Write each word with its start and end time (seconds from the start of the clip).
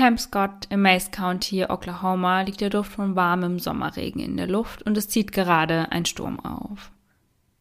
Camp 0.00 0.18
Scott 0.18 0.66
im 0.70 0.80
Mace 0.80 1.10
County, 1.10 1.62
Oklahoma, 1.66 2.40
liegt 2.40 2.62
der 2.62 2.70
Duft 2.70 2.92
von 2.92 3.16
warmem 3.16 3.58
Sommerregen 3.58 4.22
in 4.22 4.38
der 4.38 4.46
Luft 4.46 4.80
und 4.80 4.96
es 4.96 5.10
zieht 5.10 5.30
gerade 5.30 5.92
ein 5.92 6.06
Sturm 6.06 6.40
auf. 6.40 6.90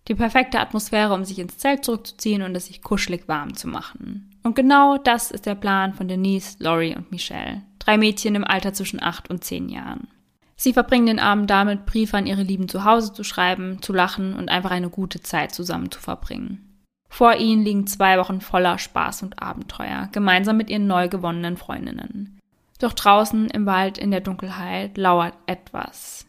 Die 0.08 0.16
perfekte 0.16 0.62
Atmosphäre, 0.62 1.14
um 1.14 1.26
sich 1.26 1.38
ins 1.38 1.58
Zelt 1.58 1.84
zurückzuziehen 1.84 2.42
und 2.42 2.56
es 2.56 2.68
sich 2.68 2.82
kuschelig 2.82 3.28
warm 3.28 3.58
zu 3.58 3.68
machen. 3.68 4.32
Und 4.42 4.56
genau 4.56 4.98
das 4.98 5.32
ist 5.32 5.48
der 5.48 5.56
Plan 5.56 5.94
von 5.94 6.08
Denise, 6.08 6.56
Laurie 6.60 6.96
und 6.96 7.12
Michelle. 7.12 7.64
Drei 7.78 7.98
Mädchen 7.98 8.36
im 8.36 8.46
Alter 8.46 8.72
zwischen 8.72 9.04
acht 9.04 9.30
und 9.30 9.44
zehn 9.44 9.68
Jahren. 9.68 10.08
Sie 10.56 10.72
verbringen 10.72 11.08
den 11.08 11.20
Abend 11.20 11.50
damit, 11.50 11.86
Briefe 11.86 12.16
an 12.16 12.26
ihre 12.26 12.44
Lieben 12.44 12.70
zu 12.70 12.86
Hause 12.86 13.12
zu 13.12 13.26
schreiben, 13.26 13.82
zu 13.82 13.92
lachen 13.92 14.34
und 14.34 14.48
einfach 14.48 14.72
eine 14.72 14.90
gute 14.90 15.22
Zeit 15.22 15.54
zusammen 15.54 15.92
zu 15.92 16.00
verbringen. 16.00 16.70
Vor 17.10 17.36
ihnen 17.36 17.64
liegen 17.64 17.88
zwei 17.88 18.18
Wochen 18.18 18.40
voller 18.40 18.78
Spaß 18.78 19.24
und 19.24 19.42
Abenteuer, 19.42 20.08
gemeinsam 20.14 20.56
mit 20.56 20.70
ihren 20.70 20.88
neu 20.88 21.10
gewonnenen 21.10 21.58
Freundinnen. 21.58 22.39
Doch 22.80 22.94
draußen 22.94 23.50
im 23.50 23.66
Wald 23.66 23.98
in 23.98 24.10
der 24.10 24.22
Dunkelheit 24.22 24.98
lauert 24.98 25.34
etwas, 25.46 26.26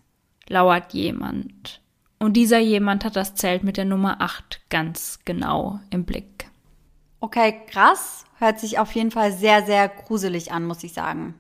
lauert 0.49 0.93
jemand. 0.93 1.81
Und 2.19 2.35
dieser 2.35 2.59
jemand 2.59 3.05
hat 3.05 3.17
das 3.17 3.35
Zelt 3.35 3.65
mit 3.65 3.77
der 3.77 3.87
Nummer 3.87 4.21
8 4.21 4.61
ganz 4.69 5.21
genau 5.25 5.81
im 5.91 6.05
Blick. 6.05 6.51
Okay, 7.21 7.63
krass. 7.67 8.25
Hört 8.39 8.59
sich 8.59 8.79
auf 8.79 8.93
jeden 8.93 9.11
Fall 9.11 9.33
sehr, 9.33 9.65
sehr 9.65 9.89
gruselig 9.89 10.53
an, 10.53 10.65
muss 10.65 10.83
ich 10.83 10.93
sagen. 10.93 11.35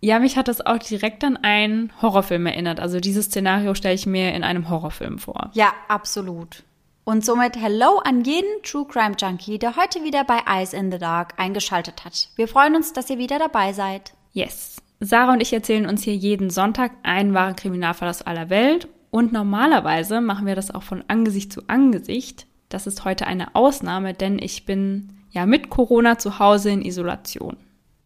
Ja, 0.00 0.18
mich 0.18 0.36
hat 0.36 0.48
das 0.48 0.64
auch 0.64 0.78
direkt 0.78 1.24
an 1.24 1.36
einen 1.36 1.92
Horrorfilm 2.00 2.46
erinnert. 2.46 2.80
Also 2.80 3.00
dieses 3.00 3.26
Szenario 3.26 3.74
stelle 3.74 3.94
ich 3.94 4.06
mir 4.06 4.34
in 4.34 4.44
einem 4.44 4.68
Horrorfilm 4.68 5.18
vor. 5.18 5.50
Ja, 5.54 5.72
absolut. 5.88 6.62
Und 7.04 7.24
somit 7.24 7.56
Hello 7.56 7.98
an 7.98 8.22
jeden 8.22 8.62
True 8.62 8.86
Crime 8.86 9.16
Junkie, 9.18 9.58
der 9.58 9.76
heute 9.76 10.02
wieder 10.04 10.24
bei 10.24 10.40
Eyes 10.46 10.72
in 10.72 10.90
the 10.90 10.98
Dark 10.98 11.34
eingeschaltet 11.38 12.04
hat. 12.04 12.28
Wir 12.36 12.48
freuen 12.48 12.76
uns, 12.76 12.92
dass 12.92 13.10
ihr 13.10 13.18
wieder 13.18 13.38
dabei 13.38 13.72
seid. 13.72 14.14
Yes. 14.34 14.76
Sarah 15.00 15.32
und 15.32 15.40
ich 15.40 15.52
erzählen 15.52 15.86
uns 15.86 16.02
hier 16.02 16.14
jeden 16.14 16.50
Sonntag 16.50 16.92
einen 17.02 17.32
wahren 17.32 17.56
Kriminalfall 17.56 18.08
aus 18.08 18.22
aller 18.22 18.50
Welt. 18.50 18.88
Und 19.10 19.32
normalerweise 19.32 20.20
machen 20.20 20.46
wir 20.46 20.56
das 20.56 20.74
auch 20.74 20.82
von 20.82 21.04
Angesicht 21.08 21.52
zu 21.52 21.62
Angesicht. 21.68 22.46
Das 22.68 22.86
ist 22.86 23.04
heute 23.04 23.26
eine 23.26 23.54
Ausnahme, 23.54 24.12
denn 24.12 24.38
ich 24.40 24.66
bin 24.66 25.20
ja 25.30 25.46
mit 25.46 25.70
Corona 25.70 26.18
zu 26.18 26.40
Hause 26.40 26.70
in 26.70 26.84
Isolation. 26.84 27.56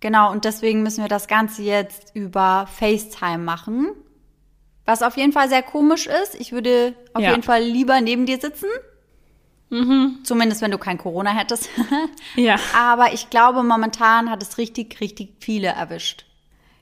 Genau, 0.00 0.30
und 0.30 0.44
deswegen 0.44 0.82
müssen 0.82 1.02
wir 1.02 1.08
das 1.08 1.26
Ganze 1.26 1.62
jetzt 1.62 2.14
über 2.14 2.68
FaceTime 2.70 3.38
machen. 3.38 3.88
Was 4.84 5.02
auf 5.02 5.16
jeden 5.16 5.32
Fall 5.32 5.48
sehr 5.48 5.62
komisch 5.62 6.06
ist. 6.06 6.34
Ich 6.38 6.52
würde 6.52 6.94
auf 7.14 7.22
ja. 7.22 7.30
jeden 7.30 7.42
Fall 7.42 7.62
lieber 7.62 8.00
neben 8.00 8.26
dir 8.26 8.38
sitzen. 8.38 8.68
Mhm. 9.70 10.18
Zumindest 10.22 10.62
wenn 10.62 10.70
du 10.70 10.78
kein 10.78 10.98
Corona 10.98 11.30
hättest. 11.30 11.68
ja. 12.36 12.56
Aber 12.76 13.12
ich 13.12 13.30
glaube, 13.30 13.62
momentan 13.62 14.30
hat 14.30 14.42
es 14.42 14.58
richtig, 14.58 15.00
richtig 15.00 15.34
viele 15.40 15.68
erwischt. 15.68 16.24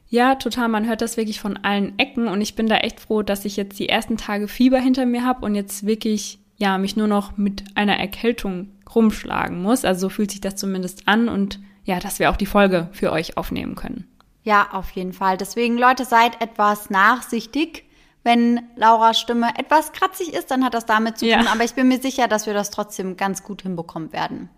Ja, 0.08 0.36
total. 0.36 0.68
Man 0.68 0.86
hört 0.86 1.00
das 1.00 1.16
wirklich 1.16 1.40
von 1.40 1.56
allen 1.58 1.98
Ecken 1.98 2.28
und 2.28 2.40
ich 2.40 2.54
bin 2.54 2.68
da 2.68 2.76
echt 2.76 3.00
froh, 3.00 3.22
dass 3.22 3.44
ich 3.44 3.56
jetzt 3.56 3.78
die 3.78 3.88
ersten 3.88 4.16
Tage 4.16 4.46
Fieber 4.46 4.78
hinter 4.78 5.04
mir 5.04 5.24
habe 5.24 5.44
und 5.44 5.54
jetzt 5.54 5.84
wirklich, 5.84 6.38
ja, 6.58 6.78
mich 6.78 6.96
nur 6.96 7.08
noch 7.08 7.36
mit 7.36 7.64
einer 7.74 7.98
Erkältung 7.98 8.68
rumschlagen 8.94 9.60
muss. 9.60 9.84
Also 9.84 10.02
so 10.02 10.08
fühlt 10.08 10.30
sich 10.30 10.40
das 10.40 10.56
zumindest 10.56 11.08
an 11.08 11.28
und 11.28 11.58
ja, 11.84 11.98
dass 11.98 12.18
wir 12.18 12.30
auch 12.30 12.36
die 12.36 12.46
Folge 12.46 12.88
für 12.92 13.12
euch 13.12 13.36
aufnehmen 13.36 13.74
können. 13.74 14.08
Ja, 14.42 14.68
auf 14.72 14.90
jeden 14.90 15.12
Fall. 15.12 15.36
Deswegen, 15.36 15.76
Leute, 15.76 16.04
seid 16.04 16.40
etwas 16.40 16.88
nachsichtig. 16.88 17.84
Wenn 18.26 18.60
Lauras 18.74 19.20
Stimme 19.20 19.56
etwas 19.56 19.92
kratzig 19.92 20.34
ist, 20.34 20.50
dann 20.50 20.64
hat 20.64 20.74
das 20.74 20.84
damit 20.84 21.16
zu 21.16 21.26
tun. 21.26 21.44
Ja. 21.44 21.52
Aber 21.52 21.62
ich 21.62 21.74
bin 21.74 21.86
mir 21.86 22.00
sicher, 22.00 22.26
dass 22.26 22.46
wir 22.46 22.54
das 22.54 22.72
trotzdem 22.72 23.16
ganz 23.16 23.44
gut 23.44 23.62
hinbekommen 23.62 24.12
werden. 24.12 24.48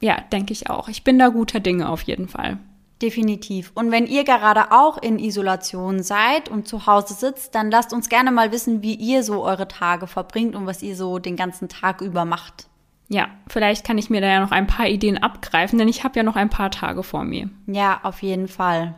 Ja, 0.00 0.22
denke 0.32 0.54
ich 0.54 0.70
auch. 0.70 0.88
Ich 0.88 1.04
bin 1.04 1.18
da 1.18 1.28
guter 1.28 1.60
Dinge 1.60 1.90
auf 1.90 2.00
jeden 2.00 2.28
Fall. 2.28 2.56
Definitiv. 3.02 3.72
Und 3.74 3.90
wenn 3.90 4.06
ihr 4.06 4.24
gerade 4.24 4.72
auch 4.72 4.96
in 4.96 5.18
Isolation 5.18 6.02
seid 6.02 6.48
und 6.48 6.66
zu 6.66 6.86
Hause 6.86 7.12
sitzt, 7.12 7.54
dann 7.54 7.70
lasst 7.70 7.92
uns 7.92 8.08
gerne 8.08 8.30
mal 8.30 8.52
wissen, 8.52 8.82
wie 8.82 8.94
ihr 8.94 9.22
so 9.22 9.44
eure 9.44 9.68
Tage 9.68 10.06
verbringt 10.06 10.56
und 10.56 10.64
was 10.64 10.82
ihr 10.82 10.96
so 10.96 11.18
den 11.18 11.36
ganzen 11.36 11.68
Tag 11.68 12.00
über 12.00 12.24
macht. 12.24 12.68
Ja, 13.08 13.28
vielleicht 13.48 13.84
kann 13.84 13.98
ich 13.98 14.08
mir 14.08 14.22
da 14.22 14.28
ja 14.28 14.40
noch 14.40 14.52
ein 14.52 14.66
paar 14.66 14.86
Ideen 14.86 15.22
abgreifen, 15.22 15.78
denn 15.78 15.88
ich 15.88 16.04
habe 16.04 16.18
ja 16.18 16.22
noch 16.22 16.36
ein 16.36 16.48
paar 16.48 16.70
Tage 16.70 17.02
vor 17.02 17.24
mir. 17.24 17.50
Ja, 17.66 18.00
auf 18.02 18.22
jeden 18.22 18.48
Fall. 18.48 18.94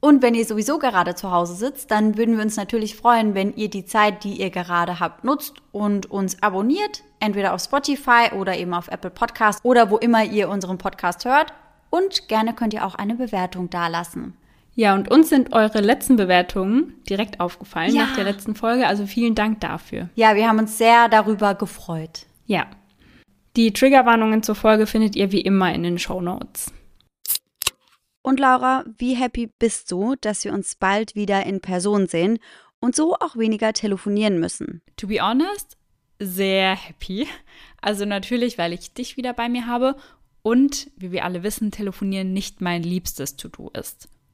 Und 0.00 0.22
wenn 0.22 0.34
ihr 0.34 0.46
sowieso 0.46 0.78
gerade 0.78 1.14
zu 1.14 1.30
Hause 1.30 1.54
sitzt, 1.54 1.90
dann 1.90 2.16
würden 2.16 2.36
wir 2.36 2.42
uns 2.42 2.56
natürlich 2.56 2.96
freuen, 2.96 3.34
wenn 3.34 3.54
ihr 3.54 3.68
die 3.68 3.84
Zeit, 3.84 4.24
die 4.24 4.40
ihr 4.40 4.48
gerade 4.48 4.98
habt, 4.98 5.24
nutzt 5.24 5.56
und 5.72 6.10
uns 6.10 6.42
abonniert, 6.42 7.02
entweder 7.20 7.52
auf 7.52 7.62
Spotify 7.62 8.30
oder 8.34 8.56
eben 8.56 8.72
auf 8.72 8.88
Apple 8.88 9.10
Podcast 9.10 9.62
oder 9.62 9.90
wo 9.90 9.98
immer 9.98 10.24
ihr 10.24 10.48
unseren 10.48 10.78
Podcast 10.78 11.26
hört. 11.26 11.52
Und 11.90 12.28
gerne 12.28 12.54
könnt 12.54 12.72
ihr 12.72 12.86
auch 12.86 12.94
eine 12.94 13.14
Bewertung 13.14 13.68
dalassen. 13.68 14.34
Ja, 14.74 14.94
und 14.94 15.10
uns 15.10 15.28
sind 15.28 15.52
eure 15.52 15.80
letzten 15.80 16.16
Bewertungen 16.16 16.94
direkt 17.08 17.40
aufgefallen 17.40 17.94
ja. 17.94 18.04
nach 18.04 18.14
der 18.14 18.24
letzten 18.24 18.54
Folge. 18.54 18.86
Also 18.86 19.04
vielen 19.04 19.34
Dank 19.34 19.60
dafür. 19.60 20.08
Ja, 20.14 20.34
wir 20.36 20.48
haben 20.48 20.60
uns 20.60 20.78
sehr 20.78 21.08
darüber 21.08 21.54
gefreut. 21.54 22.26
Ja. 22.46 22.66
Die 23.56 23.72
Triggerwarnungen 23.72 24.42
zur 24.42 24.54
Folge 24.54 24.86
findet 24.86 25.16
ihr 25.16 25.32
wie 25.32 25.40
immer 25.40 25.74
in 25.74 25.82
den 25.82 25.98
Show 25.98 26.20
Notes. 26.22 26.72
Und 28.22 28.38
Laura, 28.38 28.84
wie 28.98 29.14
happy 29.14 29.50
bist 29.58 29.90
du, 29.90 30.14
dass 30.20 30.44
wir 30.44 30.52
uns 30.52 30.74
bald 30.74 31.14
wieder 31.14 31.46
in 31.46 31.60
Person 31.60 32.06
sehen 32.06 32.38
und 32.78 32.94
so 32.94 33.14
auch 33.14 33.36
weniger 33.36 33.72
telefonieren 33.72 34.38
müssen? 34.38 34.82
To 34.96 35.06
be 35.06 35.22
honest, 35.22 35.76
sehr 36.18 36.76
happy. 36.76 37.26
Also 37.80 38.04
natürlich, 38.04 38.58
weil 38.58 38.72
ich 38.72 38.92
dich 38.92 39.16
wieder 39.16 39.32
bei 39.32 39.48
mir 39.48 39.66
habe 39.66 39.96
und, 40.42 40.90
wie 40.96 41.12
wir 41.12 41.24
alle 41.24 41.42
wissen, 41.42 41.70
telefonieren 41.70 42.32
nicht 42.32 42.60
mein 42.60 42.82
liebstes 42.82 43.36
To-Do 43.36 43.70
ist. 43.70 44.08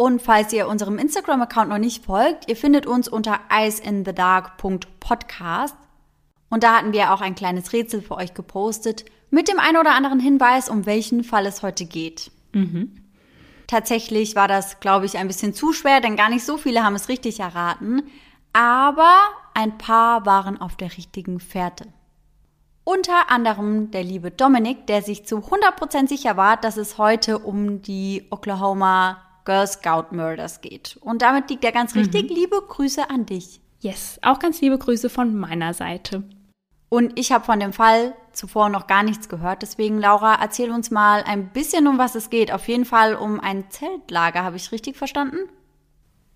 Und 0.00 0.22
falls 0.22 0.52
ihr 0.52 0.68
unserem 0.68 0.96
Instagram-Account 0.96 1.70
noch 1.70 1.78
nicht 1.78 2.04
folgt, 2.04 2.48
ihr 2.48 2.54
findet 2.54 2.86
uns 2.86 3.08
unter 3.08 3.40
eyesinthedark.podcast. 3.50 5.74
Und 6.48 6.62
da 6.62 6.76
hatten 6.76 6.92
wir 6.92 7.12
auch 7.12 7.20
ein 7.20 7.34
kleines 7.34 7.72
Rätsel 7.72 8.00
für 8.00 8.14
euch 8.14 8.32
gepostet 8.32 9.06
mit 9.30 9.48
dem 9.48 9.58
einen 9.58 9.76
oder 9.76 9.96
anderen 9.96 10.20
Hinweis, 10.20 10.68
um 10.68 10.86
welchen 10.86 11.24
Fall 11.24 11.46
es 11.46 11.64
heute 11.64 11.84
geht. 11.84 12.30
Mhm. 12.52 12.94
Tatsächlich 13.66 14.36
war 14.36 14.46
das, 14.46 14.78
glaube 14.78 15.04
ich, 15.04 15.18
ein 15.18 15.26
bisschen 15.26 15.52
zu 15.52 15.72
schwer, 15.72 16.00
denn 16.00 16.14
gar 16.14 16.30
nicht 16.30 16.44
so 16.44 16.58
viele 16.58 16.84
haben 16.84 16.94
es 16.94 17.08
richtig 17.08 17.40
erraten. 17.40 18.04
Aber 18.52 19.16
ein 19.52 19.78
paar 19.78 20.26
waren 20.26 20.60
auf 20.60 20.76
der 20.76 20.96
richtigen 20.96 21.40
Fährte. 21.40 21.88
Unter 22.84 23.32
anderem 23.32 23.90
der 23.90 24.04
liebe 24.04 24.30
Dominik, 24.30 24.86
der 24.86 25.02
sich 25.02 25.26
zu 25.26 25.38
100% 25.38 26.06
sicher 26.06 26.36
war, 26.36 26.56
dass 26.56 26.76
es 26.76 26.98
heute 26.98 27.40
um 27.40 27.82
die 27.82 28.28
Oklahoma 28.30 29.24
Girl 29.48 29.66
Scout 29.66 30.14
Murders 30.14 30.60
geht. 30.60 30.98
Und 31.00 31.22
damit 31.22 31.48
liegt 31.48 31.64
er 31.64 31.72
ganz 31.72 31.94
richtig. 31.94 32.28
Mhm. 32.28 32.36
Liebe 32.36 32.60
Grüße 32.68 33.08
an 33.08 33.24
dich. 33.24 33.62
Yes, 33.80 34.18
auch 34.20 34.38
ganz 34.40 34.60
liebe 34.60 34.76
Grüße 34.76 35.08
von 35.08 35.34
meiner 35.34 35.72
Seite. 35.72 36.22
Und 36.90 37.18
ich 37.18 37.32
habe 37.32 37.46
von 37.46 37.58
dem 37.58 37.72
Fall 37.72 38.14
zuvor 38.32 38.68
noch 38.68 38.86
gar 38.86 39.02
nichts 39.02 39.30
gehört. 39.30 39.62
Deswegen, 39.62 39.98
Laura, 39.98 40.34
erzähl 40.38 40.70
uns 40.70 40.90
mal 40.90 41.22
ein 41.22 41.48
bisschen, 41.48 41.86
um 41.86 41.96
was 41.96 42.14
es 42.14 42.28
geht. 42.28 42.52
Auf 42.52 42.68
jeden 42.68 42.84
Fall 42.84 43.14
um 43.14 43.40
ein 43.40 43.70
Zeltlager. 43.70 44.44
Habe 44.44 44.56
ich 44.56 44.70
richtig 44.70 44.98
verstanden? 44.98 45.38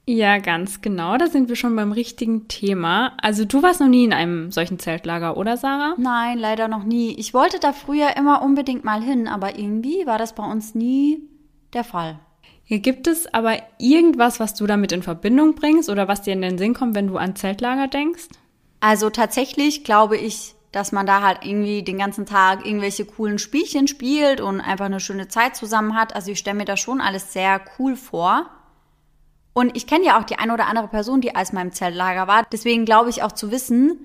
Ja, 0.06 0.38
ganz 0.38 0.81
genau. 0.81 1.19
Da 1.19 1.26
sind 1.26 1.50
wir 1.50 1.56
schon 1.56 1.76
beim 1.76 1.93
richtigen 1.93 2.49
Thema. 2.49 3.12
Also 3.20 3.44
du 3.44 3.62
warst 3.62 3.81
noch 3.81 3.88
nie 3.88 4.05
in 4.05 4.14
einem 4.14 4.50
solchen 4.50 4.79
Zeltlager, 4.79 5.37
oder 5.37 5.59
Sarah? 5.59 5.94
Nein, 5.99 6.38
leider 6.38 6.67
noch 6.67 6.85
nie. 6.85 7.14
Ich 7.19 7.35
wollte 7.35 7.61
da 7.61 7.75
früher 7.75 8.17
immer 8.17 8.41
unbedingt 8.43 8.85
mal 8.85 9.03
hin, 9.03 9.29
aber 9.29 9.59
irgendwie 9.59 10.06
war 10.06 10.19
das 10.19 10.35
bei 10.35 10.44
uns 10.44 10.75
nie 10.75 11.29
der 11.75 11.85
Fall. 11.85 12.19
Hier 12.64 12.78
gibt 12.78 13.06
es 13.06 13.32
aber 13.32 13.56
irgendwas, 13.78 14.40
was 14.40 14.54
du 14.54 14.66
damit 14.66 14.92
in 14.92 15.02
Verbindung 15.02 15.54
bringst 15.54 15.90
oder 15.90 16.08
was 16.08 16.22
dir 16.22 16.32
in 16.32 16.42
den 16.42 16.58
Sinn 16.58 16.74
kommt, 16.74 16.94
wenn 16.94 17.08
du 17.08 17.18
an 17.18 17.36
Zeltlager 17.36 17.88
denkst? 17.88 18.28
Also 18.80 19.10
tatsächlich 19.10 19.84
glaube 19.84 20.16
ich, 20.16 20.54
dass 20.72 20.90
man 20.90 21.06
da 21.06 21.20
halt 21.20 21.44
irgendwie 21.44 21.82
den 21.82 21.98
ganzen 21.98 22.24
Tag 22.24 22.64
irgendwelche 22.64 23.04
coolen 23.04 23.38
Spielchen 23.38 23.88
spielt 23.88 24.40
und 24.40 24.60
einfach 24.60 24.86
eine 24.86 25.00
schöne 25.00 25.28
Zeit 25.28 25.54
zusammen 25.54 25.94
hat. 25.94 26.14
Also 26.16 26.32
ich 26.32 26.38
stelle 26.38 26.56
mir 26.56 26.64
das 26.64 26.80
schon 26.80 27.00
alles 27.00 27.32
sehr 27.32 27.60
cool 27.78 27.94
vor. 27.94 28.46
Und 29.52 29.76
ich 29.76 29.86
kenne 29.86 30.06
ja 30.06 30.18
auch 30.18 30.24
die 30.24 30.38
eine 30.38 30.54
oder 30.54 30.66
andere 30.66 30.88
Person, 30.88 31.20
die 31.20 31.34
als 31.34 31.52
meinem 31.52 31.72
Zeltlager 31.72 32.26
war. 32.26 32.46
Deswegen 32.50 32.86
glaube 32.86 33.10
ich 33.10 33.22
auch 33.22 33.32
zu 33.32 33.50
wissen, 33.50 33.98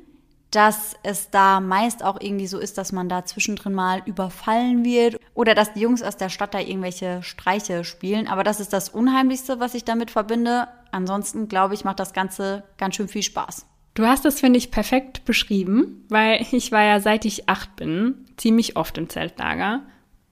dass 0.51 0.95
es 1.03 1.29
da 1.29 1.59
meist 1.59 2.03
auch 2.03 2.21
irgendwie 2.21 2.47
so 2.47 2.57
ist, 2.57 2.77
dass 2.77 2.91
man 2.91 3.09
da 3.09 3.25
zwischendrin 3.25 3.73
mal 3.73 4.01
überfallen 4.05 4.85
wird 4.85 5.19
oder 5.33 5.53
dass 5.53 5.73
die 5.73 5.81
Jungs 5.81 6.01
aus 6.01 6.15
der 6.15 6.29
Stadt 6.29 6.53
da 6.53 6.59
irgendwelche 6.59 7.21
Streiche 7.21 7.83
spielen. 7.83 8.27
Aber 8.27 8.43
das 8.43 8.59
ist 8.59 8.71
das 8.71 8.89
Unheimlichste, 8.89 9.59
was 9.59 9.73
ich 9.73 9.83
damit 9.83 10.11
verbinde. 10.11 10.67
Ansonsten 10.91 11.47
glaube 11.47 11.73
ich, 11.73 11.83
macht 11.83 11.99
das 11.99 12.13
Ganze 12.13 12.63
ganz 12.77 12.95
schön 12.95 13.09
viel 13.09 13.23
Spaß. 13.23 13.65
Du 13.93 14.05
hast 14.05 14.25
das, 14.25 14.39
finde 14.39 14.57
ich, 14.57 14.71
perfekt 14.71 15.25
beschrieben, 15.25 16.05
weil 16.09 16.45
ich 16.51 16.71
war 16.71 16.83
ja 16.83 16.99
seit 16.99 17.25
ich 17.25 17.49
acht 17.49 17.75
bin 17.75 18.25
ziemlich 18.37 18.77
oft 18.77 18.97
im 18.97 19.09
Zeltlager. 19.09 19.81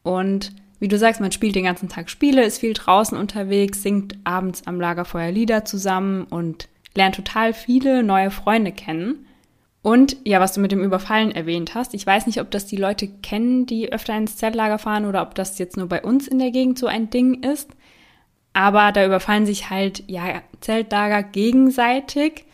Und 0.03 0.53
wie 0.79 0.87
du 0.87 0.97
sagst, 0.97 1.19
man 1.19 1.31
spielt 1.31 1.55
den 1.55 1.63
ganzen 1.65 1.89
Tag 1.89 2.09
Spiele, 2.09 2.43
ist 2.43 2.59
viel 2.59 2.73
draußen 2.73 3.17
unterwegs, 3.17 3.81
singt 3.81 4.17
abends 4.23 4.67
am 4.67 4.79
Lagerfeuer 4.79 5.31
Lieder 5.31 5.65
zusammen 5.65 6.25
und 6.25 6.69
lernt 6.93 7.15
total 7.15 7.53
viele 7.53 8.03
neue 8.03 8.29
Freunde 8.31 8.71
kennen. 8.71 9.25
Und 9.85 10.17
ja, 10.23 10.39
was 10.39 10.53
du 10.53 10.61
mit 10.61 10.71
dem 10.71 10.83
Überfallen 10.83 11.31
erwähnt 11.31 11.75
hast, 11.75 11.93
ich 11.93 12.07
weiß 12.07 12.25
nicht, 12.25 12.41
ob 12.41 12.49
das 12.49 12.65
die 12.65 12.75
Leute 12.75 13.07
kennen, 13.07 13.67
die 13.67 13.93
öfter 13.93 14.17
ins 14.17 14.35
Zeltlager 14.35 14.79
fahren 14.79 15.05
oder 15.05 15.21
ob 15.21 15.35
das 15.35 15.59
jetzt 15.59 15.77
nur 15.77 15.85
bei 15.85 16.01
uns 16.01 16.27
in 16.27 16.39
der 16.39 16.49
Gegend 16.49 16.79
so 16.79 16.87
ein 16.87 17.11
Ding 17.11 17.43
ist. 17.43 17.69
Aber 18.53 18.91
da 18.91 19.05
überfallen 19.05 19.45
sich 19.45 19.69
halt, 19.69 20.03
ja, 20.07 20.41
Zeltlager 20.59 21.21
gegenseitig 21.21 22.45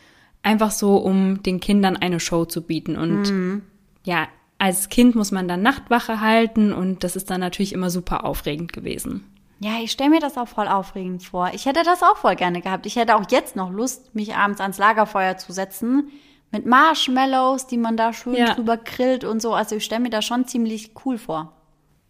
einfach 0.44 0.72
so, 0.72 0.98
um 0.98 1.42
den 1.42 1.62
Kindern 1.62 1.96
eine 1.96 2.20
Show 2.20 2.44
zu 2.44 2.64
bieten. 2.64 2.98
Und 2.98 3.32
mhm. 3.32 3.62
ja, 4.04 4.28
als 4.58 4.90
Kind 4.90 5.16
muss 5.16 5.32
man 5.32 5.48
dann 5.48 5.62
Nachtwache 5.62 6.20
halten 6.20 6.74
und 6.74 7.06
das 7.06 7.16
ist 7.16 7.30
dann 7.30 7.40
natürlich 7.40 7.72
immer 7.72 7.90
super 7.90 8.26
aufregend 8.26 8.74
gewesen. 8.74 9.24
Ja, 9.62 9.76
ich 9.82 9.94
stelle 9.94 10.10
mir 10.10 10.20
das 10.20 10.36
auch 10.36 10.50
voll 10.50 10.68
aufregend 10.68 11.24
vor. 11.24 11.52
Ich 11.54 11.66
hätte 11.66 11.84
das 11.86 12.04
auch 12.04 12.18
voll 12.18 12.36
gerne 12.36 12.60
gehabt. 12.60 12.86
Ich 12.86 12.98
hätte 12.98 13.16
auch 13.16 13.24
jetzt 13.32 13.56
noch 13.56 13.72
Lust, 13.72 14.14
mich 14.14 14.36
abends 14.36 14.60
ans 14.60 14.78
Lagerfeuer 14.78 15.38
zu 15.38 15.54
setzen 15.54 16.12
mit 16.52 16.66
Marshmallows, 16.66 17.68
die 17.68 17.78
man 17.78 17.98
da 17.98 18.14
schön 18.14 18.36
ja. 18.36 18.54
drüber 18.54 18.78
grillt 18.78 19.24
und 19.24 19.42
so. 19.42 19.54
Also 19.54 19.76
ich 19.76 19.86
stelle 19.86 20.02
mir 20.02 20.10
das 20.10 20.26
schon 20.26 20.48
ziemlich 20.48 20.92
cool 21.06 21.18
vor. 21.18 21.54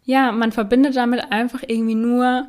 Ja, 0.04 0.32
man 0.32 0.52
verbindet 0.52 0.96
damit 0.96 1.30
einfach 1.30 1.62
irgendwie 1.66 1.94
nur 1.94 2.48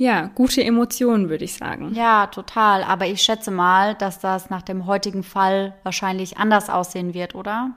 ja, 0.00 0.30
gute 0.34 0.64
Emotionen, 0.64 1.28
würde 1.28 1.44
ich 1.44 1.54
sagen. 1.54 1.92
Ja, 1.94 2.26
total. 2.28 2.82
Aber 2.82 3.06
ich 3.06 3.20
schätze 3.20 3.50
mal, 3.50 3.94
dass 3.94 4.18
das 4.18 4.48
nach 4.48 4.62
dem 4.62 4.86
heutigen 4.86 5.22
Fall 5.22 5.74
wahrscheinlich 5.82 6.38
anders 6.38 6.70
aussehen 6.70 7.12
wird, 7.12 7.34
oder? 7.34 7.72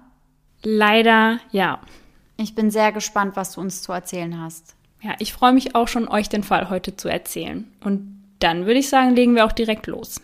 Leider 0.63 1.39
ja. 1.51 1.79
Ich 2.37 2.55
bin 2.55 2.71
sehr 2.71 2.91
gespannt, 2.93 3.35
was 3.35 3.51
du 3.51 3.61
uns 3.61 3.81
zu 3.81 3.91
erzählen 3.91 4.41
hast. 4.41 4.75
Ja, 5.01 5.15
ich 5.19 5.33
freue 5.33 5.51
mich 5.51 5.75
auch 5.75 5.89
schon, 5.89 6.07
euch 6.07 6.29
den 6.29 6.43
Fall 6.43 6.69
heute 6.69 6.95
zu 6.95 7.09
erzählen. 7.09 7.69
Und 7.83 8.23
dann 8.39 8.65
würde 8.65 8.79
ich 8.79 8.87
sagen, 8.87 9.15
legen 9.15 9.35
wir 9.35 9.45
auch 9.45 9.51
direkt 9.51 9.87
los. 9.87 10.21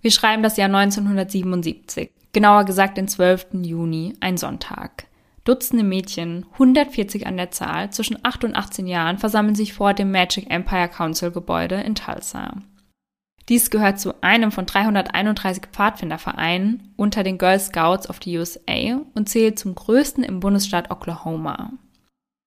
Wir 0.00 0.12
schreiben 0.12 0.42
das 0.42 0.56
Jahr 0.56 0.68
1977, 0.68 2.10
genauer 2.34 2.64
gesagt 2.64 2.98
den 2.98 3.08
12. 3.08 3.46
Juni, 3.62 4.14
ein 4.20 4.36
Sonntag. 4.36 5.06
Dutzende 5.44 5.84
Mädchen, 5.84 6.46
140 6.52 7.26
an 7.26 7.36
der 7.36 7.50
Zahl, 7.50 7.90
zwischen 7.90 8.18
8 8.22 8.44
und 8.44 8.56
18 8.56 8.86
Jahren, 8.86 9.18
versammeln 9.18 9.54
sich 9.54 9.72
vor 9.72 9.94
dem 9.94 10.10
Magic 10.10 10.50
Empire 10.50 10.88
Council 10.88 11.30
Gebäude 11.30 11.76
in 11.76 11.94
Tulsa. 11.94 12.54
Dies 13.48 13.70
gehört 13.70 14.00
zu 14.00 14.22
einem 14.22 14.52
von 14.52 14.64
331 14.64 15.64
Pfadfindervereinen 15.70 16.94
unter 16.96 17.22
den 17.22 17.36
Girl 17.36 17.60
Scouts 17.60 18.08
of 18.08 18.20
the 18.24 18.38
USA 18.38 19.00
und 19.14 19.28
zählt 19.28 19.58
zum 19.58 19.74
größten 19.74 20.24
im 20.24 20.40
Bundesstaat 20.40 20.90
Oklahoma. 20.90 21.72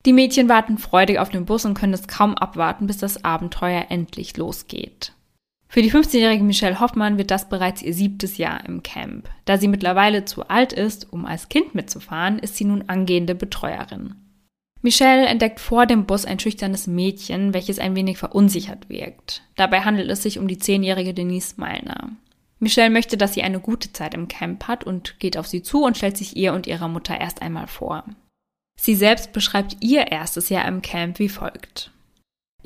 Die 0.07 0.13
Mädchen 0.13 0.49
warten 0.49 0.79
freudig 0.79 1.19
auf 1.19 1.29
den 1.29 1.45
Bus 1.45 1.65
und 1.65 1.75
können 1.75 1.93
es 1.93 2.07
kaum 2.07 2.35
abwarten, 2.35 2.87
bis 2.87 2.97
das 2.97 3.23
Abenteuer 3.23 3.85
endlich 3.89 4.37
losgeht. 4.37 5.13
Für 5.69 5.81
die 5.81 5.91
15-jährige 5.91 6.43
Michelle 6.43 6.79
Hoffmann 6.79 7.17
wird 7.17 7.29
das 7.29 7.49
bereits 7.49 7.81
ihr 7.81 7.93
siebtes 7.93 8.37
Jahr 8.37 8.65
im 8.65 8.83
Camp. 8.83 9.29
Da 9.45 9.57
sie 9.57 9.67
mittlerweile 9.67 10.25
zu 10.25 10.47
alt 10.47 10.73
ist, 10.73 11.11
um 11.11 11.25
als 11.25 11.49
Kind 11.49 11.75
mitzufahren, 11.75 12.39
ist 12.39 12.55
sie 12.55 12.65
nun 12.65 12.85
angehende 12.87 13.35
Betreuerin. 13.35 14.15
Michelle 14.81 15.25
entdeckt 15.25 15.59
vor 15.59 15.85
dem 15.85 16.05
Bus 16.05 16.25
ein 16.25 16.39
schüchternes 16.39 16.87
Mädchen, 16.87 17.53
welches 17.53 17.79
ein 17.79 17.95
wenig 17.95 18.17
verunsichert 18.17 18.89
wirkt. 18.89 19.43
Dabei 19.55 19.81
handelt 19.81 20.09
es 20.09 20.23
sich 20.23 20.39
um 20.39 20.47
die 20.47 20.59
zehnjährige 20.59 21.13
Denise 21.13 21.55
Meilner. 21.57 22.11
Michelle 22.59 22.89
möchte, 22.89 23.17
dass 23.17 23.33
sie 23.33 23.43
eine 23.43 23.59
gute 23.59 23.91
Zeit 23.91 24.13
im 24.13 24.27
Camp 24.27 24.67
hat 24.67 24.83
und 24.83 25.19
geht 25.19 25.37
auf 25.37 25.47
sie 25.47 25.61
zu 25.61 25.83
und 25.83 25.97
stellt 25.97 26.17
sich 26.17 26.37
ihr 26.37 26.53
und 26.53 26.67
ihrer 26.67 26.87
Mutter 26.87 27.19
erst 27.19 27.41
einmal 27.41 27.67
vor. 27.67 28.05
Sie 28.79 28.95
selbst 28.95 29.33
beschreibt 29.33 29.77
ihr 29.81 30.11
erstes 30.11 30.49
Jahr 30.49 30.67
im 30.67 30.81
Camp 30.81 31.19
wie 31.19 31.29
folgt. 31.29 31.91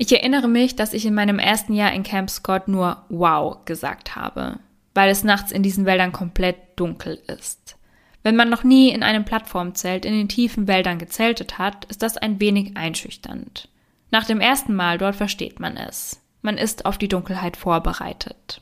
Ich 0.02 0.10
erinnere 0.10 0.48
mich, 0.48 0.74
dass 0.74 0.94
ich 0.94 1.06
in 1.06 1.14
meinem 1.14 1.38
ersten 1.38 1.74
Jahr 1.74 1.92
in 1.92 2.02
Camp 2.02 2.28
Scott 2.28 2.66
nur 2.66 3.04
wow 3.08 3.64
gesagt 3.64 4.16
habe, 4.16 4.58
weil 4.94 5.08
es 5.08 5.22
nachts 5.22 5.52
in 5.52 5.62
diesen 5.62 5.86
Wäldern 5.86 6.10
komplett 6.10 6.56
dunkel 6.74 7.22
ist. 7.28 7.78
Wenn 8.24 8.34
man 8.34 8.50
noch 8.50 8.64
nie 8.64 8.90
in 8.90 9.04
einem 9.04 9.24
Plattformzelt 9.24 10.04
in 10.04 10.12
den 10.12 10.28
tiefen 10.28 10.66
Wäldern 10.66 10.98
gezeltet 10.98 11.56
hat, 11.58 11.84
ist 11.84 12.02
das 12.02 12.16
ein 12.16 12.40
wenig 12.40 12.76
einschüchternd. 12.76 13.68
Nach 14.10 14.24
dem 14.24 14.40
ersten 14.40 14.74
Mal 14.74 14.98
dort 14.98 15.14
versteht 15.14 15.60
man 15.60 15.76
es. 15.76 16.20
Man 16.40 16.58
ist 16.58 16.84
auf 16.84 16.98
die 16.98 17.06
Dunkelheit 17.06 17.56
vorbereitet. 17.56 18.60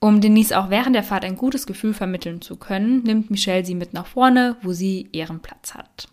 Um 0.00 0.20
Denise 0.20 0.58
auch 0.58 0.70
während 0.70 0.96
der 0.96 1.04
Fahrt 1.04 1.24
ein 1.24 1.36
gutes 1.36 1.68
Gefühl 1.68 1.94
vermitteln 1.94 2.42
zu 2.42 2.56
können, 2.56 3.04
nimmt 3.04 3.30
Michelle 3.30 3.64
sie 3.64 3.76
mit 3.76 3.92
nach 3.92 4.06
vorne, 4.06 4.56
wo 4.62 4.72
sie 4.72 5.08
ihren 5.12 5.38
Platz 5.38 5.72
hat. 5.74 6.08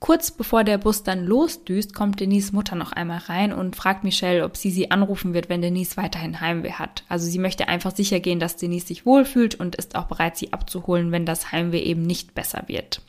Kurz 0.00 0.30
bevor 0.30 0.64
der 0.64 0.78
Bus 0.78 1.02
dann 1.02 1.26
losdüst, 1.26 1.94
kommt 1.94 2.20
Denise 2.20 2.52
Mutter 2.52 2.74
noch 2.74 2.92
einmal 2.92 3.18
rein 3.18 3.52
und 3.52 3.76
fragt 3.76 4.02
Michelle, 4.02 4.44
ob 4.44 4.56
sie 4.56 4.70
sie 4.70 4.90
anrufen 4.90 5.34
wird, 5.34 5.50
wenn 5.50 5.60
Denise 5.60 5.98
weiterhin 5.98 6.40
Heimweh 6.40 6.72
hat. 6.72 7.04
Also 7.08 7.26
sie 7.26 7.38
möchte 7.38 7.68
einfach 7.68 7.94
sicher 7.94 8.18
gehen, 8.18 8.40
dass 8.40 8.56
Denise 8.56 8.86
sich 8.86 9.04
wohlfühlt 9.04 9.56
und 9.56 9.76
ist 9.76 9.96
auch 9.96 10.06
bereit, 10.06 10.38
sie 10.38 10.54
abzuholen, 10.54 11.12
wenn 11.12 11.26
das 11.26 11.52
Heimweh 11.52 11.80
eben 11.80 12.02
nicht 12.02 12.34
besser 12.34 12.64
wird. 12.66 13.02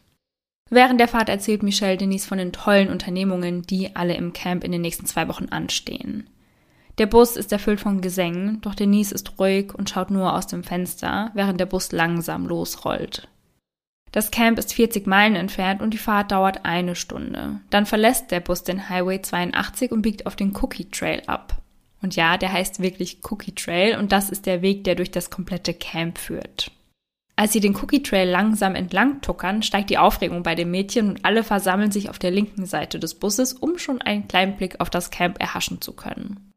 Während 0.69 0.99
der 0.99 1.07
Fahrt 1.07 1.29
erzählt 1.29 1.63
Michelle 1.63 1.95
Denise 1.97 2.27
von 2.27 2.37
den 2.37 2.51
tollen 2.51 2.89
Unternehmungen, 2.89 3.61
die 3.61 3.95
alle 3.95 4.15
im 4.15 4.33
Camp 4.33 4.65
in 4.65 4.73
den 4.73 4.81
nächsten 4.81 5.05
zwei 5.05 5.29
Wochen 5.29 5.45
anstehen. 5.45 6.29
Der 6.97 7.05
Bus 7.05 7.37
ist 7.37 7.53
erfüllt 7.53 7.79
von 7.79 8.01
Gesängen, 8.01 8.59
doch 8.61 8.75
Denise 8.75 9.13
ist 9.13 9.39
ruhig 9.39 9.73
und 9.73 9.89
schaut 9.89 10.11
nur 10.11 10.33
aus 10.33 10.47
dem 10.47 10.63
Fenster, 10.63 11.31
während 11.35 11.59
der 11.59 11.65
Bus 11.67 11.93
langsam 11.93 12.47
losrollt. 12.47 13.29
Das 14.11 14.29
Camp 14.29 14.59
ist 14.59 14.73
40 14.73 15.07
Meilen 15.07 15.35
entfernt 15.35 15.81
und 15.81 15.93
die 15.93 15.97
Fahrt 15.97 16.31
dauert 16.31 16.65
eine 16.65 16.95
Stunde. 16.95 17.61
Dann 17.69 17.85
verlässt 17.85 18.31
der 18.31 18.41
Bus 18.41 18.63
den 18.63 18.89
Highway 18.89 19.21
82 19.21 19.91
und 19.91 20.01
biegt 20.01 20.25
auf 20.25 20.35
den 20.35 20.55
Cookie 20.57 20.89
Trail 20.89 21.21
ab. 21.27 21.61
Und 22.01 22.15
ja, 22.15 22.37
der 22.37 22.51
heißt 22.51 22.81
wirklich 22.81 23.19
Cookie 23.29 23.53
Trail 23.53 23.97
und 23.97 24.11
das 24.11 24.29
ist 24.29 24.45
der 24.45 24.61
Weg, 24.61 24.83
der 24.83 24.95
durch 24.95 25.11
das 25.11 25.29
komplette 25.29 25.73
Camp 25.73 26.17
führt. 26.17 26.71
Als 27.37 27.53
sie 27.53 27.59
den 27.59 27.75
Cookie 27.75 28.03
Trail 28.03 28.29
langsam 28.29 28.75
entlang 28.75 29.21
tuckern, 29.21 29.63
steigt 29.63 29.89
die 29.89 29.97
Aufregung 29.97 30.43
bei 30.43 30.55
den 30.55 30.69
Mädchen 30.69 31.09
und 31.09 31.25
alle 31.25 31.43
versammeln 31.43 31.91
sich 31.91 32.09
auf 32.09 32.19
der 32.19 32.31
linken 32.31 32.65
Seite 32.65 32.99
des 32.99 33.15
Busses, 33.15 33.53
um 33.53 33.77
schon 33.77 34.01
einen 34.01 34.27
kleinen 34.27 34.57
Blick 34.57 34.79
auf 34.79 34.89
das 34.89 35.09
Camp 35.09 35.39
erhaschen 35.39 35.81
zu 35.81 35.93
können. 35.93 36.51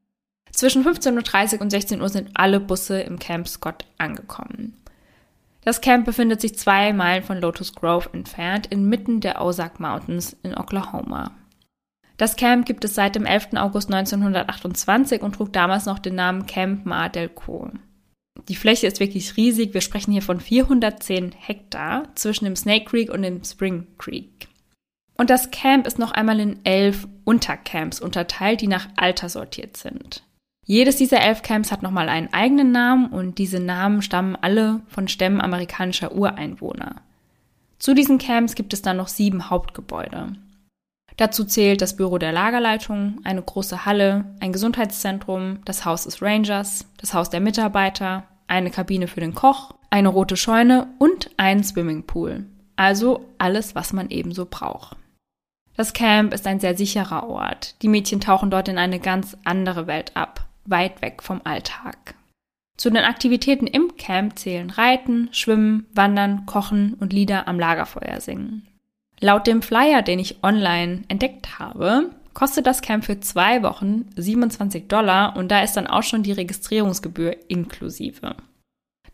Zwischen 0.50 0.84
15.30 0.84 1.54
Uhr 1.54 1.60
und 1.62 1.70
16 1.70 2.00
Uhr 2.00 2.08
sind 2.08 2.30
alle 2.34 2.60
Busse 2.60 3.00
im 3.00 3.18
Camp 3.18 3.48
Scott 3.48 3.84
angekommen. 3.98 4.76
Das 5.64 5.80
Camp 5.80 6.04
befindet 6.04 6.40
sich 6.40 6.58
zwei 6.58 6.92
Meilen 6.92 7.24
von 7.24 7.40
Lotus 7.40 7.74
Grove 7.74 8.10
entfernt, 8.12 8.66
inmitten 8.66 9.20
der 9.20 9.42
Ozark 9.42 9.80
Mountains 9.80 10.36
in 10.42 10.56
Oklahoma. 10.56 11.32
Das 12.16 12.36
Camp 12.36 12.66
gibt 12.66 12.84
es 12.84 12.94
seit 12.94 13.16
dem 13.16 13.26
11. 13.26 13.54
August 13.54 13.92
1928 13.92 15.22
und 15.22 15.34
trug 15.34 15.52
damals 15.52 15.86
noch 15.86 15.98
den 15.98 16.14
Namen 16.14 16.46
Camp 16.46 16.86
Mar 16.86 17.08
del 17.08 17.28
Co. 17.28 17.70
Die 18.48 18.56
Fläche 18.56 18.86
ist 18.86 19.00
wirklich 19.00 19.36
riesig. 19.36 19.74
Wir 19.74 19.80
sprechen 19.80 20.12
hier 20.12 20.22
von 20.22 20.38
410 20.38 21.32
Hektar 21.32 22.04
zwischen 22.14 22.44
dem 22.44 22.56
Snake 22.56 22.84
Creek 22.84 23.10
und 23.10 23.22
dem 23.22 23.42
Spring 23.42 23.86
Creek. 23.98 24.48
Und 25.16 25.30
das 25.30 25.50
Camp 25.50 25.86
ist 25.86 25.98
noch 25.98 26.12
einmal 26.12 26.40
in 26.40 26.64
elf 26.64 27.06
Untercamps 27.24 28.00
unterteilt, 28.00 28.60
die 28.60 28.66
nach 28.66 28.88
Alter 28.96 29.28
sortiert 29.28 29.76
sind. 29.76 30.24
Jedes 30.66 30.96
dieser 30.96 31.20
elf 31.20 31.42
Camps 31.42 31.70
hat 31.70 31.82
nochmal 31.82 32.08
einen 32.08 32.32
eigenen 32.32 32.72
Namen 32.72 33.06
und 33.06 33.38
diese 33.38 33.60
Namen 33.60 34.00
stammen 34.00 34.36
alle 34.40 34.80
von 34.88 35.08
Stämmen 35.08 35.40
amerikanischer 35.40 36.12
Ureinwohner. 36.12 37.02
Zu 37.78 37.94
diesen 37.94 38.18
Camps 38.18 38.54
gibt 38.54 38.72
es 38.72 38.80
dann 38.80 38.96
noch 38.96 39.08
sieben 39.08 39.50
Hauptgebäude. 39.50 40.32
Dazu 41.16 41.44
zählt 41.44 41.80
das 41.80 41.96
Büro 41.96 42.18
der 42.18 42.32
Lagerleitung, 42.32 43.20
eine 43.24 43.42
große 43.42 43.84
Halle, 43.84 44.24
ein 44.40 44.52
Gesundheitszentrum, 44.52 45.58
das 45.64 45.84
Haus 45.84 46.04
des 46.04 46.22
Rangers, 46.22 46.86
das 46.96 47.14
Haus 47.14 47.30
der 47.30 47.40
Mitarbeiter, 47.40 48.24
eine 48.46 48.70
Kabine 48.70 49.06
für 49.06 49.20
den 49.20 49.34
Koch, 49.34 49.74
eine 49.90 50.08
rote 50.08 50.36
Scheune 50.36 50.88
und 50.98 51.30
einen 51.36 51.62
Swimmingpool. 51.62 52.46
Also 52.74 53.26
alles, 53.38 53.74
was 53.74 53.92
man 53.92 54.10
ebenso 54.10 54.46
braucht. 54.46 54.96
Das 55.76 55.92
Camp 55.92 56.32
ist 56.32 56.46
ein 56.46 56.60
sehr 56.60 56.76
sicherer 56.76 57.28
Ort. 57.28 57.80
Die 57.82 57.88
Mädchen 57.88 58.20
tauchen 58.20 58.50
dort 58.50 58.68
in 58.68 58.78
eine 58.78 58.98
ganz 58.98 59.36
andere 59.44 59.86
Welt 59.86 60.16
ab, 60.16 60.46
weit 60.66 61.02
weg 61.02 61.22
vom 61.22 61.40
Alltag. 61.44 62.14
Zu 62.76 62.90
den 62.90 63.04
Aktivitäten 63.04 63.66
im 63.66 63.96
Camp 63.96 64.38
zählen 64.38 64.70
Reiten, 64.70 65.28
Schwimmen, 65.32 65.86
Wandern, 65.94 66.44
Kochen 66.46 66.94
und 66.94 67.12
Lieder 67.12 67.46
am 67.46 67.58
Lagerfeuer 67.58 68.20
singen. 68.20 68.66
Laut 69.20 69.46
dem 69.46 69.62
Flyer, 69.62 70.02
den 70.02 70.18
ich 70.18 70.42
online 70.42 71.04
entdeckt 71.08 71.58
habe, 71.58 72.10
kostet 72.34 72.66
das 72.66 72.82
Camp 72.82 73.04
für 73.04 73.20
zwei 73.20 73.62
Wochen 73.62 74.06
27 74.16 74.88
Dollar 74.88 75.36
und 75.36 75.50
da 75.50 75.62
ist 75.62 75.74
dann 75.74 75.86
auch 75.86 76.02
schon 76.02 76.24
die 76.24 76.32
Registrierungsgebühr 76.32 77.36
inklusive. 77.48 78.34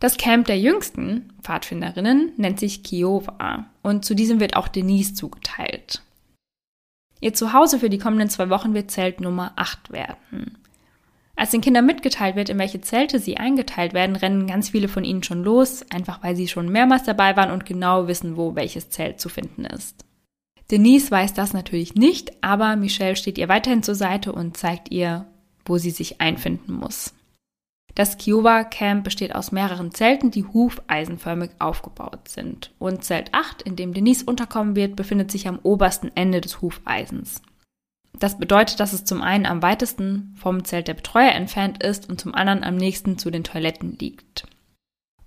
Das 0.00 0.16
Camp 0.16 0.46
der 0.46 0.58
jüngsten 0.58 1.30
Pfadfinderinnen 1.42 2.32
nennt 2.38 2.58
sich 2.58 2.82
Kiowa 2.82 3.66
und 3.82 4.06
zu 4.06 4.14
diesem 4.14 4.40
wird 4.40 4.56
auch 4.56 4.68
Denise 4.68 5.12
zugeteilt. 5.12 6.02
Ihr 7.20 7.34
Zuhause 7.34 7.78
für 7.78 7.90
die 7.90 7.98
kommenden 7.98 8.30
zwei 8.30 8.48
Wochen 8.48 8.72
wird 8.72 8.90
Zelt 8.90 9.20
Nummer 9.20 9.52
8 9.56 9.92
werden. 9.92 10.56
Als 11.40 11.52
den 11.52 11.62
Kindern 11.62 11.86
mitgeteilt 11.86 12.36
wird, 12.36 12.50
in 12.50 12.58
welche 12.58 12.82
Zelte 12.82 13.18
sie 13.18 13.38
eingeteilt 13.38 13.94
werden, 13.94 14.14
rennen 14.14 14.46
ganz 14.46 14.68
viele 14.68 14.88
von 14.88 15.04
ihnen 15.04 15.22
schon 15.22 15.42
los, 15.42 15.86
einfach 15.90 16.22
weil 16.22 16.36
sie 16.36 16.48
schon 16.48 16.68
mehrmals 16.68 17.04
dabei 17.04 17.34
waren 17.34 17.50
und 17.50 17.64
genau 17.64 18.08
wissen, 18.08 18.36
wo 18.36 18.56
welches 18.56 18.90
Zelt 18.90 19.20
zu 19.20 19.30
finden 19.30 19.64
ist. 19.64 20.04
Denise 20.70 21.10
weiß 21.10 21.32
das 21.32 21.54
natürlich 21.54 21.94
nicht, 21.94 22.44
aber 22.44 22.76
Michelle 22.76 23.16
steht 23.16 23.38
ihr 23.38 23.48
weiterhin 23.48 23.82
zur 23.82 23.94
Seite 23.94 24.34
und 24.34 24.58
zeigt 24.58 24.90
ihr, 24.90 25.28
wo 25.64 25.78
sie 25.78 25.88
sich 25.88 26.20
einfinden 26.20 26.74
muss. 26.74 27.14
Das 27.94 28.18
Kiowa 28.18 28.64
Camp 28.64 29.04
besteht 29.04 29.34
aus 29.34 29.50
mehreren 29.50 29.92
Zelten, 29.92 30.30
die 30.30 30.44
hufeisenförmig 30.44 31.52
aufgebaut 31.58 32.28
sind. 32.28 32.74
Und 32.78 33.02
Zelt 33.02 33.32
8, 33.32 33.62
in 33.62 33.76
dem 33.76 33.94
Denise 33.94 34.24
unterkommen 34.26 34.76
wird, 34.76 34.94
befindet 34.94 35.30
sich 35.30 35.48
am 35.48 35.58
obersten 35.62 36.14
Ende 36.14 36.42
des 36.42 36.60
Hufeisens. 36.60 37.40
Das 38.18 38.38
bedeutet, 38.38 38.80
dass 38.80 38.92
es 38.92 39.04
zum 39.04 39.22
einen 39.22 39.46
am 39.46 39.62
weitesten 39.62 40.34
vom 40.36 40.64
Zelt 40.64 40.88
der 40.88 40.94
Betreuer 40.94 41.32
entfernt 41.32 41.82
ist 41.82 42.08
und 42.08 42.20
zum 42.20 42.34
anderen 42.34 42.64
am 42.64 42.76
nächsten 42.76 43.18
zu 43.18 43.30
den 43.30 43.44
Toiletten 43.44 43.96
liegt. 43.98 44.44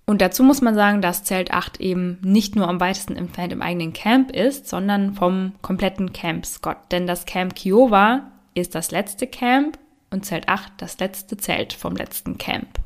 Und 0.05 0.21
dazu 0.21 0.43
muss 0.43 0.61
man 0.61 0.75
sagen, 0.75 1.01
dass 1.01 1.23
Zelt 1.23 1.51
8 1.51 1.79
eben 1.79 2.19
nicht 2.21 2.55
nur 2.55 2.67
am 2.67 2.79
weitesten 2.79 3.15
entfernt 3.15 3.53
im 3.53 3.61
eigenen 3.61 3.93
Camp 3.93 4.31
ist, 4.31 4.67
sondern 4.67 5.13
vom 5.13 5.53
kompletten 5.61 6.11
Camp 6.11 6.45
Scott. 6.45 6.77
Denn 6.91 7.07
das 7.07 7.25
Camp 7.25 7.55
Kiowa 7.55 8.29
ist 8.53 8.75
das 8.75 8.91
letzte 8.91 9.27
Camp 9.27 9.79
und 10.11 10.25
Zelt 10.25 10.49
8 10.49 10.73
das 10.77 10.99
letzte 10.99 11.37
Zelt 11.37 11.73
vom 11.73 11.95
letzten 11.95 12.37
Camp. 12.37 12.79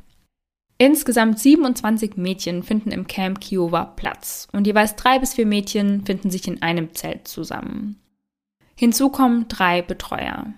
Insgesamt 0.77 1.39
27 1.39 2.17
Mädchen 2.17 2.61
finden 2.61 2.91
im 2.91 3.07
Camp 3.07 3.41
Kiowa 3.41 3.83
Platz 3.83 4.47
und 4.51 4.67
jeweils 4.67 4.95
drei 4.95 5.17
bis 5.17 5.33
vier 5.33 5.47
Mädchen 5.47 6.05
finden 6.05 6.29
sich 6.29 6.47
in 6.47 6.61
einem 6.61 6.93
Zelt 6.93 7.27
zusammen. 7.27 7.99
Hinzu 8.77 9.09
kommen 9.09 9.47
drei 9.47 9.81
Betreuer. 9.81 10.53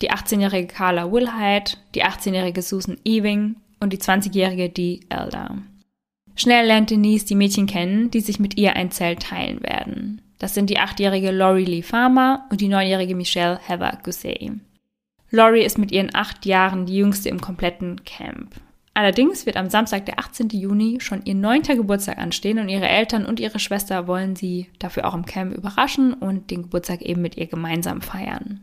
Die 0.00 0.12
18-jährige 0.12 0.68
Carla 0.68 1.10
Wilhite, 1.10 1.76
die 1.94 2.04
18-jährige 2.04 2.62
Susan 2.62 2.98
Ewing 3.04 3.56
und 3.80 3.92
die 3.92 3.98
20-jährige 3.98 4.68
Dee 4.68 5.00
Elder. 5.08 5.58
Schnell 6.36 6.66
lernt 6.66 6.90
Denise 6.90 7.26
die 7.26 7.34
Mädchen 7.34 7.66
kennen, 7.66 8.12
die 8.12 8.20
sich 8.20 8.38
mit 8.38 8.56
ihr 8.56 8.76
ein 8.76 8.92
Zelt 8.92 9.22
teilen 9.24 9.60
werden. 9.64 10.22
Das 10.38 10.54
sind 10.54 10.70
die 10.70 10.78
8-jährige 10.78 11.32
Laurie 11.32 11.64
Lee 11.64 11.82
Farmer 11.82 12.46
und 12.50 12.60
die 12.60 12.68
9-jährige 12.68 13.16
Michelle 13.16 13.58
Heather 13.58 13.98
Gusey. 14.04 14.52
Laurie 15.30 15.64
ist 15.64 15.78
mit 15.78 15.90
ihren 15.90 16.14
acht 16.14 16.46
Jahren 16.46 16.86
die 16.86 16.96
jüngste 16.96 17.28
im 17.28 17.40
kompletten 17.40 18.04
Camp. 18.04 18.54
Allerdings 18.98 19.46
wird 19.46 19.56
am 19.56 19.70
Samstag, 19.70 20.06
der 20.06 20.18
18. 20.18 20.48
Juni, 20.48 20.98
schon 21.00 21.24
ihr 21.24 21.36
neunter 21.36 21.76
Geburtstag 21.76 22.18
anstehen 22.18 22.58
und 22.58 22.68
ihre 22.68 22.88
Eltern 22.88 23.26
und 23.26 23.38
ihre 23.38 23.60
Schwester 23.60 24.08
wollen 24.08 24.34
sie 24.34 24.70
dafür 24.80 25.06
auch 25.06 25.14
im 25.14 25.24
Camp 25.24 25.56
überraschen 25.56 26.14
und 26.14 26.50
den 26.50 26.62
Geburtstag 26.62 27.02
eben 27.02 27.22
mit 27.22 27.36
ihr 27.36 27.46
gemeinsam 27.46 28.00
feiern. 28.00 28.58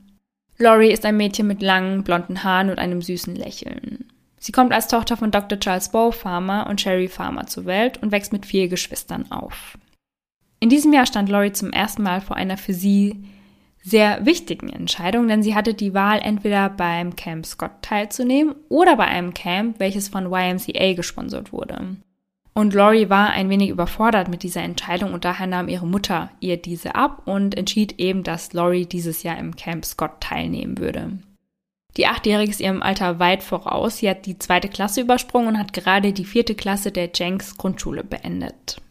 Laurie 0.58 0.92
ist 0.92 1.06
ein 1.06 1.16
Mädchen 1.16 1.48
mit 1.48 1.62
langen, 1.62 2.04
blonden 2.04 2.44
Haaren 2.44 2.70
und 2.70 2.80
einem 2.80 3.02
süßen 3.02 3.34
Lächeln. 3.34 4.12
Sie 4.38 4.52
kommt 4.52 4.74
als 4.74 4.90
Tochter 4.90 5.16
von 5.16 5.32
Dr. 5.32 5.58
Charles 5.58 5.88
Bow 5.88 6.12
Farmer 6.12 6.68
und 6.70 6.82
Sherry 6.82 7.08
Farmer 7.08 7.48
zur 7.48 7.64
Welt 7.64 8.04
und 8.04 8.12
wächst 8.12 8.34
mit 8.34 8.46
vier 8.46 8.68
Geschwistern 8.68 9.32
auf. 9.32 9.78
In 10.60 10.68
diesem 10.68 10.92
Jahr 10.92 11.06
stand 11.06 11.30
Laurie 11.30 11.54
zum 11.54 11.72
ersten 11.72 12.04
Mal 12.04 12.20
vor 12.20 12.36
einer 12.36 12.58
für 12.58 12.74
sie 12.74 13.24
sehr 13.86 14.26
wichtigen 14.26 14.70
Entscheidung, 14.70 15.28
denn 15.28 15.44
sie 15.44 15.54
hatte 15.54 15.76
die 15.76 15.94
Wahl, 15.94 16.20
entweder 16.20 16.70
beim 16.70 17.16
Camp 17.16 17.46
Scott 17.46 17.84
teilzunehmen 17.84 18.56
oder 18.68 18.96
bei 18.96 19.06
einem 19.06 19.36
Camp, 19.36 19.80
welches 19.80 20.10
von 20.10 20.26
YMCA 20.26 20.94
gesponsert 20.94 21.54
wurde. 21.54 21.96
Und 22.56 22.74
Laurie 22.74 23.10
war 23.10 23.30
ein 23.30 23.50
wenig 23.50 23.70
überfordert 23.70 24.28
mit 24.28 24.42
dieser 24.42 24.64
Entscheidung 24.64 25.14
und 25.14 25.24
daher 25.24 25.46
nahm 25.46 25.68
ihre 25.68 25.86
Mutter 25.86 26.32
ihr 26.40 26.58
diese 26.58 26.96
ab 26.96 27.22
und 27.26 27.56
entschied 27.56 28.00
eben, 28.00 28.24
dass 28.24 28.54
Laurie 28.54 28.88
dieses 28.88 29.22
Jahr 29.22 29.38
im 29.38 29.56
Camp 29.56 29.86
Scott 29.86 30.20
teilnehmen 30.20 30.80
würde. 30.80 31.20
Die 31.98 32.08
Achtjährige 32.08 32.50
ist 32.50 32.62
ihrem 32.62 32.82
Alter 32.82 33.20
weit 33.20 33.44
voraus. 33.44 33.98
Sie 33.98 34.10
hat 34.10 34.26
die 34.26 34.40
zweite 34.40 34.68
Klasse 34.68 35.02
übersprungen 35.02 35.50
und 35.50 35.60
hat 35.60 35.74
gerade 35.74 36.12
die 36.12 36.26
vierte 36.26 36.56
Klasse 36.56 36.92
der 36.92 37.10
Jenks 37.14 37.58
Grundschule 37.58 38.04
beendet. 38.04 38.82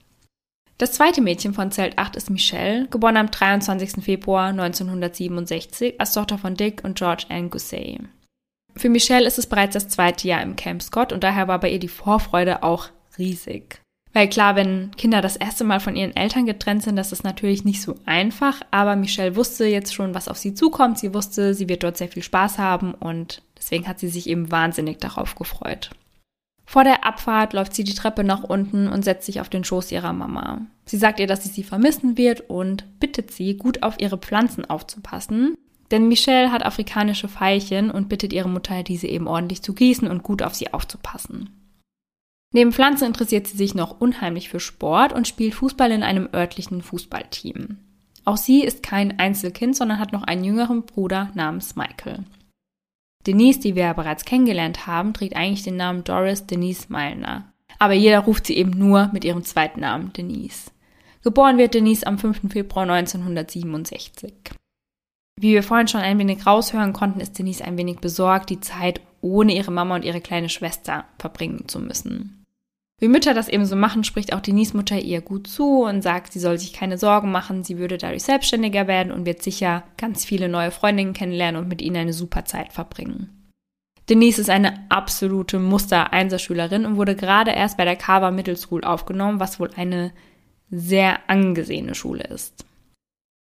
Das 0.76 0.93
zweite 0.93 1.21
Mädchen 1.21 1.54
von 1.54 1.71
Zelt 1.71 1.99
8 1.99 2.16
ist 2.16 2.31
Michelle, 2.31 2.88
geboren 2.88 3.16
am 3.16 3.31
23. 3.31 4.02
Februar 4.02 4.49
1967 4.49 6.00
als 6.00 6.14
Tochter 6.14 6.37
von 6.37 6.57
Dick 6.57 6.83
und 6.83 6.99
George 6.99 7.26
Ann 7.28 7.49
Gusey. 7.49 8.00
Für 8.75 8.88
Michelle 8.88 9.25
ist 9.25 9.38
es 9.38 9.47
bereits 9.47 9.75
das 9.75 9.88
zweite 9.88 10.26
Jahr 10.26 10.43
im 10.43 10.57
Camp 10.57 10.83
Scott 10.83 11.12
und 11.12 11.23
daher 11.23 11.47
war 11.47 11.61
bei 11.61 11.71
ihr 11.71 11.78
die 11.78 11.87
Vorfreude 11.87 12.64
auch 12.64 12.88
riesig. 13.19 13.81
Weil 14.12 14.28
klar, 14.28 14.57
wenn 14.57 14.90
Kinder 14.97 15.21
das 15.21 15.37
erste 15.37 15.62
Mal 15.62 15.78
von 15.78 15.95
ihren 15.95 16.14
Eltern 16.14 16.47
getrennt 16.47 16.83
sind, 16.83 16.97
das 16.97 17.12
ist 17.12 17.23
natürlich 17.23 17.64
nicht 17.64 17.81
so 17.81 17.95
einfach, 18.04 18.61
aber 18.73 18.97
Michelle 18.97 19.37
wusste 19.37 19.66
jetzt 19.66 19.95
schon, 19.95 20.14
was 20.14 20.28
auf 20.28 20.38
sie 20.38 20.54
zukommt. 20.54 20.99
Sie 20.99 21.14
wusste, 21.14 21.54
sie 21.54 21.69
wird 21.69 21.85
dort 21.85 21.97
sehr 21.97 22.09
viel 22.09 22.23
Spaß 22.23 22.59
haben 22.59 22.95
und 22.95 23.43
deswegen 23.57 23.87
hat 23.87 24.00
sie 24.00 24.09
sich 24.09 24.28
eben 24.28 24.50
wahnsinnig 24.50 24.99
darauf 24.99 25.37
gefreut. 25.37 25.90
Vor 26.66 26.85
der 26.85 27.04
Abfahrt 27.04 27.52
läuft 27.52 27.75
sie 27.75 27.85
die 27.85 27.94
Treppe 27.94 28.25
nach 28.25 28.42
unten 28.42 28.88
und 28.88 29.04
setzt 29.04 29.26
sich 29.26 29.40
auf 29.40 29.49
den 29.49 29.64
Schoß 29.64 29.92
ihrer 29.92 30.12
Mama. 30.12 30.62
Sie 30.87 30.97
sagt 30.97 31.21
ihr, 31.21 31.26
dass 31.26 31.44
sie 31.44 31.50
sie 31.50 31.62
vermissen 31.62 32.16
wird 32.16 32.49
und 32.49 33.00
bittet 33.00 33.30
sie, 33.30 33.56
gut 33.56 33.83
auf 33.83 34.00
ihre 34.00 34.18
Pflanzen 34.18 34.64
aufzupassen. 34.64 35.56
Denn 35.90 36.09
Michelle 36.09 36.50
hat 36.50 36.64
afrikanische 36.64 37.28
Veilchen 37.28 37.90
und 37.90 38.09
bittet 38.09 38.33
ihre 38.33 38.49
Mutter, 38.49 38.83
diese 38.83 39.06
eben 39.06 39.26
ordentlich 39.26 39.62
zu 39.62 39.75
gießen 39.75 40.09
und 40.09 40.23
gut 40.23 40.42
auf 40.42 40.54
sie 40.54 40.73
aufzupassen. 40.73 41.50
Neben 42.52 42.73
Pflanzen 42.73 43.06
interessiert 43.06 43.47
sie 43.47 43.56
sich 43.56 43.75
noch 43.75 44.00
unheimlich 44.00 44.49
für 44.49 44.61
Sport 44.61 45.12
und 45.12 45.28
spielt 45.28 45.54
Fußball 45.54 45.90
in 45.90 46.02
einem 46.02 46.28
örtlichen 46.33 46.83
Fußballteam. 46.83 47.78
Auch 48.25 48.37
sie 48.37 48.62
ist 48.62 48.83
kein 48.83 49.18
Einzelkind, 49.18 49.76
sondern 49.76 49.99
hat 49.99 50.12
noch 50.12 50.23
einen 50.23 50.44
jüngeren 50.44 50.85
Bruder 50.87 51.30
namens 51.35 51.76
Michael. 51.76 52.25
Denise, 53.26 53.61
die 53.61 53.75
wir 53.75 53.85
ja 53.85 53.93
bereits 53.93 54.25
kennengelernt 54.25 54.87
haben, 54.87 55.14
trägt 55.14 55.37
eigentlich 55.37 55.62
den 55.62 55.76
Namen 55.76 56.04
Doris 56.04 56.47
Denise 56.47 56.87
Meilner. 56.88 57.52
Aber 57.78 57.95
jeder 57.95 58.21
ruft 58.21 58.47
sie 58.47 58.57
eben 58.57 58.71
nur 58.71 59.11
mit 59.12 59.25
ihrem 59.25 59.45
zweiten 59.45 59.81
Namen 59.81 60.12
Denise. 60.12 60.71
Geboren 61.23 61.59
wird 61.59 61.75
Denise 61.75 62.07
am 62.07 62.19
5. 62.19 62.52
Februar 62.52 62.88
1967. 62.88 64.33
Wie 65.40 65.52
wir 65.52 65.62
vorhin 65.62 65.88
schon 65.88 66.02
ein 66.02 66.19
wenig 66.19 66.47
raushören 66.47 66.93
konnten, 66.93 67.21
ist 67.21 67.38
Denise 67.38 67.64
ein 67.64 67.76
wenig 67.76 67.99
besorgt, 67.99 68.50
die 68.50 68.61
Zeit 68.61 69.00
ohne 69.21 69.54
ihre 69.54 69.73
Mama 69.73 69.97
und 69.97 70.04
ihre 70.04 70.21
kleine 70.21 70.49
Schwester 70.49 71.07
verbringen 71.19 71.64
zu 71.66 71.81
müssen. 71.81 72.43
Wie 73.04 73.08
Mütter 73.08 73.34
das 73.34 73.50
eben 73.50 73.66
so 73.66 73.76
machen, 73.76 74.02
spricht 74.02 74.32
auch 74.32 74.40
Denise 74.40 74.75
Mutter 74.75 74.99
ihr 74.99 75.20
gut 75.20 75.46
zu 75.46 75.82
und 75.82 76.00
sagt, 76.00 76.32
sie 76.32 76.40
soll 76.40 76.58
sich 76.58 76.73
keine 76.73 76.96
Sorgen 76.96 77.30
machen, 77.30 77.62
sie 77.62 77.76
würde 77.76 77.99
dadurch 77.99 78.23
selbstständiger 78.23 78.87
werden 78.87 79.12
und 79.12 79.26
wird 79.26 79.42
sicher 79.42 79.82
ganz 79.99 80.25
viele 80.25 80.49
neue 80.49 80.70
Freundinnen 80.70 81.12
kennenlernen 81.12 81.61
und 81.61 81.68
mit 81.68 81.82
ihnen 81.82 81.99
eine 81.99 82.14
super 82.14 82.46
Zeit 82.46 82.73
verbringen. 82.73 83.52
Denise 84.08 84.38
ist 84.38 84.49
eine 84.49 84.87
absolute 84.88 85.58
Muster-Einserschülerin 85.58 86.87
und 86.87 86.96
wurde 86.96 87.14
gerade 87.14 87.50
erst 87.50 87.76
bei 87.76 87.84
der 87.84 87.96
Carver 87.96 88.30
Middle 88.30 88.56
School 88.56 88.82
aufgenommen, 88.84 89.38
was 89.38 89.61
wohl 89.61 89.68
eine 89.76 90.11
sehr 90.70 91.18
angesehene 91.28 91.94
Schule 91.94 92.25
ist. 92.25 92.64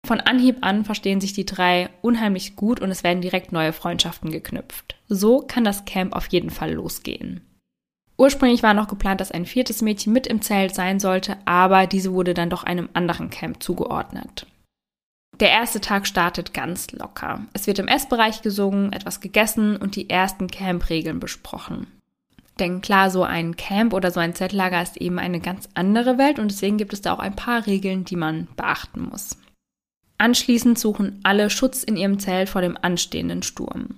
Von 0.07 0.21
Anhieb 0.21 0.57
an 0.61 0.85
verstehen 0.85 1.21
sich 1.21 1.33
die 1.33 1.45
drei 1.45 1.91
unheimlich 2.01 2.55
gut 2.55 2.79
und 2.79 2.89
es 2.89 3.03
werden 3.03 3.21
direkt 3.21 3.51
neue 3.51 3.73
Freundschaften 3.73 4.31
geknüpft. 4.31 4.95
So 5.07 5.41
kann 5.41 5.63
das 5.63 5.85
Camp 5.85 6.15
auf 6.15 6.25
jeden 6.29 6.49
Fall 6.49 6.73
losgehen. 6.73 7.41
Ursprünglich 8.21 8.61
war 8.61 8.75
noch 8.75 8.87
geplant, 8.87 9.19
dass 9.19 9.31
ein 9.31 9.47
viertes 9.47 9.81
Mädchen 9.81 10.13
mit 10.13 10.27
im 10.27 10.43
Zelt 10.43 10.75
sein 10.75 10.99
sollte, 10.99 11.37
aber 11.45 11.87
diese 11.87 12.13
wurde 12.13 12.35
dann 12.35 12.51
doch 12.51 12.63
einem 12.63 12.87
anderen 12.93 13.31
Camp 13.31 13.63
zugeordnet. 13.63 14.45
Der 15.39 15.49
erste 15.49 15.81
Tag 15.81 16.05
startet 16.05 16.53
ganz 16.53 16.91
locker. 16.91 17.41
Es 17.53 17.65
wird 17.65 17.79
im 17.79 17.87
Essbereich 17.87 18.43
gesungen, 18.43 18.93
etwas 18.93 19.21
gegessen 19.21 19.75
und 19.75 19.95
die 19.95 20.07
ersten 20.07 20.45
Campregeln 20.45 21.19
besprochen. 21.19 21.87
Denn 22.59 22.81
klar, 22.81 23.09
so 23.09 23.23
ein 23.23 23.55
Camp 23.55 23.91
oder 23.91 24.11
so 24.11 24.19
ein 24.19 24.35
Zeltlager 24.35 24.83
ist 24.83 24.97
eben 24.97 25.17
eine 25.17 25.39
ganz 25.39 25.67
andere 25.73 26.19
Welt 26.19 26.37
und 26.37 26.51
deswegen 26.51 26.77
gibt 26.77 26.93
es 26.93 27.01
da 27.01 27.13
auch 27.13 27.19
ein 27.19 27.35
paar 27.35 27.65
Regeln, 27.65 28.05
die 28.05 28.17
man 28.17 28.47
beachten 28.55 29.01
muss. 29.01 29.35
Anschließend 30.19 30.77
suchen 30.77 31.19
alle 31.23 31.49
Schutz 31.49 31.83
in 31.83 31.97
ihrem 31.97 32.19
Zelt 32.19 32.49
vor 32.49 32.61
dem 32.61 32.77
anstehenden 32.79 33.41
Sturm. 33.41 33.95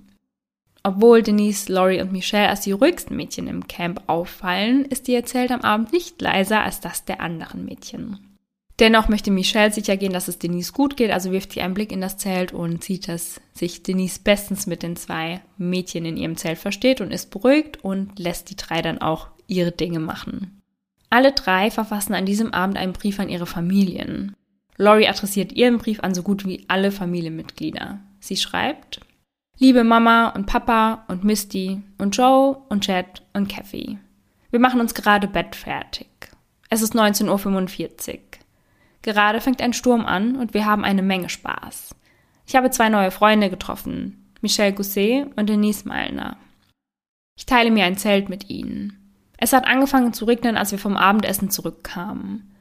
Obwohl 0.86 1.22
Denise, 1.22 1.72
Laurie 1.72 2.02
und 2.02 2.12
Michelle 2.12 2.50
als 2.50 2.60
die 2.60 2.72
ruhigsten 2.72 3.16
Mädchen 3.16 3.46
im 3.46 3.66
Camp 3.66 4.02
auffallen, 4.06 4.84
ist 4.84 5.08
ihr 5.08 5.24
Zelt 5.24 5.50
am 5.50 5.62
Abend 5.62 5.92
nicht 5.92 6.20
leiser 6.20 6.62
als 6.62 6.80
das 6.80 7.06
der 7.06 7.22
anderen 7.22 7.64
Mädchen. 7.64 8.18
Dennoch 8.80 9.08
möchte 9.08 9.30
Michelle 9.30 9.72
sicher 9.72 9.96
gehen, 9.96 10.12
dass 10.12 10.28
es 10.28 10.38
Denise 10.38 10.72
gut 10.72 10.96
geht, 10.96 11.10
also 11.10 11.32
wirft 11.32 11.52
sie 11.52 11.62
einen 11.62 11.74
Blick 11.74 11.90
in 11.90 12.02
das 12.02 12.18
Zelt 12.18 12.52
und 12.52 12.84
sieht, 12.84 13.08
dass 13.08 13.40
sich 13.54 13.82
Denise 13.82 14.18
bestens 14.18 14.66
mit 14.66 14.82
den 14.82 14.96
zwei 14.96 15.40
Mädchen 15.56 16.04
in 16.04 16.16
ihrem 16.18 16.36
Zelt 16.36 16.58
versteht 16.58 17.00
und 17.00 17.12
ist 17.12 17.30
beruhigt 17.30 17.82
und 17.82 18.18
lässt 18.18 18.50
die 18.50 18.56
drei 18.56 18.82
dann 18.82 18.98
auch 18.98 19.28
ihre 19.46 19.72
Dinge 19.72 20.00
machen. 20.00 20.60
Alle 21.08 21.32
drei 21.32 21.70
verfassen 21.70 22.14
an 22.14 22.26
diesem 22.26 22.52
Abend 22.52 22.76
einen 22.76 22.92
Brief 22.92 23.20
an 23.20 23.28
ihre 23.28 23.46
Familien. 23.46 24.34
Laurie 24.76 25.06
adressiert 25.06 25.52
ihren 25.52 25.78
Brief 25.78 26.00
an 26.00 26.14
so 26.14 26.22
gut 26.22 26.44
wie 26.44 26.64
alle 26.66 26.90
Familienmitglieder. 26.90 28.00
Sie 28.18 28.36
schreibt, 28.36 29.00
Liebe 29.56 29.84
Mama 29.84 30.30
und 30.30 30.46
Papa 30.46 31.04
und 31.06 31.22
Misty 31.22 31.80
und 31.98 32.16
Joe 32.16 32.58
und 32.68 32.84
Chad 32.84 33.22
und 33.34 33.48
Kathy. 33.48 33.98
Wir 34.50 34.58
machen 34.58 34.80
uns 34.80 34.94
gerade 34.94 35.28
Bett 35.28 35.54
fertig. 35.54 36.08
Es 36.70 36.82
ist 36.82 36.96
19.45 36.96 38.14
Uhr. 38.14 38.18
Gerade 39.02 39.40
fängt 39.40 39.62
ein 39.62 39.72
Sturm 39.72 40.06
an 40.06 40.34
und 40.34 40.54
wir 40.54 40.66
haben 40.66 40.84
eine 40.84 41.02
Menge 41.02 41.28
Spaß. 41.28 41.94
Ich 42.48 42.56
habe 42.56 42.72
zwei 42.72 42.88
neue 42.88 43.12
Freunde 43.12 43.48
getroffen, 43.48 44.28
Michelle 44.40 44.72
Gousset 44.72 45.28
und 45.36 45.48
Denise 45.48 45.86
Malner. 45.86 46.36
Ich 47.36 47.46
teile 47.46 47.70
mir 47.70 47.84
ein 47.84 47.96
Zelt 47.96 48.28
mit 48.28 48.50
ihnen. 48.50 49.14
Es 49.36 49.52
hat 49.52 49.68
angefangen 49.68 50.12
zu 50.12 50.24
regnen, 50.24 50.56
als 50.56 50.72
wir 50.72 50.80
vom 50.80 50.96
Abendessen 50.96 51.48
zurückkamen. 51.48 52.52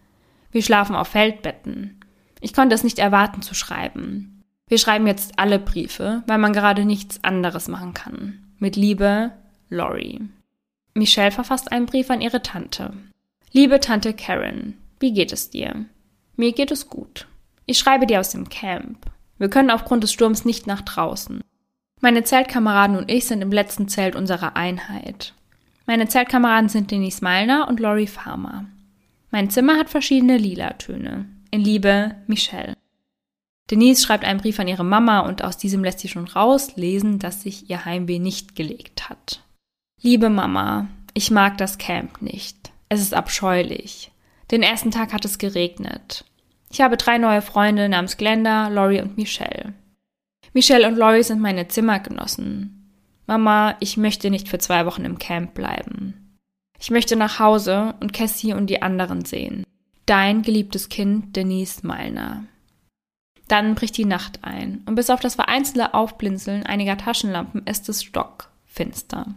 Wir 0.52 0.62
schlafen 0.62 0.96
auf 0.96 1.08
Feldbetten. 1.08 2.00
Ich 2.40 2.54
konnte 2.54 2.76
es 2.76 2.84
nicht 2.84 3.00
erwarten 3.00 3.42
zu 3.42 3.56
schreiben. 3.56 4.43
Wir 4.68 4.78
schreiben 4.78 5.08
jetzt 5.08 5.38
alle 5.38 5.60
Briefe, 5.60 6.24
weil 6.28 6.38
man 6.38 6.54
gerade 6.54 6.86
nichts 6.86 7.24
anderes 7.24 7.68
machen 7.68 7.94
kann. 7.94 8.40
Mit 8.60 8.76
Liebe, 8.76 9.32
Lori. 9.70 10.22
Michelle 10.94 11.32
verfasst 11.32 11.72
einen 11.72 11.86
Brief 11.86 12.10
an 12.10 12.22
ihre 12.22 12.42
Tante. 12.42 12.94
Liebe 13.52 13.80
Tante 13.80 14.14
Karen, 14.14 14.78
wie 15.00 15.14
geht 15.14 15.32
es 15.32 15.50
dir? 15.50 15.86
Mir 16.36 16.54
geht 16.54 16.72
es 16.72 16.90
gut. 16.90 17.28
Ich 17.66 17.78
schreibe 17.78 18.08
dir 18.08 18.20
aus 18.20 18.30
dem 18.32 18.50
Camp. 18.50 19.06
Wir 19.38 19.50
können 19.50 19.70
aufgrund 19.70 20.04
des 20.04 20.14
Sturms 20.14 20.46
nicht 20.46 20.68
nach 20.68 20.82
draußen. 20.82 21.42
Meine 22.02 22.24
Zeltkameraden 22.24 22.98
und 22.98 23.12
ich 23.12 23.26
sind 23.26 23.42
im 23.42 23.52
letzten 23.52 23.88
Zelt 23.88 24.16
unserer 24.16 24.56
Einheit. 24.56 25.34
Meine 25.86 26.08
Zeltkameraden 26.08 26.70
sind 26.70 26.92
Denise 26.92 27.22
Meilner 27.22 27.68
und 27.68 27.80
Lori 27.80 28.08
Farmer. 28.08 28.66
Mein 29.32 29.50
Zimmer 29.50 29.78
hat 29.78 29.90
verschiedene 29.90 30.38
lila 30.38 30.74
Töne. 30.74 31.26
In 31.52 31.62
Liebe, 31.62 32.16
Michelle. 32.28 32.76
Denise 33.72 34.04
schreibt 34.04 34.26
einen 34.26 34.40
Brief 34.40 34.60
an 34.60 34.68
ihre 34.68 34.84
Mama 34.84 35.22
und 35.22 35.44
aus 35.44 35.58
diesem 35.58 35.84
lässt 35.84 36.00
sie 36.00 36.10
schon 36.10 36.28
rauslesen, 36.28 37.20
dass 37.20 37.42
sich 37.42 37.70
ihr 37.70 37.86
Heimweh 37.86 38.20
nicht 38.20 38.56
gelegt 38.56 39.10
hat. 39.10 39.44
Liebe 40.02 40.30
Mama, 40.30 40.88
ich 41.14 41.32
mag 41.32 41.58
das 41.58 41.78
Camp 41.78 42.22
nicht. 42.22 42.72
Es 42.90 43.02
ist 43.02 43.14
abscheulich. 43.14 44.12
Den 44.52 44.64
ersten 44.64 44.92
Tag 44.92 45.14
hat 45.14 45.26
es 45.26 45.38
geregnet. 45.38 46.26
Ich 46.70 46.82
habe 46.82 46.98
drei 46.98 47.18
neue 47.18 47.42
Freunde 47.42 47.88
namens 47.88 48.18
Glenda, 48.18 48.68
Laurie 48.68 49.02
und 49.02 49.18
Michelle. 49.18 49.74
Michelle 50.54 50.88
und 50.88 50.98
Laurie 50.98 51.24
sind 51.24 51.40
meine 51.40 51.68
Zimmergenossen. 51.68 52.92
Mama, 53.26 53.76
ich 53.80 53.96
möchte 53.96 54.30
nicht 54.30 54.50
für 54.50 54.58
zwei 54.58 54.86
Wochen 54.86 55.06
im 55.06 55.18
Camp 55.18 55.54
bleiben. 55.54 56.38
Ich 56.80 56.92
möchte 56.92 57.16
nach 57.16 57.40
Hause 57.40 57.96
und 58.02 58.12
Cassie 58.12 58.54
und 58.54 58.70
die 58.70 58.82
anderen 58.82 59.24
sehen. 59.24 59.64
Dein 60.06 60.42
geliebtes 60.42 60.90
Kind 60.90 61.36
Denise 61.36 61.88
Meilner. 61.88 62.44
Dann 63.54 63.76
bricht 63.76 63.98
die 63.98 64.06
Nacht 64.06 64.40
ein 64.42 64.82
und 64.88 64.96
bis 64.96 65.12
auf 65.12 65.20
das 65.20 65.36
vereinzelte 65.36 65.94
Aufblinzeln 65.94 66.66
einiger 66.66 66.98
Taschenlampen 66.98 67.68
ist 67.68 67.88
es 67.88 68.02
stockfinster. 68.02 69.28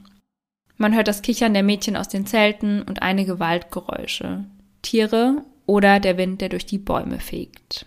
Man 0.79 0.95
hört 0.95 1.07
das 1.07 1.21
Kichern 1.21 1.53
der 1.53 1.63
Mädchen 1.63 1.99
aus 1.99 2.09
den 2.09 2.25
Zelten 2.25 2.81
und 2.81 3.03
einige 3.03 3.41
Waldgeräusche. 3.41 4.47
Tiere 4.81 5.45
oder 5.67 6.01
der 6.01 6.17
Wind, 6.17 6.41
der 6.41 6.49
durch 6.49 6.65
die 6.65 6.79
Bäume 6.79 7.21
fegt. 7.21 7.85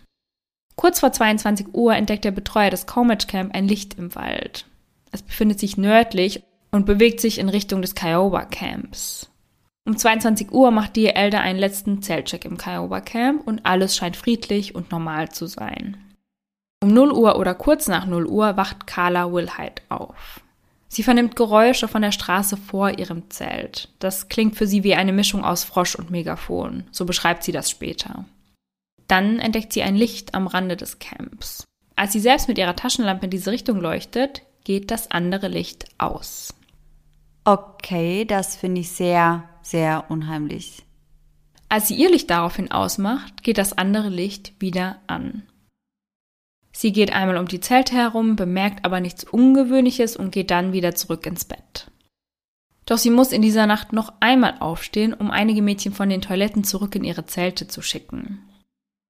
Kurz 0.76 1.00
vor 1.00 1.12
22 1.12 1.74
Uhr 1.74 1.96
entdeckt 1.96 2.26
der 2.26 2.30
Betreuer 2.30 2.70
des 2.70 2.86
Comage 2.86 3.26
Camp 3.26 3.56
ein 3.56 3.68
Licht 3.68 3.98
im 3.98 4.14
Wald. 4.14 4.68
Es 5.12 5.24
befindet 5.24 5.60
sich 5.60 5.78
nördlich 5.78 6.44
und 6.70 6.86
bewegt 6.86 7.22
sich 7.22 7.40
in 7.40 7.50
Richtung 7.50 7.82
des 7.82 7.96
Kiowa 7.96 8.46
Camps. 8.46 9.32
Um 9.84 9.98
22 9.98 10.52
Uhr 10.52 10.70
macht 10.70 10.96
die 10.96 11.08
Elder 11.08 11.42
einen 11.42 11.58
letzten 11.58 12.04
Zeltcheck 12.04 12.46
im 12.46 12.60
Kiowa 12.60 13.02
Camp 13.02 13.48
und 13.48 13.66
alles 13.66 13.96
scheint 13.96 14.16
friedlich 14.16 14.76
und 14.76 14.92
normal 14.92 15.30
zu 15.30 15.48
sein. 15.48 15.98
Um 16.82 16.94
0 16.94 17.12
Uhr 17.12 17.38
oder 17.38 17.56
kurz 17.56 17.88
nach 17.88 18.06
0 18.06 18.26
Uhr 18.26 18.56
wacht 18.56 18.88
Carla 18.88 19.32
Wilhite 19.32 19.84
auf. 19.90 20.42
Sie 20.88 21.04
vernimmt 21.04 21.36
Geräusche 21.36 21.88
von 21.88 22.02
der 22.02 22.12
Straße 22.12 22.58
vor 22.58 22.98
ihrem 22.98 23.30
Zelt. 23.30 23.90
Das 24.00 24.30
klingt 24.30 24.56
für 24.56 24.66
sie 24.66 24.84
wie 24.84 24.96
eine 24.96 25.14
Mischung 25.14 25.44
aus 25.44 25.64
Frosch 25.64 25.96
und 25.96 26.10
Megafon. 26.10 26.86
So 26.92 27.06
beschreibt 27.06 27.44
sie 27.44 27.52
das 27.52 27.70
später. 27.70 28.26
Dann 29.08 29.40
entdeckt 29.40 29.74
sie 29.74 29.84
ein 29.84 29.96
Licht 29.96 30.34
am 30.34 30.48
Rande 30.48 30.78
des 30.78 31.00
Camps. 31.00 31.66
Als 31.96 32.14
sie 32.14 32.20
selbst 32.20 32.48
mit 32.48 32.58
ihrer 32.58 32.76
Taschenlampe 32.76 33.26
in 33.26 33.32
diese 33.32 33.52
Richtung 33.52 33.82
leuchtet, 33.82 34.44
geht 34.64 34.90
das 34.90 35.12
andere 35.12 35.48
Licht 35.48 35.86
aus. 35.98 36.54
Okay, 37.44 38.26
das 38.26 38.56
finde 38.56 38.82
ich 38.82 38.92
sehr, 38.92 39.44
sehr 39.62 40.06
unheimlich. 40.10 40.84
Als 41.68 41.88
sie 41.88 41.96
ihr 41.96 42.10
Licht 42.10 42.30
daraufhin 42.30 42.72
ausmacht, 42.72 43.44
geht 43.44 43.58
das 43.58 43.78
andere 43.78 44.10
Licht 44.10 44.54
wieder 44.60 45.00
an. 45.08 45.44
Sie 46.80 46.94
geht 46.94 47.12
einmal 47.12 47.36
um 47.36 47.46
die 47.46 47.60
Zelte 47.60 47.94
herum, 47.94 48.38
bemerkt 48.38 48.86
aber 48.86 49.02
nichts 49.02 49.26
Ungewöhnliches 49.26 50.16
und 50.16 50.32
geht 50.32 50.50
dann 50.50 50.72
wieder 50.72 50.96
zurück 50.96 51.26
ins 51.26 51.44
Bett. 51.44 51.92
Doch 52.86 52.98
sie 52.98 53.10
muss 53.10 53.34
in 53.34 53.42
dieser 53.42 53.68
Nacht 53.68 53.92
noch 53.92 54.14
einmal 54.22 54.56
aufstehen, 54.62 55.14
um 55.14 55.30
einige 55.30 55.62
Mädchen 55.62 55.92
von 55.92 56.08
den 56.08 56.22
Toiletten 56.22 56.64
zurück 56.64 56.96
in 56.96 57.04
ihre 57.04 57.26
Zelte 57.26 57.68
zu 57.68 57.82
schicken. 57.82 58.48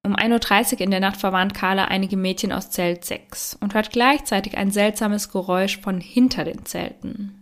Um 0.04 0.16
1.30 0.16 0.74
Uhr 0.74 0.82
in 0.82 0.90
der 0.90 1.00
Nacht 1.00 1.18
verwarnt 1.18 1.54
Carla 1.54 1.86
einige 1.86 2.18
Mädchen 2.18 2.52
aus 2.52 2.72
Zelt 2.72 3.06
6 3.06 3.60
und 3.62 3.76
hört 3.76 3.92
gleichzeitig 3.92 4.58
ein 4.58 4.72
seltsames 4.72 5.32
Geräusch 5.32 5.80
von 5.80 6.02
hinter 6.02 6.46
den 6.46 6.66
Zelten. 6.66 7.40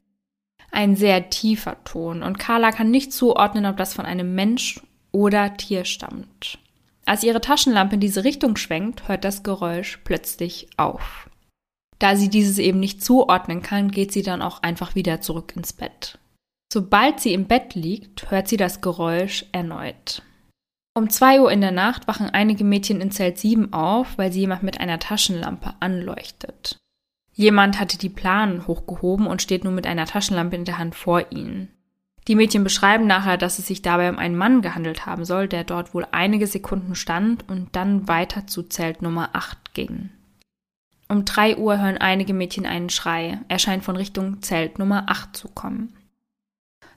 Ein 0.73 0.97
sehr 0.97 1.29
tiefer 1.29 1.81
Ton 1.85 2.21
und 2.21 2.37
Carla 2.37 2.73
kann 2.73 2.91
nicht 2.91 3.13
zuordnen, 3.13 3.65
ob 3.65 3.77
das 3.77 3.93
von 3.93 4.05
einem 4.05 4.35
Mensch 4.35 4.81
oder 5.13 5.55
Tier 5.55 5.85
stammt. 5.85 6.59
Als 7.07 7.23
ihre 7.23 7.39
Taschenlampe 7.39 7.95
in 7.95 8.01
diese 8.01 8.25
Richtung 8.25 8.57
schwenkt, 8.57 9.07
hört 9.07 9.23
das 9.23 9.41
Geräusch 9.41 10.01
plötzlich 10.03 10.67
auf. 10.75 11.29
Da 11.99 12.17
sie 12.17 12.29
dieses 12.29 12.59
eben 12.59 12.81
nicht 12.81 13.01
zuordnen 13.01 13.61
kann, 13.61 13.91
geht 13.91 14.11
sie 14.11 14.23
dann 14.23 14.41
auch 14.41 14.61
einfach 14.61 14.93
wieder 14.93 15.21
zurück 15.21 15.55
ins 15.55 15.71
Bett. 15.71 16.19
Sobald 16.71 17.21
sie 17.21 17.33
im 17.33 17.45
Bett 17.45 17.75
liegt, 17.75 18.29
hört 18.29 18.49
sie 18.49 18.57
das 18.57 18.81
Geräusch 18.81 19.45
erneut. 19.53 20.21
Um 20.97 21.09
zwei 21.09 21.39
Uhr 21.39 21.49
in 21.49 21.61
der 21.61 21.71
Nacht 21.71 22.09
wachen 22.09 22.29
einige 22.29 22.65
Mädchen 22.65 22.99
in 22.99 23.11
Zelt 23.11 23.37
7 23.37 23.71
auf, 23.71 24.17
weil 24.17 24.33
sie 24.33 24.41
jemand 24.41 24.63
mit 24.63 24.81
einer 24.81 24.99
Taschenlampe 24.99 25.75
anleuchtet. 25.79 26.77
Jemand 27.31 27.79
hatte 27.79 27.97
die 27.97 28.09
Planen 28.09 28.67
hochgehoben 28.67 29.27
und 29.27 29.41
steht 29.41 29.63
nun 29.63 29.75
mit 29.75 29.87
einer 29.87 30.07
Taschenlampe 30.07 30.57
in 30.57 30.65
der 30.65 30.77
Hand 30.77 30.95
vor 30.95 31.31
ihnen. 31.31 31.71
Die 32.27 32.35
Mädchen 32.35 32.63
beschreiben 32.63 33.07
nachher, 33.07 33.37
dass 33.37 33.57
es 33.57 33.67
sich 33.67 33.81
dabei 33.81 34.09
um 34.09 34.19
einen 34.19 34.35
Mann 34.35 34.61
gehandelt 34.61 35.05
haben 35.05 35.23
soll, 35.23 35.47
der 35.47 35.63
dort 35.63 35.93
wohl 35.93 36.05
einige 36.11 36.45
Sekunden 36.45 36.93
stand 36.93 37.47
und 37.49 37.75
dann 37.75 38.07
weiter 38.07 38.47
zu 38.47 38.63
Zelt 38.63 39.01
Nummer 39.01 39.29
8 39.33 39.73
ging. 39.73 40.09
Um 41.07 41.23
drei 41.23 41.55
Uhr 41.55 41.79
hören 41.79 41.97
einige 41.97 42.33
Mädchen 42.33 42.65
einen 42.65 42.89
Schrei. 42.89 43.39
Er 43.47 43.59
scheint 43.59 43.85
von 43.85 43.95
Richtung 43.95 44.41
Zelt 44.41 44.77
Nummer 44.77 45.05
8 45.07 45.37
zu 45.37 45.47
kommen. 45.47 45.93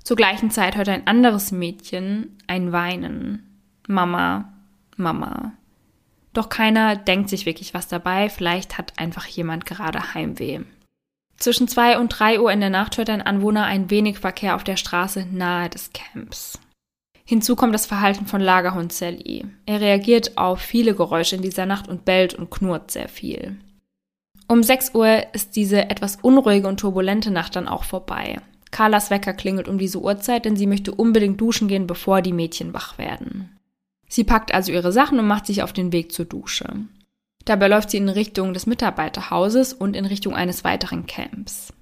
Zur 0.03 0.17
gleichen 0.17 0.51
Zeit 0.51 0.77
hört 0.77 0.89
ein 0.89 1.07
anderes 1.07 1.53
Mädchen 1.53 2.37
ein 2.49 2.73
Weinen. 2.73 3.61
Mama, 3.87 4.53
Mama. 4.97 5.53
Doch 6.33 6.49
keiner 6.49 6.97
denkt 6.97 7.29
sich 7.29 7.47
wirklich 7.47 7.73
was 7.75 7.87
dabei, 7.87 8.29
vielleicht 8.29 8.79
hat 8.79 8.99
einfach 8.99 9.27
jemand 9.27 9.67
gerade 9.67 10.15
Heimweh. 10.15 10.61
Zwischen 11.41 11.69
zwei 11.69 11.99
und 11.99 12.11
drei 12.11 12.39
Uhr 12.39 12.53
in 12.53 12.61
der 12.61 12.69
Nacht 12.69 12.99
hört 12.99 13.09
ein 13.09 13.23
Anwohner 13.23 13.65
ein 13.65 13.89
wenig 13.89 14.19
Verkehr 14.19 14.55
auf 14.55 14.63
der 14.63 14.77
Straße 14.77 15.27
nahe 15.33 15.71
des 15.71 15.91
Camps. 15.95 16.59
Hinzu 17.25 17.57
kommt 17.57 17.73
das 17.73 17.87
Verhalten 17.87 18.27
von 18.27 18.43
Lagerhund 18.43 18.93
Sally. 18.93 19.47
Er 19.65 19.81
reagiert 19.81 20.37
auf 20.37 20.61
viele 20.61 20.95
Geräusche 20.95 21.37
in 21.37 21.43
dieser 21.43 21.65
Nacht 21.65 21.89
und 21.89 22.05
bellt 22.05 22.35
und 22.35 22.51
knurrt 22.51 22.91
sehr 22.91 23.09
viel. 23.09 23.57
Um 24.49 24.63
6 24.63 24.95
Uhr 24.95 25.33
ist 25.33 25.57
diese 25.57 25.89
etwas 25.89 26.19
unruhige 26.21 26.69
und 26.69 26.81
turbulente 26.81 27.31
Nacht 27.31 27.57
dann 27.57 27.69
auch 27.69 27.85
vorbei. 27.85 28.37
Carlas 28.71 29.11
Wecker 29.11 29.33
klingelt 29.33 29.69
um 29.69 29.79
diese 29.79 30.01
Uhrzeit, 30.01 30.45
denn 30.45 30.57
sie 30.57 30.67
möchte 30.67 30.93
unbedingt 30.93 31.41
duschen 31.41 31.69
gehen, 31.69 31.87
bevor 31.87 32.21
die 32.21 32.33
Mädchen 32.33 32.75
wach 32.75 32.99
werden. 32.99 33.57
Sie 34.09 34.25
packt 34.25 34.53
also 34.53 34.73
ihre 34.73 34.93
Sachen 34.93 35.19
und 35.19 35.27
macht 35.27 35.47
sich 35.47 35.63
auf 35.63 35.73
den 35.73 35.93
Weg 35.93 36.13
zur 36.13 36.27
Dusche. 36.27 36.67
Dabei 37.45 37.69
läuft 37.69 37.91
sie 37.91 37.97
in 37.97 38.09
Richtung 38.09 38.55
des 38.55 38.67
Mitarbeiterhauses 38.67 39.73
und 39.73 39.97
in 39.97 40.05
Richtung 40.05 40.35
eines 40.35 40.65
weiteren 40.65 41.07
Camps. 41.07 41.73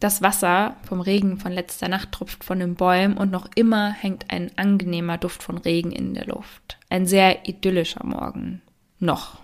Das 0.00 0.22
Wasser 0.22 0.76
vom 0.82 1.00
Regen 1.00 1.38
von 1.38 1.52
letzter 1.52 1.88
Nacht 1.88 2.10
tropft 2.12 2.42
von 2.42 2.58
den 2.58 2.74
Bäumen 2.74 3.16
und 3.16 3.30
noch 3.30 3.48
immer 3.54 3.92
hängt 3.92 4.30
ein 4.30 4.50
angenehmer 4.56 5.18
Duft 5.18 5.42
von 5.42 5.58
Regen 5.58 5.92
in 5.92 6.14
der 6.14 6.26
Luft. 6.26 6.78
Ein 6.88 7.06
sehr 7.06 7.48
idyllischer 7.48 8.04
Morgen. 8.04 8.62
Noch. 8.98 9.38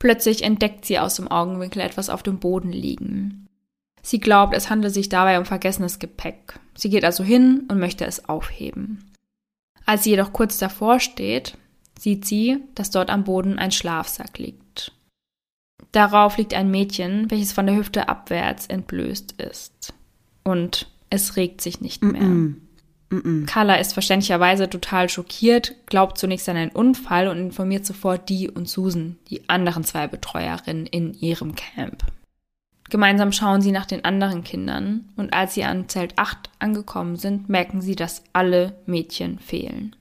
Plötzlich 0.00 0.42
entdeckt 0.42 0.84
sie 0.84 0.98
aus 0.98 1.14
dem 1.14 1.28
Augenwinkel 1.28 1.82
etwas 1.82 2.10
auf 2.10 2.24
dem 2.24 2.40
Boden 2.40 2.72
liegen. 2.72 3.46
Sie 4.02 4.18
glaubt, 4.18 4.54
es 4.54 4.68
handelt 4.68 4.92
sich 4.92 5.08
dabei 5.08 5.38
um 5.38 5.44
vergessenes 5.44 6.00
Gepäck. 6.00 6.58
Sie 6.74 6.90
geht 6.90 7.04
also 7.04 7.22
hin 7.22 7.68
und 7.68 7.78
möchte 7.78 8.04
es 8.04 8.28
aufheben. 8.28 9.12
Als 9.86 10.02
sie 10.02 10.10
jedoch 10.10 10.32
kurz 10.32 10.58
davor 10.58 10.98
steht, 10.98 11.56
sieht 12.02 12.24
sie, 12.24 12.58
dass 12.74 12.90
dort 12.90 13.10
am 13.10 13.24
Boden 13.24 13.58
ein 13.58 13.70
Schlafsack 13.70 14.38
liegt. 14.38 14.92
Darauf 15.92 16.36
liegt 16.36 16.54
ein 16.54 16.70
Mädchen, 16.70 17.30
welches 17.30 17.52
von 17.52 17.66
der 17.66 17.76
Hüfte 17.76 18.08
abwärts 18.08 18.66
entblößt 18.66 19.40
ist. 19.40 19.94
Und 20.42 20.90
es 21.10 21.36
regt 21.36 21.60
sich 21.60 21.80
nicht 21.80 22.02
mehr. 22.02 22.22
Mm 22.22 22.62
-mm. 23.10 23.46
Carla 23.46 23.76
ist 23.76 23.92
verständlicherweise 23.92 24.70
total 24.70 25.08
schockiert, 25.10 25.74
glaubt 25.86 26.16
zunächst 26.18 26.48
an 26.48 26.56
einen 26.56 26.70
Unfall 26.70 27.28
und 27.28 27.36
informiert 27.38 27.84
sofort 27.84 28.28
die 28.28 28.50
und 28.50 28.68
Susan, 28.68 29.18
die 29.28 29.48
anderen 29.48 29.84
zwei 29.84 30.06
Betreuerinnen 30.06 30.86
in 30.86 31.12
ihrem 31.14 31.54
Camp. 31.54 32.04
Gemeinsam 32.88 33.32
schauen 33.32 33.60
sie 33.60 33.72
nach 33.72 33.86
den 33.86 34.04
anderen 34.04 34.44
Kindern 34.44 35.10
und 35.16 35.32
als 35.32 35.54
sie 35.54 35.64
an 35.64 35.88
Zelt 35.88 36.18
8 36.18 36.50
angekommen 36.58 37.16
sind, 37.16 37.48
merken 37.48 37.80
sie, 37.80 37.96
dass 37.96 38.24
alle 38.32 38.76
Mädchen 38.86 39.38
fehlen. 39.38 39.94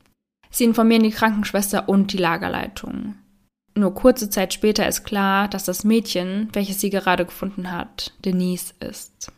Sie 0.51 0.65
informieren 0.65 1.03
die 1.03 1.11
Krankenschwester 1.11 1.89
und 1.89 2.13
die 2.13 2.17
Lagerleitung. 2.17 3.15
Nur 3.73 3.95
kurze 3.95 4.29
Zeit 4.29 4.53
später 4.53 4.87
ist 4.87 5.05
klar, 5.05 5.47
dass 5.47 5.63
das 5.63 5.83
Mädchen, 5.83 6.49
welches 6.53 6.81
sie 6.81 6.89
gerade 6.89 7.25
gefunden 7.25 7.71
hat, 7.71 8.13
Denise 8.25 8.73
ist. 8.81 9.31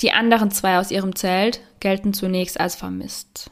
Die 0.00 0.12
anderen 0.12 0.50
zwei 0.50 0.78
aus 0.78 0.90
ihrem 0.90 1.16
Zelt 1.16 1.60
gelten 1.80 2.14
zunächst 2.14 2.60
als 2.60 2.76
vermisst. 2.76 3.50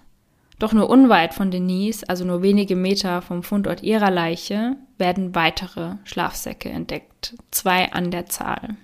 Doch 0.58 0.72
nur 0.72 0.88
unweit 0.88 1.34
von 1.34 1.50
Denise, 1.50 2.08
also 2.08 2.24
nur 2.24 2.42
wenige 2.42 2.76
Meter 2.76 3.22
vom 3.22 3.42
Fundort 3.42 3.82
ihrer 3.82 4.10
Leiche, 4.10 4.76
werden 4.98 5.34
weitere 5.34 5.96
Schlafsäcke 6.04 6.68
entdeckt, 6.68 7.34
zwei 7.50 7.90
an 7.92 8.12
der 8.12 8.26
Zahl. 8.26 8.76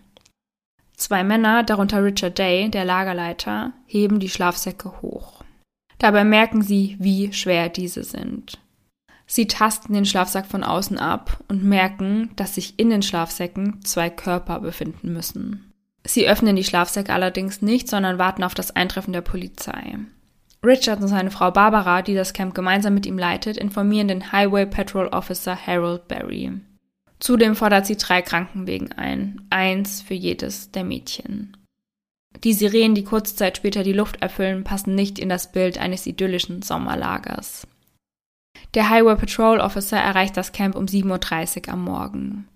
Zwei 0.97 1.23
Männer, 1.23 1.63
darunter 1.63 2.05
Richard 2.05 2.39
Day, 2.39 2.69
der 2.71 2.85
Lagerleiter, 2.85 3.73
heben 3.87 4.19
die 4.19 4.29
Schlafsäcke 4.29 5.01
hoch. 5.01 5.40
Dabei 6.01 6.25
merken 6.25 6.63
sie, 6.63 6.97
wie 6.99 7.33
schwer 7.33 7.69
diese 7.69 8.05
sind. 8.05 8.59
Sie 9.27 9.47
tasten 9.47 9.93
den 9.93 10.07
Schlafsack 10.07 10.47
von 10.47 10.65
außen 10.65 10.99
ab 10.99 11.39
und 11.47 11.63
merken, 11.63 12.31
dass 12.37 12.57
sich 12.57 12.79
in 12.79 12.91
den 12.91 13.03
Schlafsäcken 13.03 13.85
zwei 13.85 14.11
Körper 14.11 14.59
befinden 14.61 15.13
müssen. 15.13 15.73
Sie 16.05 16.27
öffnen 16.27 16.57
die 16.57 16.65
Schlafsäcke 16.65 17.13
allerdings 17.13 17.61
nicht, 17.61 17.87
sondern 17.87 18.19
warten 18.19 18.43
auf 18.43 18.55
das 18.55 18.75
Eintreffen 18.75 19.13
der 19.13 19.21
Polizei. 19.21 19.99
Richard 20.65 21.01
und 21.01 21.09
seine 21.09 21.31
Frau 21.31 21.51
Barbara, 21.51 22.01
die 22.01 22.15
das 22.15 22.33
Camp 22.33 22.55
gemeinsam 22.55 22.95
mit 22.95 23.05
ihm 23.05 23.19
leitet, 23.19 23.59
informieren 23.59 24.09
den 24.09 24.33
Highway 24.33 24.67
Patrol 24.67 25.09
Officer 25.09 25.55
Harold 25.55 26.09
Berry. 26.09 26.53
Zudem 27.19 27.55
fordert 27.55 27.85
sie 27.85 27.99
drei 27.99 28.23
Krankenwegen 28.23 28.93
ein, 28.93 29.43
eins 29.51 30.01
für 30.01 30.15
jedes 30.15 30.71
der 30.71 30.85
Mädchen. 30.85 31.57
Die 32.45 32.53
Sirenen, 32.55 32.95
die 32.95 33.05
kurze 33.05 33.37
Zeit 33.37 33.59
später 33.59 33.83
die 33.83 33.93
Luft 33.93 34.23
erfüllen, 34.23 34.65
passen 34.65 34.95
nicht 34.95 35.19
in 35.19 35.29
das 35.29 35.53
Bild 35.53 35.79
eines 35.79 36.07
idyllischen 36.07 36.63
Sommerlagers. 36.63 37.67
Der 38.75 38.89
Highway 38.89 39.17
Patrol 39.17 39.61
Officer 39.61 39.99
erreicht 39.99 40.37
das 40.37 40.53
Camp 40.53 40.77
um 40.77 40.87
7.30 40.87 41.67
Uhr 41.67 41.75
am 41.75 41.85
Morgen. 41.85 42.49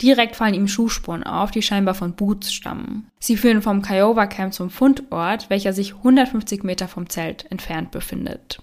Direkt 0.00 0.34
fallen 0.34 0.54
ihm 0.54 0.66
Schuhspuren 0.66 1.22
auf, 1.22 1.52
die 1.52 1.62
scheinbar 1.62 1.94
von 1.94 2.14
Boots 2.14 2.52
stammen. 2.52 3.08
Sie 3.20 3.36
führen 3.36 3.62
vom 3.62 3.82
Kiowa 3.82 4.26
Camp 4.26 4.52
zum 4.52 4.68
Fundort, 4.68 5.48
welcher 5.48 5.72
sich 5.72 5.94
150 5.94 6.64
Meter 6.64 6.88
vom 6.88 7.08
Zelt 7.08 7.50
entfernt 7.50 7.92
befindet. 7.92 8.60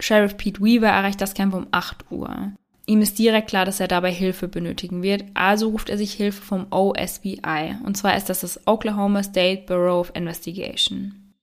Sheriff 0.00 0.36
Pete 0.36 0.60
Weaver 0.60 0.88
erreicht 0.88 1.22
das 1.22 1.32
Camp 1.32 1.54
um 1.54 1.66
8 1.70 2.10
Uhr. 2.10 2.52
Ihm 2.86 3.00
ist 3.00 3.18
direkt 3.18 3.48
klar, 3.48 3.64
dass 3.64 3.80
er 3.80 3.88
dabei 3.88 4.12
Hilfe 4.12 4.46
benötigen 4.46 5.02
wird, 5.02 5.24
also 5.34 5.70
ruft 5.70 5.90
er 5.90 5.98
sich 5.98 6.12
Hilfe 6.12 6.40
vom 6.40 6.66
OSBI. 6.70 7.76
Und 7.84 7.96
zwar 7.96 8.16
ist 8.16 8.28
das 8.28 8.40
das 8.40 8.60
Oklahoma 8.66 9.24
State 9.24 9.64
Bureau 9.66 10.00
of 10.00 10.12
Investigation. 10.14 11.34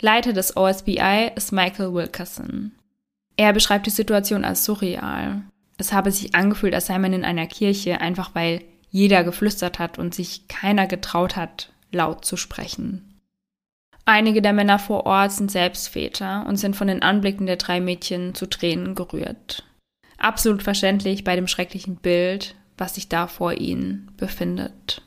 Leiter 0.00 0.32
des 0.32 0.56
OSBI 0.56 1.32
ist 1.34 1.52
Michael 1.52 1.92
Wilkerson. 1.92 2.72
Er 3.36 3.52
beschreibt 3.52 3.86
die 3.86 3.90
Situation 3.90 4.44
als 4.44 4.64
surreal. 4.64 5.42
Es 5.76 5.92
habe 5.92 6.12
sich 6.12 6.34
angefühlt, 6.34 6.74
als 6.74 6.86
sei 6.86 6.98
man 6.98 7.12
in 7.12 7.24
einer 7.24 7.46
Kirche, 7.46 8.00
einfach 8.00 8.34
weil 8.34 8.62
jeder 8.90 9.24
geflüstert 9.24 9.78
hat 9.78 9.98
und 9.98 10.14
sich 10.14 10.46
keiner 10.46 10.86
getraut 10.86 11.34
hat, 11.34 11.72
laut 11.90 12.24
zu 12.24 12.36
sprechen. 12.36 13.20
Einige 14.04 14.42
der 14.42 14.52
Männer 14.52 14.78
vor 14.78 15.06
Ort 15.06 15.32
sind 15.32 15.50
selbst 15.50 15.88
Väter 15.88 16.44
und 16.46 16.56
sind 16.56 16.76
von 16.76 16.88
den 16.88 17.02
Anblicken 17.02 17.46
der 17.46 17.56
drei 17.56 17.80
Mädchen 17.80 18.34
zu 18.34 18.46
Tränen 18.46 18.94
gerührt. 18.94 19.64
Absolut 20.22 20.62
verständlich 20.62 21.24
bei 21.24 21.34
dem 21.34 21.48
schrecklichen 21.48 21.96
Bild, 21.96 22.54
was 22.78 22.94
sich 22.94 23.08
da 23.08 23.26
vor 23.26 23.54
ihnen 23.54 24.12
befindet. 24.16 25.02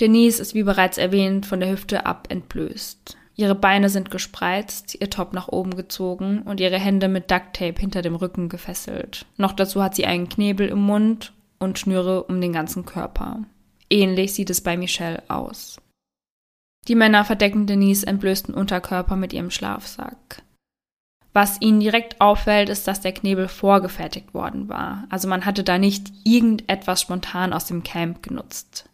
Denise 0.00 0.38
ist 0.38 0.54
wie 0.54 0.64
bereits 0.64 0.98
erwähnt 0.98 1.46
von 1.46 1.60
der 1.60 1.70
Hüfte 1.70 2.04
ab 2.04 2.26
entblößt. 2.28 3.16
Ihre 3.36 3.54
Beine 3.54 3.88
sind 3.88 4.10
gespreizt, 4.10 5.00
ihr 5.00 5.08
Top 5.08 5.32
nach 5.32 5.48
oben 5.48 5.76
gezogen 5.76 6.42
und 6.42 6.60
ihre 6.60 6.78
Hände 6.78 7.08
mit 7.08 7.30
Ducktape 7.30 7.80
hinter 7.80 8.02
dem 8.02 8.14
Rücken 8.14 8.50
gefesselt. 8.50 9.24
Noch 9.38 9.52
dazu 9.52 9.82
hat 9.82 9.94
sie 9.94 10.04
einen 10.04 10.28
Knebel 10.28 10.68
im 10.68 10.80
Mund 10.80 11.32
und 11.58 11.78
Schnüre 11.78 12.24
um 12.24 12.38
den 12.38 12.52
ganzen 12.52 12.84
Körper. 12.84 13.44
Ähnlich 13.88 14.34
sieht 14.34 14.50
es 14.50 14.60
bei 14.60 14.76
Michelle 14.76 15.22
aus. 15.28 15.80
Die 16.86 16.94
Männer 16.96 17.24
verdecken 17.24 17.66
Denise 17.66 18.06
entblößten 18.06 18.52
Unterkörper 18.52 19.16
mit 19.16 19.32
ihrem 19.32 19.50
Schlafsack. 19.50 20.42
Was 21.32 21.60
ihnen 21.60 21.80
direkt 21.80 22.20
auffällt, 22.20 22.68
ist, 22.68 22.86
dass 22.86 23.00
der 23.00 23.12
Knebel 23.12 23.48
vorgefertigt 23.48 24.34
worden 24.34 24.68
war. 24.68 25.04
Also 25.08 25.28
man 25.28 25.46
hatte 25.46 25.64
da 25.64 25.78
nicht 25.78 26.12
irgendetwas 26.24 27.00
spontan 27.00 27.52
aus 27.52 27.66
dem 27.66 27.82
Camp 27.82 28.22
genutzt. 28.22 28.88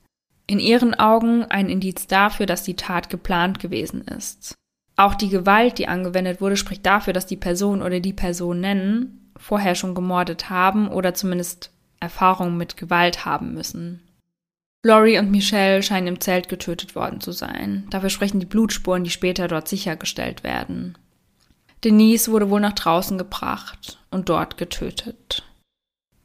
In 0.47 0.61
ihren 0.61 0.95
Augen 0.95 1.45
ein 1.45 1.69
Indiz 1.69 2.07
dafür, 2.07 2.47
dass 2.47 2.63
die 2.63 2.77
Tat 2.77 3.11
geplant 3.11 3.59
gewesen 3.59 4.03
ist. 4.03 4.55
Auch 4.97 5.15
die 5.15 5.29
Gewalt, 5.29 5.79
die 5.79 5.89
angewendet 5.89 6.41
wurde, 6.41 6.57
spricht 6.57 6.87
dafür, 6.87 7.13
dass 7.13 7.27
die 7.27 7.37
Person 7.37 7.83
oder 7.83 8.01
die 8.01 8.13
Personen 8.13 9.33
vorher 9.37 9.75
schon 9.75 9.95
gemordet 9.95 10.49
haben 10.51 10.89
oder 10.89 11.15
zumindest 11.15 11.71
Erfahrungen 12.01 12.57
mit 12.57 12.77
Gewalt 12.77 13.25
haben 13.25 13.53
müssen. 13.55 14.03
Laurie 14.85 15.19
und 15.19 15.31
Michelle 15.31 15.83
scheinen 15.83 16.07
im 16.07 16.21
Zelt 16.21 16.49
getötet 16.49 16.95
worden 16.95 17.21
zu 17.21 17.33
sein. 17.33 17.87
Dafür 17.91 18.11
sprechen 18.11 18.41
die 18.41 18.47
Blutspuren, 18.47 19.05
die 19.05 19.11
später 19.11 19.49
dort 19.49 19.69
sichergestellt 19.69 20.45
werden. 20.45 20.97
Denise 21.85 22.31
wurde 22.31 22.51
wohl 22.51 22.61
nach 22.61 22.73
draußen 22.73 23.19
gebracht 23.19 23.99
und 24.11 24.29
dort 24.29 24.57
getötet. 24.59 25.45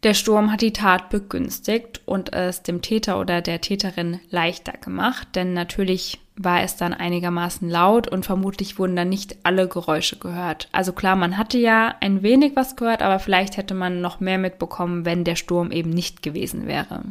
Der 0.03 0.13
Sturm 0.13 0.51
hat 0.51 0.61
die 0.61 0.73
Tat 0.73 1.09
begünstigt 1.09 2.01
und 2.05 2.33
es 2.33 2.61
dem 2.61 2.81
Täter 2.81 3.19
oder 3.19 3.41
der 3.41 3.61
Täterin 3.61 4.19
leichter 4.29 4.73
gemacht, 4.73 5.29
denn 5.35 5.53
natürlich 5.53 6.19
war 6.35 6.61
es 6.61 6.75
dann 6.75 6.93
einigermaßen 6.93 7.69
laut 7.69 8.09
und 8.09 8.25
vermutlich 8.25 8.79
wurden 8.79 8.97
dann 8.97 9.07
nicht 9.07 9.37
alle 9.43 9.67
Geräusche 9.69 10.17
gehört. 10.17 10.67
Also 10.71 10.91
klar, 10.91 11.15
man 11.15 11.37
hatte 11.37 11.57
ja 11.57 11.95
ein 12.01 12.21
wenig 12.21 12.55
was 12.55 12.75
gehört, 12.75 13.01
aber 13.01 13.19
vielleicht 13.19 13.55
hätte 13.55 13.75
man 13.75 14.01
noch 14.01 14.19
mehr 14.19 14.39
mitbekommen, 14.39 15.05
wenn 15.05 15.23
der 15.23 15.35
Sturm 15.35 15.71
eben 15.71 15.91
nicht 15.91 16.21
gewesen 16.21 16.67
wäre. 16.67 17.03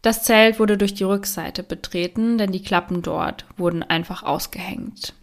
Das 0.00 0.22
Zelt 0.22 0.58
wurde 0.60 0.78
durch 0.78 0.94
die 0.94 1.04
Rückseite 1.04 1.62
betreten, 1.62 2.38
denn 2.38 2.52
die 2.52 2.62
Klappen 2.62 3.02
dort 3.02 3.46
wurden 3.56 3.82
einfach 3.82 4.22
ausgehängt. 4.22 5.14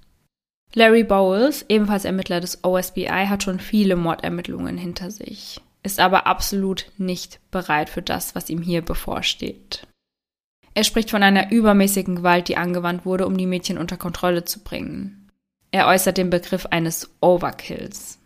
Larry 0.73 1.03
Bowles, 1.03 1.65
ebenfalls 1.67 2.05
Ermittler 2.05 2.39
des 2.39 2.63
OSBI, 2.63 3.27
hat 3.27 3.43
schon 3.43 3.59
viele 3.59 3.95
Mordermittlungen 3.95 4.77
hinter 4.77 5.11
sich, 5.11 5.59
ist 5.83 5.99
aber 5.99 6.27
absolut 6.27 6.85
nicht 6.97 7.39
bereit 7.51 7.89
für 7.89 8.01
das, 8.01 8.35
was 8.35 8.49
ihm 8.49 8.61
hier 8.61 8.81
bevorsteht. 8.81 9.85
Er 10.73 10.85
spricht 10.85 11.11
von 11.11 11.23
einer 11.23 11.51
übermäßigen 11.51 12.15
Gewalt, 12.15 12.47
die 12.47 12.55
angewandt 12.55 13.05
wurde, 13.05 13.27
um 13.27 13.37
die 13.37 13.45
Mädchen 13.45 13.77
unter 13.77 13.97
Kontrolle 13.97 14.45
zu 14.45 14.63
bringen. 14.63 15.29
Er 15.71 15.87
äußert 15.87 16.17
den 16.17 16.29
Begriff 16.29 16.65
eines 16.67 17.09
Overkills. 17.19 18.19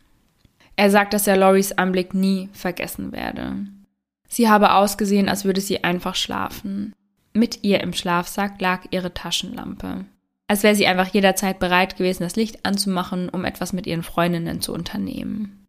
Er 0.75 0.91
sagt, 0.91 1.13
dass 1.13 1.25
er 1.25 1.38
Loris 1.38 1.71
Anblick 1.71 2.13
nie 2.13 2.49
vergessen 2.53 3.12
werde. 3.12 3.65
Sie 4.27 4.49
habe 4.49 4.73
ausgesehen, 4.73 5.29
als 5.29 5.45
würde 5.45 5.62
sie 5.62 5.84
einfach 5.84 6.15
schlafen. 6.15 6.93
Mit 7.34 7.63
ihr 7.63 7.81
im 7.81 7.93
Schlafsack 7.93 8.60
lag 8.62 8.86
ihre 8.91 9.13
Taschenlampe. 9.13 10.05
Als 10.47 10.63
wäre 10.63 10.75
sie 10.75 10.88
einfach 10.88 11.08
jederzeit 11.08 11.60
bereit 11.60 11.97
gewesen, 11.97 12.23
das 12.23 12.36
Licht 12.36 12.65
anzumachen, 12.65 13.29
um 13.29 13.45
etwas 13.45 13.73
mit 13.73 13.88
ihren 13.88 14.03
Freundinnen 14.03 14.62
zu 14.62 14.73
unternehmen. 14.73 15.65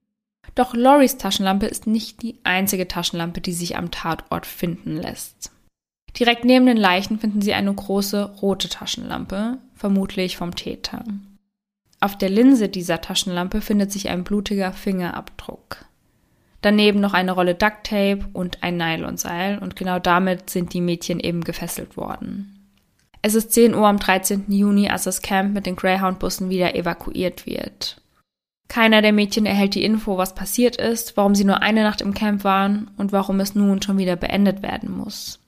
Doch 0.54 0.74
Loris 0.74 1.16
Taschenlampe 1.16 1.66
ist 1.66 1.86
nicht 1.86 2.22
die 2.22 2.36
einzige 2.44 2.86
Taschenlampe, 2.86 3.40
die 3.40 3.52
sich 3.52 3.76
am 3.76 3.90
Tatort 3.90 4.46
finden 4.46 4.96
lässt. 4.96 5.52
Direkt 6.18 6.44
neben 6.44 6.66
den 6.66 6.76
Leichen 6.76 7.18
finden 7.18 7.42
sie 7.42 7.52
eine 7.52 7.72
große 7.72 8.36
rote 8.40 8.68
Taschenlampe, 8.68 9.58
vermutlich 9.74 10.36
vom 10.36 10.54
Täter. 10.54 11.04
Auf 12.00 12.16
der 12.16 12.30
Linse 12.30 12.68
dieser 12.68 13.00
Taschenlampe 13.00 13.60
findet 13.60 13.92
sich 13.92 14.08
ein 14.08 14.24
blutiger 14.24 14.72
Fingerabdruck. 14.72 15.84
Daneben 16.62 17.00
noch 17.00 17.12
eine 17.12 17.32
Rolle 17.32 17.54
Ducktape 17.54 18.26
und 18.32 18.62
ein 18.62 18.76
Nylonseil 18.76 19.58
und 19.58 19.76
genau 19.76 19.98
damit 19.98 20.50
sind 20.50 20.72
die 20.72 20.80
Mädchen 20.80 21.20
eben 21.20 21.42
gefesselt 21.42 21.96
worden. 21.96 22.55
Es 23.22 23.34
ist 23.34 23.52
10 23.52 23.74
Uhr 23.74 23.86
am 23.86 23.98
13. 23.98 24.44
Juni, 24.48 24.88
als 24.88 25.04
das 25.04 25.22
Camp 25.22 25.54
mit 25.54 25.66
den 25.66 25.76
Greyhound-Bussen 25.76 26.50
wieder 26.50 26.74
evakuiert 26.74 27.46
wird. 27.46 28.00
Keiner 28.68 29.02
der 29.02 29.12
Mädchen 29.12 29.46
erhält 29.46 29.74
die 29.74 29.84
Info, 29.84 30.18
was 30.18 30.34
passiert 30.34 30.76
ist, 30.76 31.16
warum 31.16 31.34
sie 31.34 31.44
nur 31.44 31.62
eine 31.62 31.82
Nacht 31.82 32.00
im 32.00 32.14
Camp 32.14 32.44
waren 32.44 32.90
und 32.96 33.12
warum 33.12 33.40
es 33.40 33.54
nun 33.54 33.80
schon 33.80 33.98
wieder 33.98 34.16
beendet 34.16 34.62
werden 34.62 34.90
muss. 34.90 35.38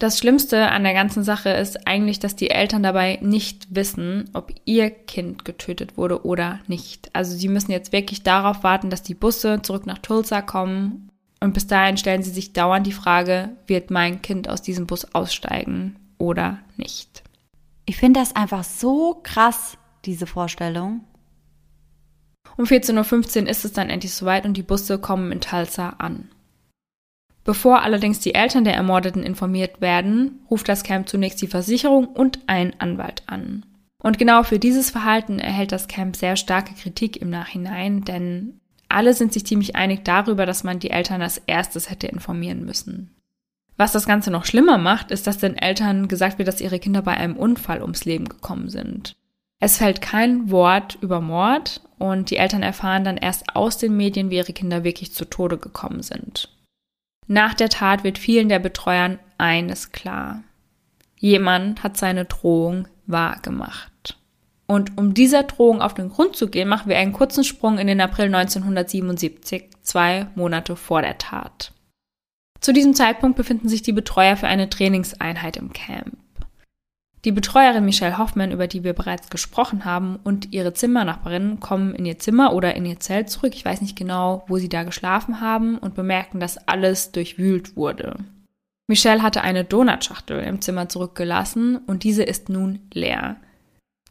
Das 0.00 0.18
Schlimmste 0.18 0.70
an 0.70 0.82
der 0.82 0.94
ganzen 0.94 1.22
Sache 1.22 1.50
ist 1.50 1.86
eigentlich, 1.86 2.18
dass 2.18 2.34
die 2.34 2.50
Eltern 2.50 2.82
dabei 2.82 3.18
nicht 3.20 3.74
wissen, 3.74 4.30
ob 4.32 4.50
ihr 4.64 4.88
Kind 4.88 5.44
getötet 5.44 5.98
wurde 5.98 6.24
oder 6.24 6.58
nicht. 6.68 7.10
Also 7.12 7.36
sie 7.36 7.48
müssen 7.48 7.70
jetzt 7.70 7.92
wirklich 7.92 8.22
darauf 8.22 8.62
warten, 8.62 8.88
dass 8.88 9.02
die 9.02 9.14
Busse 9.14 9.60
zurück 9.60 9.84
nach 9.84 9.98
Tulsa 9.98 10.40
kommen. 10.40 11.10
Und 11.40 11.52
bis 11.52 11.66
dahin 11.66 11.98
stellen 11.98 12.22
sie 12.22 12.30
sich 12.30 12.54
dauernd 12.54 12.86
die 12.86 12.92
Frage, 12.92 13.50
wird 13.66 13.90
mein 13.90 14.22
Kind 14.22 14.48
aus 14.48 14.62
diesem 14.62 14.86
Bus 14.86 15.14
aussteigen 15.14 15.96
oder 16.16 16.58
nicht? 16.80 17.22
Ich 17.86 17.96
finde 17.96 18.18
das 18.20 18.34
einfach 18.34 18.64
so 18.64 19.20
krass, 19.22 19.78
diese 20.04 20.26
Vorstellung. 20.26 21.04
Um 22.56 22.64
14.15 22.64 23.42
Uhr 23.42 23.48
ist 23.48 23.64
es 23.64 23.72
dann 23.72 23.90
endlich 23.90 24.12
soweit 24.12 24.44
und 24.44 24.56
die 24.56 24.62
Busse 24.62 24.98
kommen 24.98 25.32
in 25.32 25.40
Tulsa 25.40 25.90
an. 25.98 26.28
Bevor 27.44 27.82
allerdings 27.82 28.20
die 28.20 28.34
Eltern 28.34 28.64
der 28.64 28.74
Ermordeten 28.74 29.22
informiert 29.22 29.80
werden, 29.80 30.40
ruft 30.50 30.68
das 30.68 30.82
Camp 30.82 31.08
zunächst 31.08 31.40
die 31.40 31.46
Versicherung 31.46 32.06
und 32.06 32.38
einen 32.46 32.74
Anwalt 32.78 33.22
an. 33.26 33.64
Und 34.02 34.18
genau 34.18 34.42
für 34.42 34.58
dieses 34.58 34.90
Verhalten 34.90 35.38
erhält 35.38 35.72
das 35.72 35.88
Camp 35.88 36.16
sehr 36.16 36.36
starke 36.36 36.74
Kritik 36.74 37.20
im 37.20 37.30
Nachhinein, 37.30 38.02
denn 38.02 38.60
alle 38.88 39.14
sind 39.14 39.32
sich 39.32 39.46
ziemlich 39.46 39.76
einig 39.76 40.04
darüber, 40.04 40.46
dass 40.46 40.64
man 40.64 40.80
die 40.80 40.90
Eltern 40.90 41.22
als 41.22 41.38
erstes 41.46 41.90
hätte 41.90 42.08
informieren 42.08 42.64
müssen. 42.64 43.14
Was 43.80 43.92
das 43.92 44.04
Ganze 44.04 44.30
noch 44.30 44.44
schlimmer 44.44 44.76
macht, 44.76 45.10
ist, 45.10 45.26
dass 45.26 45.38
den 45.38 45.56
Eltern 45.56 46.06
gesagt 46.06 46.36
wird, 46.36 46.48
dass 46.48 46.60
ihre 46.60 46.78
Kinder 46.78 47.00
bei 47.00 47.16
einem 47.16 47.34
Unfall 47.34 47.80
ums 47.80 48.04
Leben 48.04 48.28
gekommen 48.28 48.68
sind. 48.68 49.16
Es 49.58 49.78
fällt 49.78 50.02
kein 50.02 50.50
Wort 50.50 50.98
über 51.00 51.22
Mord 51.22 51.80
und 51.96 52.28
die 52.28 52.36
Eltern 52.36 52.62
erfahren 52.62 53.04
dann 53.04 53.16
erst 53.16 53.56
aus 53.56 53.78
den 53.78 53.96
Medien, 53.96 54.28
wie 54.28 54.36
ihre 54.36 54.52
Kinder 54.52 54.84
wirklich 54.84 55.14
zu 55.14 55.24
Tode 55.24 55.56
gekommen 55.56 56.02
sind. 56.02 56.50
Nach 57.26 57.54
der 57.54 57.70
Tat 57.70 58.04
wird 58.04 58.18
vielen 58.18 58.50
der 58.50 58.58
Betreuern 58.58 59.18
eines 59.38 59.92
klar. 59.92 60.42
Jemand 61.16 61.82
hat 61.82 61.96
seine 61.96 62.26
Drohung 62.26 62.86
wahrgemacht. 63.06 64.18
Und 64.66 64.98
um 64.98 65.14
dieser 65.14 65.44
Drohung 65.44 65.80
auf 65.80 65.94
den 65.94 66.10
Grund 66.10 66.36
zu 66.36 66.48
gehen, 66.50 66.68
machen 66.68 66.90
wir 66.90 66.98
einen 66.98 67.14
kurzen 67.14 67.44
Sprung 67.44 67.78
in 67.78 67.86
den 67.86 68.02
April 68.02 68.26
1977, 68.26 69.70
zwei 69.80 70.26
Monate 70.34 70.76
vor 70.76 71.00
der 71.00 71.16
Tat. 71.16 71.72
Zu 72.60 72.72
diesem 72.72 72.94
Zeitpunkt 72.94 73.36
befinden 73.36 73.68
sich 73.68 73.82
die 73.82 73.92
Betreuer 73.92 74.36
für 74.36 74.46
eine 74.46 74.68
Trainingseinheit 74.68 75.56
im 75.56 75.72
Camp. 75.72 76.16
Die 77.24 77.32
Betreuerin 77.32 77.84
Michelle 77.84 78.16
Hoffmann, 78.16 78.50
über 78.50 78.66
die 78.66 78.82
wir 78.82 78.94
bereits 78.94 79.28
gesprochen 79.28 79.84
haben, 79.84 80.16
und 80.24 80.52
ihre 80.52 80.72
Zimmernachbarin 80.72 81.60
kommen 81.60 81.94
in 81.94 82.06
ihr 82.06 82.18
Zimmer 82.18 82.54
oder 82.54 82.74
in 82.74 82.86
ihr 82.86 82.98
Zelt 82.98 83.28
zurück. 83.28 83.54
Ich 83.54 83.64
weiß 83.64 83.82
nicht 83.82 83.96
genau, 83.96 84.44
wo 84.48 84.56
sie 84.56 84.70
da 84.70 84.84
geschlafen 84.84 85.40
haben 85.40 85.76
und 85.76 85.94
bemerken, 85.94 86.40
dass 86.40 86.56
alles 86.68 87.12
durchwühlt 87.12 87.76
wurde. 87.76 88.16
Michelle 88.86 89.22
hatte 89.22 89.42
eine 89.42 89.64
Donutschachtel 89.64 90.40
im 90.40 90.62
Zimmer 90.62 90.88
zurückgelassen 90.88 91.76
und 91.76 92.04
diese 92.04 92.22
ist 92.22 92.48
nun 92.48 92.80
leer. 92.92 93.36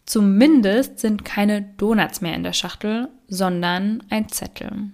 Zumindest 0.05 0.99
sind 0.99 1.25
keine 1.25 1.62
Donuts 1.62 2.21
mehr 2.21 2.35
in 2.35 2.43
der 2.43 2.53
Schachtel, 2.53 3.09
sondern 3.27 4.03
ein 4.09 4.29
Zettel. 4.29 4.91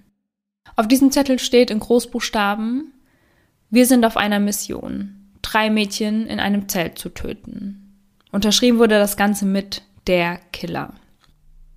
Auf 0.75 0.87
diesem 0.87 1.11
Zettel 1.11 1.37
steht 1.37 1.69
in 1.69 1.79
Großbuchstaben, 1.79 2.91
wir 3.75 3.85
sind 3.85 4.05
auf 4.05 4.17
einer 4.17 4.39
Mission, 4.39 5.31
drei 5.41 5.69
Mädchen 5.69 6.27
in 6.27 6.39
einem 6.39 6.67
Zelt 6.69 6.97
zu 6.97 7.09
töten. 7.09 7.99
Unterschrieben 8.31 8.79
wurde 8.79 8.97
das 8.97 9.17
Ganze 9.17 9.45
mit 9.45 9.83
der 10.07 10.39
Killer. 10.51 10.93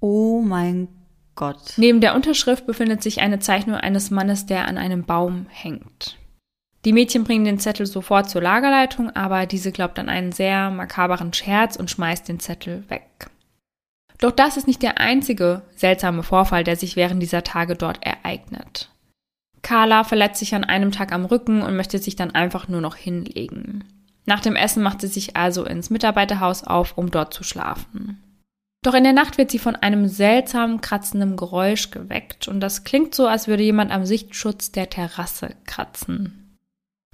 Oh 0.01 0.41
mein 0.41 0.89
Gott. 1.35 1.75
Neben 1.77 2.01
der 2.01 2.15
Unterschrift 2.15 2.67
befindet 2.67 3.03
sich 3.03 3.21
eine 3.21 3.41
Zeichnung 3.41 3.77
eines 3.77 4.11
Mannes, 4.11 4.47
der 4.47 4.67
an 4.67 4.79
einem 4.79 5.05
Baum 5.05 5.47
hängt. 5.51 6.17
Die 6.85 6.93
Mädchen 6.93 7.25
bringen 7.25 7.45
den 7.45 7.59
Zettel 7.59 7.87
sofort 7.87 8.31
zur 8.31 8.43
Lagerleitung, 8.43 9.11
aber 9.11 9.47
diese 9.47 9.73
glaubt 9.73 9.99
an 9.99 10.09
einen 10.09 10.33
sehr 10.33 10.71
makaberen 10.71 11.33
Scherz 11.33 11.77
und 11.77 11.91
schmeißt 11.91 12.29
den 12.29 12.39
Zettel 12.41 12.85
weg. 12.89 13.29
Doch 14.19 14.33
das 14.33 14.57
ist 14.57 14.67
nicht 14.67 14.83
der 14.83 14.99
einzige 14.99 15.63
seltsame 15.75 16.23
Vorfall, 16.23 16.65
der 16.65 16.77
sich 16.77 16.97
während 16.97 17.23
dieser 17.23 17.45
Tage 17.45 17.75
dort 17.75 18.05
ereignet. 18.05 18.91
Carla 19.63 20.05
verletzt 20.05 20.41
sich 20.41 20.55
an 20.55 20.65
einem 20.65 20.93
Tag 20.93 21.13
am 21.13 21.25
Rücken 21.25 21.63
und 21.63 21.77
möchte 21.77 21.99
sich 21.99 22.17
dann 22.17 22.35
einfach 22.35 22.69
nur 22.69 22.81
noch 22.81 22.97
hinlegen. 22.97 23.85
Nach 24.27 24.41
dem 24.41 24.57
Essen 24.57 24.83
macht 24.83 25.01
sie 25.01 25.07
sich 25.07 25.37
also 25.37 25.65
ins 25.65 25.91
Mitarbeiterhaus 25.91 26.65
auf, 26.65 26.99
um 26.99 27.11
dort 27.11 27.33
zu 27.33 27.45
schlafen. 27.45 28.23
Doch 28.83 28.95
in 28.95 29.05
der 29.05 29.13
Nacht 29.13 29.39
wird 29.39 29.51
sie 29.51 29.59
von 29.59 29.75
einem 29.75 30.07
seltsamen 30.07 30.81
kratzenden 30.81 31.37
Geräusch 31.37 31.91
geweckt 31.91 32.47
und 32.47 32.61
das 32.61 32.85
klingt 32.85 33.15
so, 33.15 33.27
als 33.27 33.49
würde 33.49 33.63
jemand 33.63 33.91
am 33.91 34.05
Sichtschutz 34.05 34.71
der 34.71 34.89
Terrasse 34.89 35.57
kratzen. 35.67 36.57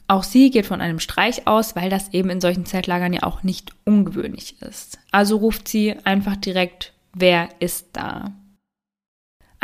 Auch 0.07 0.23
sie 0.23 0.51
geht 0.51 0.67
von 0.67 0.83
einem 0.83 1.01
Streich 1.01 1.47
aus, 1.47 1.75
weil 1.77 1.89
das 1.89 2.13
eben 2.13 2.29
in 2.29 2.41
solchen 2.41 2.67
Zeltlagern 2.67 3.15
ja 3.15 3.23
auch 3.23 3.43
nicht 3.43 3.73
ungewöhnlich 3.87 4.61
ist. 4.61 4.99
Also 5.11 5.39
ruft 5.39 5.67
sie 5.67 5.97
einfach 6.05 6.37
direkt, 6.37 6.93
wer 7.15 7.49
ist 7.61 7.89
da? 7.95 8.33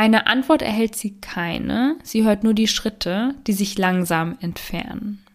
Eine 0.01 0.27
Antwort 0.27 0.63
erhält 0.63 0.97
sie 0.97 1.21
keine, 1.21 1.99
sie 2.03 2.25
hört 2.25 2.43
nur 2.43 2.55
die 2.55 2.69
Schritte, 2.69 3.35
die 3.47 3.53
sich 3.53 3.77
langsam 3.77 4.39
entfernen. 4.41 5.27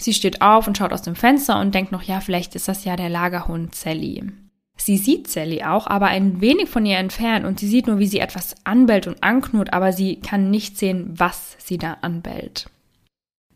Sie 0.00 0.14
steht 0.14 0.40
auf 0.40 0.66
und 0.66 0.78
schaut 0.78 0.94
aus 0.94 1.02
dem 1.02 1.14
Fenster 1.14 1.60
und 1.60 1.74
denkt 1.74 1.92
noch, 1.92 2.02
ja, 2.02 2.22
vielleicht 2.22 2.54
ist 2.54 2.68
das 2.68 2.86
ja 2.86 2.96
der 2.96 3.10
Lagerhund 3.10 3.74
Sally. 3.74 4.32
Sie 4.78 4.96
sieht 4.96 5.28
Sally 5.28 5.62
auch, 5.62 5.88
aber 5.88 6.06
ein 6.06 6.40
wenig 6.40 6.70
von 6.70 6.86
ihr 6.86 6.96
entfernt 6.96 7.44
und 7.44 7.60
sie 7.60 7.68
sieht 7.68 7.86
nur, 7.86 7.98
wie 7.98 8.06
sie 8.06 8.20
etwas 8.20 8.54
anbellt 8.64 9.08
und 9.08 9.22
anknurrt, 9.22 9.74
aber 9.74 9.92
sie 9.92 10.20
kann 10.20 10.50
nicht 10.50 10.78
sehen, 10.78 11.12
was 11.14 11.58
sie 11.58 11.76
da 11.76 11.98
anbellt. 12.00 12.70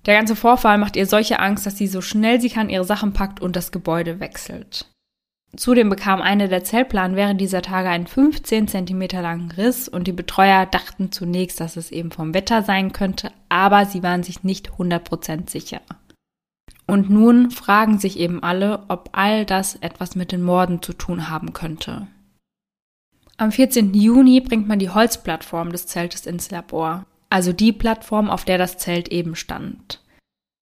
Der 0.05 0.19
ganze 0.19 0.37
Vorfall 0.37 0.77
macht 0.77 0.97
ihr 0.97 1.07
solche 1.07 1.39
Angst, 1.39 1.65
dass 1.65 1.79
sie 1.79 1.87
so 1.87 2.03
schnell 2.03 2.43
sie 2.43 2.51
kann 2.51 2.69
ihre 2.69 2.85
Sachen 2.85 3.15
packt 3.15 3.41
und 3.41 3.57
das 3.57 3.73
Gebäude 3.73 4.21
wechselt. 4.21 4.85
Zudem 5.57 5.89
bekam 5.89 6.23
eine 6.23 6.49
der 6.49 6.63
Zeltplanen 6.63 7.17
während 7.17 7.41
dieser 7.41 7.61
Tage 7.61 7.89
einen 7.89 8.07
15 8.07 8.69
cm 8.69 9.03
langen 9.21 9.51
Riss 9.51 9.89
und 9.89 10.07
die 10.07 10.13
Betreuer 10.13 10.65
dachten 10.65 11.11
zunächst, 11.11 11.61
dass 11.61 11.77
es 11.77 11.91
eben 11.91 12.13
vom 12.13 12.35
Wetter 12.35 12.63
sein 12.63 12.93
könnte, 12.93 13.33
aber 13.49 13.85
sie 13.85 14.03
waren 14.03 14.23
sich 14.23 14.45
nicht 14.45 14.71
100% 14.71 15.51
sicher. 15.51 15.81
Und 16.87 17.11
nun 17.11 17.51
fragen 17.51 17.99
sich 17.99 18.19
eben 18.19 18.43
alle, 18.43 18.85
ob 18.89 19.11
all 19.13 19.45
das 19.45 19.77
etwas 19.77 20.15
mit 20.15 20.33
den 20.33 20.43
Morden 20.43 20.83
zu 20.83 20.93
tun 20.93 21.29
haben 21.29 21.53
könnte. 21.53 22.07
Am 23.37 23.53
14. 23.53 23.95
Juni 23.95 24.41
bringt 24.41 24.69
man 24.69 24.79
die 24.79 24.91
Holzplattform 24.91 25.73
des 25.73 25.87
Zeltes 25.87 26.27
ins 26.27 26.51
Labor, 26.51 27.07
also 27.29 27.53
die 27.53 27.73
Plattform, 27.73 28.29
auf 28.29 28.45
der 28.45 28.59
das 28.59 28.77
Zelt 28.77 29.09
eben 29.09 29.35
stand. 29.35 30.01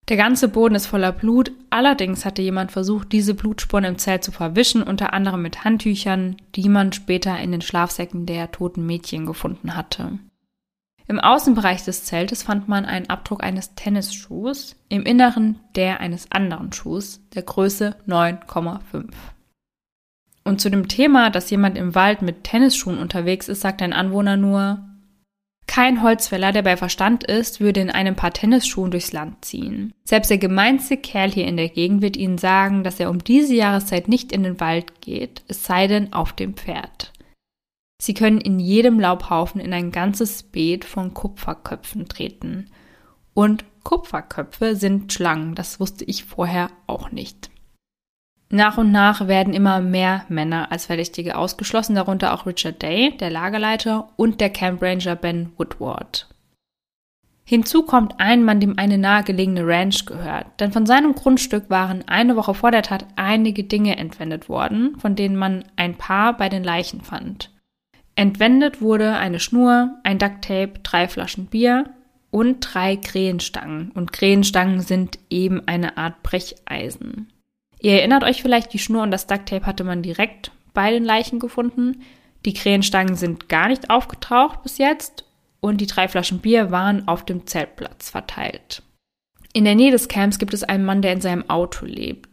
Der 0.09 0.17
ganze 0.17 0.49
Boden 0.49 0.75
ist 0.75 0.87
voller 0.87 1.13
Blut, 1.13 1.53
allerdings 1.69 2.25
hatte 2.25 2.41
jemand 2.41 2.73
versucht, 2.73 3.13
diese 3.13 3.35
Blutspuren 3.35 3.85
im 3.85 3.99
Zelt 3.99 4.25
zu 4.25 4.33
verwischen, 4.33 4.83
unter 4.83 5.13
anderem 5.13 5.43
mit 5.43 5.65
Handtüchern, 5.65 6.37
die 6.55 6.71
man 6.71 6.95
später 6.95 7.39
in 7.39 7.53
den 7.53 7.61
Schlafsäcken 7.61 8.25
der 8.25 8.51
toten 8.51 8.87
Mädchen 8.87 9.27
gefunden 9.27 9.77
hatte. 9.77 10.19
Im 11.09 11.21
Außenbereich 11.21 11.85
des 11.85 12.05
Zeltes 12.05 12.43
fand 12.43 12.69
man 12.69 12.87
einen 12.87 13.11
Abdruck 13.11 13.43
eines 13.43 13.75
Tennisschuhs, 13.75 14.77
im 14.89 15.05
Inneren 15.05 15.61
der 15.75 16.01
eines 16.01 16.33
anderen 16.33 16.73
Schuhs, 16.73 17.21
der 17.35 17.43
Größe 17.43 17.97
9,5. 18.07 19.11
Und 20.45 20.61
zu 20.63 20.71
dem 20.71 20.89
Thema, 20.89 21.29
dass 21.29 21.51
jemand 21.51 21.77
im 21.77 21.95
Wald 21.95 22.23
mit 22.23 22.45
Tennisschuhen 22.45 22.99
unterwegs 22.99 23.49
ist, 23.49 23.61
sagt 23.61 23.83
ein 23.83 23.93
Anwohner 23.93 24.39
nur, 24.39 24.88
kein 25.69 26.03
Holzfäller, 26.03 26.51
der 26.51 26.63
bei 26.63 26.77
Verstand 26.77 27.23
ist, 27.23 27.61
würde 27.61 27.81
in 27.81 27.91
einem 27.91 28.17
paar 28.17 28.33
Tennisschuhen 28.33 28.91
durchs 28.91 29.13
Land 29.13 29.45
ziehen. 29.45 29.93
Selbst 30.05 30.31
der 30.31 30.39
gemeinste 30.39 30.97
Kerl 30.97 31.31
hier 31.31 31.47
in 31.47 31.57
der 31.57 31.69
Gegend 31.69 32.03
wird 32.03 32.17
Ihnen 32.17 32.39
sagen, 32.39 32.83
dass 32.83 32.99
er 32.99 33.11
um 33.11 33.23
diese 33.23 33.55
Jahreszeit 33.55 34.09
nicht 34.09 34.33
in 34.33 34.43
den 34.43 34.59
Wald 34.59 35.01
geht, 35.01 35.43
es 35.47 35.65
sei 35.65 35.87
denn 35.87 36.13
auf 36.13 36.33
dem 36.33 36.55
Pferd. 36.55 37.13
Sie 38.01 38.15
können 38.15 38.41
in 38.41 38.59
jedem 38.59 38.99
Laubhaufen 38.99 39.61
in 39.61 39.73
ein 39.73 39.93
ganzes 39.93 40.43
Beet 40.43 40.85
von 40.85 41.15
Kupferköpfen 41.15 42.09
treten. 42.09 42.71
Und 43.35 43.65
Kupferköpfe 43.85 44.75
sind 44.75 45.13
Schlangen, 45.13 45.55
das 45.55 45.81
wusste 45.81 46.05
ich 46.05 46.25
vorher 46.25 46.71
auch 46.87 47.11
nicht. 47.11 47.51
Nach 48.51 48.79
und 48.79 48.93
nach 48.93 49.29
werden 49.29 49.53
immer 49.53 49.81
mehr 49.81 50.25
Männer 50.29 50.73
als 50.73 50.87
Verdächtige 50.87 51.37
ausgeschlossen, 51.37 51.95
darunter 51.95 52.33
auch 52.33 52.47
Richard 52.47 52.81
Day, 52.81 53.15
der 53.19 53.31
Lagerleiter, 53.31 54.09
und 54.17 54.41
der 54.41 54.51
Camp 54.51 54.83
Ranger 54.83 55.17
Ben 55.17 55.53
Woodward. 55.59 56.29
Hinzu 57.45 57.83
kommt 57.83 58.15
ein 58.19 58.45
Mann, 58.45 58.61
dem 58.61 58.79
eine 58.79 58.99
nahegelegene 58.99 59.67
Ranch 59.67 60.05
gehört, 60.05 60.47
denn 60.61 60.71
von 60.71 60.85
seinem 60.85 61.15
Grundstück 61.15 61.71
waren 61.71 62.07
eine 62.07 62.37
Woche 62.37 62.53
vor 62.55 62.71
der 62.71 62.83
Tat 62.83 63.07
einige 63.17 63.65
Dinge 63.65 63.97
entwendet 63.97 64.51
worden, 64.51 64.99
von 64.99 65.17
denen 65.17 65.37
man 65.37 65.65
ein 65.77 65.95
paar 65.95 66.37
bei 66.37 66.51
den 66.51 66.63
Leichen 66.63 67.01
fand. 67.01 67.51
Entwendet 68.17 68.83
wurde 68.83 69.17
eine 69.17 69.41
Schnur, 69.41 69.95
ein 70.05 70.19
Ducktape, 70.19 70.81
drei 70.83 71.09
Flaschen 71.09 71.47
Bier 71.47 71.85
und 72.31 72.61
drei 72.61 72.97
Krähenstangen. 72.97 73.93
Und 73.93 74.13
Krähenstangen 74.13 74.81
sind 74.81 75.19
eben 75.31 75.67
eine 75.67 75.97
Art 75.97 76.23
Brecheisen. 76.23 77.33
Ihr 77.81 77.93
erinnert 77.93 78.25
euch 78.25 78.43
vielleicht, 78.43 78.73
die 78.73 78.79
Schnur 78.79 79.03
und 79.03 79.11
das 79.11 79.27
Ducktape 79.27 79.67
hatte 79.67 79.85
man 79.85 80.03
direkt 80.03 80.51
bei 80.75 80.91
den 80.91 81.05
Leichen 81.05 81.39
gefunden. 81.39 82.03
Die 82.45 82.55
Krähenstangen 82.55 83.15
sind 83.15 83.49
gar 83.49 83.69
nicht 83.69 83.91
aufgetaucht 83.91 84.63
bis 84.63 84.79
jetzt 84.79 85.25
und 85.61 85.81
die 85.81 85.87
drei 85.87 86.09
Flaschen 86.09 86.41
Bier 86.41 86.71
waren 86.71 87.07
auf 87.09 87.25
dem 87.25 87.47
Zeltplatz 87.47 88.11
verteilt. 88.11 88.83
In 89.53 89.65
der 89.65 89.75
Nähe 89.75 89.91
des 89.91 90.09
Camps 90.09 90.39
gibt 90.39 90.55
es 90.55 90.63
einen 90.63 90.85
Mann, 90.85 91.03
der 91.03 91.13
in 91.13 91.21
seinem 91.21 91.49
Auto 91.49 91.85
lebt. 91.85 92.29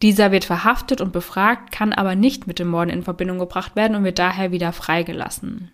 Dieser 0.00 0.32
wird 0.32 0.44
verhaftet 0.44 1.00
und 1.00 1.12
befragt, 1.12 1.70
kann 1.70 1.92
aber 1.92 2.14
nicht 2.14 2.46
mit 2.46 2.58
dem 2.58 2.68
Morden 2.68 2.90
in 2.90 3.02
Verbindung 3.02 3.38
gebracht 3.38 3.76
werden 3.76 3.96
und 3.96 4.04
wird 4.04 4.18
daher 4.18 4.50
wieder 4.50 4.72
freigelassen. 4.72 5.70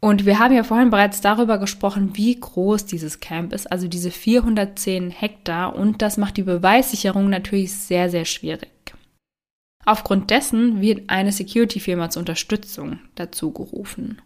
Und 0.00 0.24
wir 0.24 0.38
haben 0.38 0.54
ja 0.54 0.64
vorhin 0.64 0.88
bereits 0.88 1.20
darüber 1.20 1.58
gesprochen, 1.58 2.16
wie 2.16 2.40
groß 2.40 2.86
dieses 2.86 3.20
Camp 3.20 3.52
ist, 3.52 3.70
also 3.70 3.86
diese 3.86 4.10
410 4.10 5.10
Hektar, 5.10 5.76
und 5.76 6.00
das 6.00 6.16
macht 6.16 6.38
die 6.38 6.42
Beweissicherung 6.42 7.28
natürlich 7.28 7.74
sehr, 7.74 8.08
sehr 8.08 8.24
schwierig. 8.24 8.70
Aufgrund 9.84 10.30
dessen 10.30 10.80
wird 10.80 11.10
eine 11.10 11.32
Security-Firma 11.32 12.10
zur 12.10 12.20
Unterstützung 12.20 12.98
dazu 13.14 13.52
gerufen. 13.52 14.22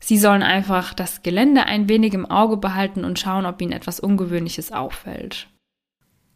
Sie 0.00 0.18
sollen 0.18 0.42
einfach 0.42 0.94
das 0.94 1.22
Gelände 1.22 1.64
ein 1.64 1.88
wenig 1.88 2.14
im 2.14 2.26
Auge 2.26 2.56
behalten 2.56 3.04
und 3.04 3.18
schauen, 3.18 3.46
ob 3.46 3.60
ihnen 3.60 3.72
etwas 3.72 4.00
Ungewöhnliches 4.00 4.72
auffällt. 4.72 5.48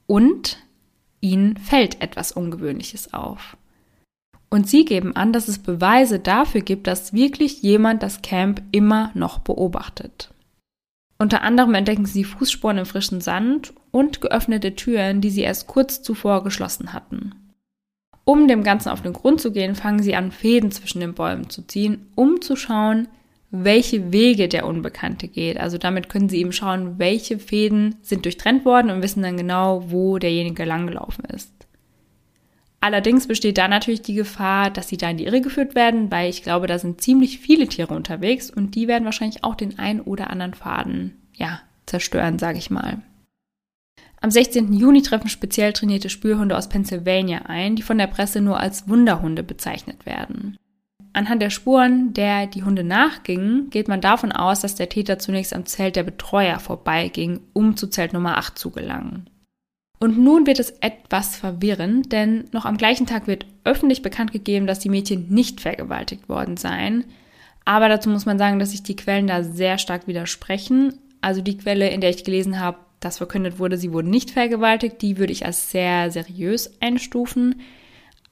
Und 0.07 0.59
ihnen 1.20 1.57
fällt 1.57 2.03
etwas 2.03 2.33
Ungewöhnliches 2.33 3.14
auf. 3.14 3.57
Und 4.55 4.69
sie 4.69 4.85
geben 4.85 5.17
an, 5.17 5.33
dass 5.33 5.49
es 5.49 5.59
Beweise 5.59 6.21
dafür 6.21 6.61
gibt, 6.61 6.87
dass 6.87 7.12
wirklich 7.12 7.62
jemand 7.62 8.05
das 8.05 8.23
Camp 8.23 8.62
immer 8.71 9.11
noch 9.14 9.40
beobachtet. 9.40 10.31
Unter 11.19 11.43
anderem 11.43 11.75
entdecken 11.75 12.07
sie 12.07 12.23
Fußspuren 12.23 12.79
im 12.79 12.87
frischen 12.87 13.21
Sand 13.21 13.73
und 13.90 14.21
geöffnete 14.21 14.77
Türen, 14.77 15.21
die 15.21 15.31
sie 15.31 15.40
erst 15.40 15.67
kurz 15.67 16.03
zuvor 16.03 16.45
geschlossen 16.45 16.93
hatten. 16.93 17.35
Um 18.25 18.47
dem 18.47 18.62
Ganzen 18.62 18.90
auf 18.90 19.03
den 19.03 19.12
Grund 19.12 19.40
zu 19.40 19.51
gehen, 19.51 19.75
fangen 19.75 20.05
sie 20.05 20.14
an, 20.14 20.31
Fäden 20.31 20.71
zwischen 20.71 21.01
den 21.01 21.14
Bäumen 21.14 21.51
zu 21.51 21.67
ziehen, 21.67 22.07
um 22.14 22.40
zu 22.40 22.55
schauen, 22.55 23.09
welche 23.51 24.12
Wege 24.12 24.47
der 24.47 24.67
Unbekannte 24.67 25.27
geht. 25.27 25.59
Also 25.59 25.79
damit 25.79 26.09
können 26.09 26.29
sie 26.29 26.38
eben 26.38 26.53
schauen, 26.53 27.01
welche 27.01 27.40
Fäden 27.40 27.97
sind 28.03 28.25
durchtrennt 28.25 28.64
worden 28.64 28.93
und 28.93 29.03
wissen 29.03 29.25
dann 29.25 29.37
genau, 29.37 29.90
wo 29.90 30.21
derjenige 30.21 30.64
langgelaufen 30.64 31.25
ist. 31.25 31.63
Allerdings 32.85 33.27
besteht 33.27 33.57
da 33.57 33.66
natürlich 33.66 34.03
die 34.03 34.12
Gefahr, 34.12 34.68
dass 34.68 34.88
sie 34.88 34.99
da 34.99 35.09
in 35.09 35.16
die 35.16 35.25
Irre 35.25 35.40
geführt 35.40 35.75
werden, 35.75 36.11
weil 36.11 36.29
ich 36.29 36.42
glaube, 36.42 36.66
da 36.66 36.79
sind 36.79 37.01
ziemlich 37.01 37.38
viele 37.38 37.66
Tiere 37.66 37.94
unterwegs 37.94 38.51
und 38.51 38.75
die 38.75 38.88
werden 38.88 39.07
wahrscheinlich 39.07 39.42
auch 39.42 39.55
den 39.55 39.79
ein 39.79 40.03
oder 40.03 40.29
anderen 40.29 40.53
Faden, 40.53 41.16
ja, 41.33 41.62
zerstören, 41.87 42.38
sage 42.38 42.59
ich 42.59 42.68
mal. 42.68 43.01
Am 44.20 44.31
16. 44.31 44.75
Juni 44.75 45.01
treffen 45.01 45.31
speziell 45.31 45.73
trainierte 45.73 46.11
Spürhunde 46.11 46.59
aus 46.59 46.68
Pennsylvania 46.68 47.47
ein, 47.47 47.75
die 47.75 47.81
von 47.81 47.97
der 47.97 48.07
Presse 48.07 48.42
nur 48.42 48.61
als 48.61 48.87
Wunderhunde 48.87 49.42
bezeichnet 49.42 50.05
werden. 50.05 50.59
Anhand 51.14 51.40
der 51.40 51.49
Spuren, 51.49 52.12
der 52.12 52.47
die 52.49 52.64
Hunde 52.64 52.85
nachgingen, 52.85 53.70
geht 53.70 53.88
man 53.88 54.03
davon 54.03 54.31
aus, 54.31 54.61
dass 54.61 54.75
der 54.75 54.90
Täter 54.90 55.18
zunächst 55.18 55.55
am 55.55 55.64
Zelt 55.64 55.97
der 55.97 56.03
Betreuer 56.03 56.59
vorbeiging, 56.59 57.40
um 57.55 57.79
zu 57.79 57.87
Zelt 57.87 58.12
Nummer 58.12 58.37
8 58.37 58.59
zu 58.59 58.70
gelangen. 58.70 59.31
Und 59.98 60.18
nun 60.18 60.46
wird 60.46 60.59
es 60.59 60.70
etwas 60.80 61.37
verwirrend, 61.37 62.12
denn 62.12 62.44
noch 62.52 62.64
am 62.64 62.76
gleichen 62.76 63.07
Tag 63.07 63.26
wird 63.26 63.46
öffentlich 63.64 64.02
bekannt 64.02 64.33
gegeben, 64.33 64.66
dass 64.66 64.80
die 64.80 64.88
Mädchen 64.88 65.28
nicht 65.28 65.61
vergewaltigt 65.61 66.28
worden 66.28 66.57
seien. 66.57 67.04
Aber 67.64 67.88
dazu 67.88 68.11
muss 68.11 68.26
man 68.26 68.38
sagen, 68.38 68.59
dass 68.59 68.72
sich 68.72 68.83
die 68.83 68.96
Quellen 68.96 69.26
da 69.26 69.42
sehr 69.42 69.78
stark 69.78 70.07
widersprechen. 70.07 70.98
Also 71.20 71.40
die 71.40 71.57
Quelle, 71.57 71.88
in 71.88 72.00
der 72.00 72.11
ich 72.11 72.24
gelesen 72.24 72.61
habe, 72.61 72.78
dass 73.00 73.18
verkündet 73.18 73.59
wurde, 73.59 73.78
sie 73.78 73.92
wurden 73.92 74.11
nicht 74.11 74.30
vergewaltigt, 74.30 75.00
die 75.00 75.18
würde 75.18 75.33
ich 75.33 75.46
als 75.46 75.70
sehr 75.70 76.11
seriös 76.11 76.70
einstufen 76.80 77.57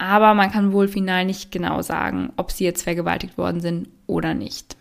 aber 0.02 0.34
man 0.34 0.50
kann 0.50 0.72
wohl 0.72 0.88
final 0.88 1.24
nicht 1.24 1.52
genau 1.52 1.80
sagen, 1.80 2.32
ob 2.36 2.50
sie 2.50 2.64
jetzt 2.64 2.82
vergewaltigt 2.82 3.38
worden 3.38 3.60
sind 3.60 3.88
oder 4.08 4.34
nicht. 4.34 4.76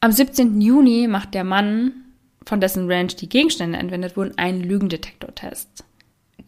Am 0.00 0.12
17. 0.12 0.62
Juni 0.62 1.08
macht 1.08 1.34
der 1.34 1.44
Mann, 1.44 1.92
von 2.46 2.60
dessen 2.60 2.90
Ranch 2.90 3.16
die 3.16 3.28
Gegenstände 3.28 3.78
entwendet 3.78 4.16
wurden, 4.16 4.36
einen 4.38 4.62
Lügendetektortest. 4.62 5.84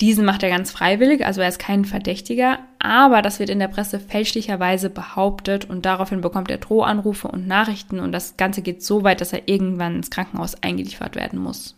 Diesen 0.01 0.27
macht 0.27 0.43
er 0.43 0.51
ganz 0.51 0.71
freiwillig, 0.71 1.25
also 1.25 1.41
er 1.41 1.49
ist 1.49 1.59
kein 1.59 1.87
Verdächtiger, 1.87 2.59
aber 2.79 3.23
das 3.23 3.39
wird 3.39 3.49
in 3.49 3.59
der 3.59 3.69
Presse 3.69 3.99
fälschlicherweise 3.99 4.91
behauptet 4.91 5.65
und 5.71 5.87
daraufhin 5.87 6.21
bekommt 6.21 6.51
er 6.51 6.59
Drohanrufe 6.59 7.29
und 7.29 7.47
Nachrichten 7.47 8.01
und 8.01 8.13
das 8.13 8.37
Ganze 8.37 8.61
geht 8.61 8.83
so 8.83 9.05
weit, 9.05 9.23
dass 9.23 9.33
er 9.33 9.49
irgendwann 9.49 9.97
ins 9.97 10.11
Krankenhaus 10.11 10.63
eingeliefert 10.63 11.17
werden 11.17 11.39
muss. 11.39 11.77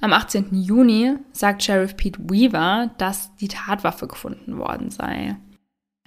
Am 0.00 0.12
18. 0.12 0.48
Juni 0.52 1.14
sagt 1.32 1.62
Sheriff 1.62 1.96
Pete 1.96 2.18
Weaver, 2.28 2.90
dass 2.98 3.36
die 3.36 3.48
Tatwaffe 3.48 4.08
gefunden 4.08 4.58
worden 4.58 4.90
sei. 4.90 5.36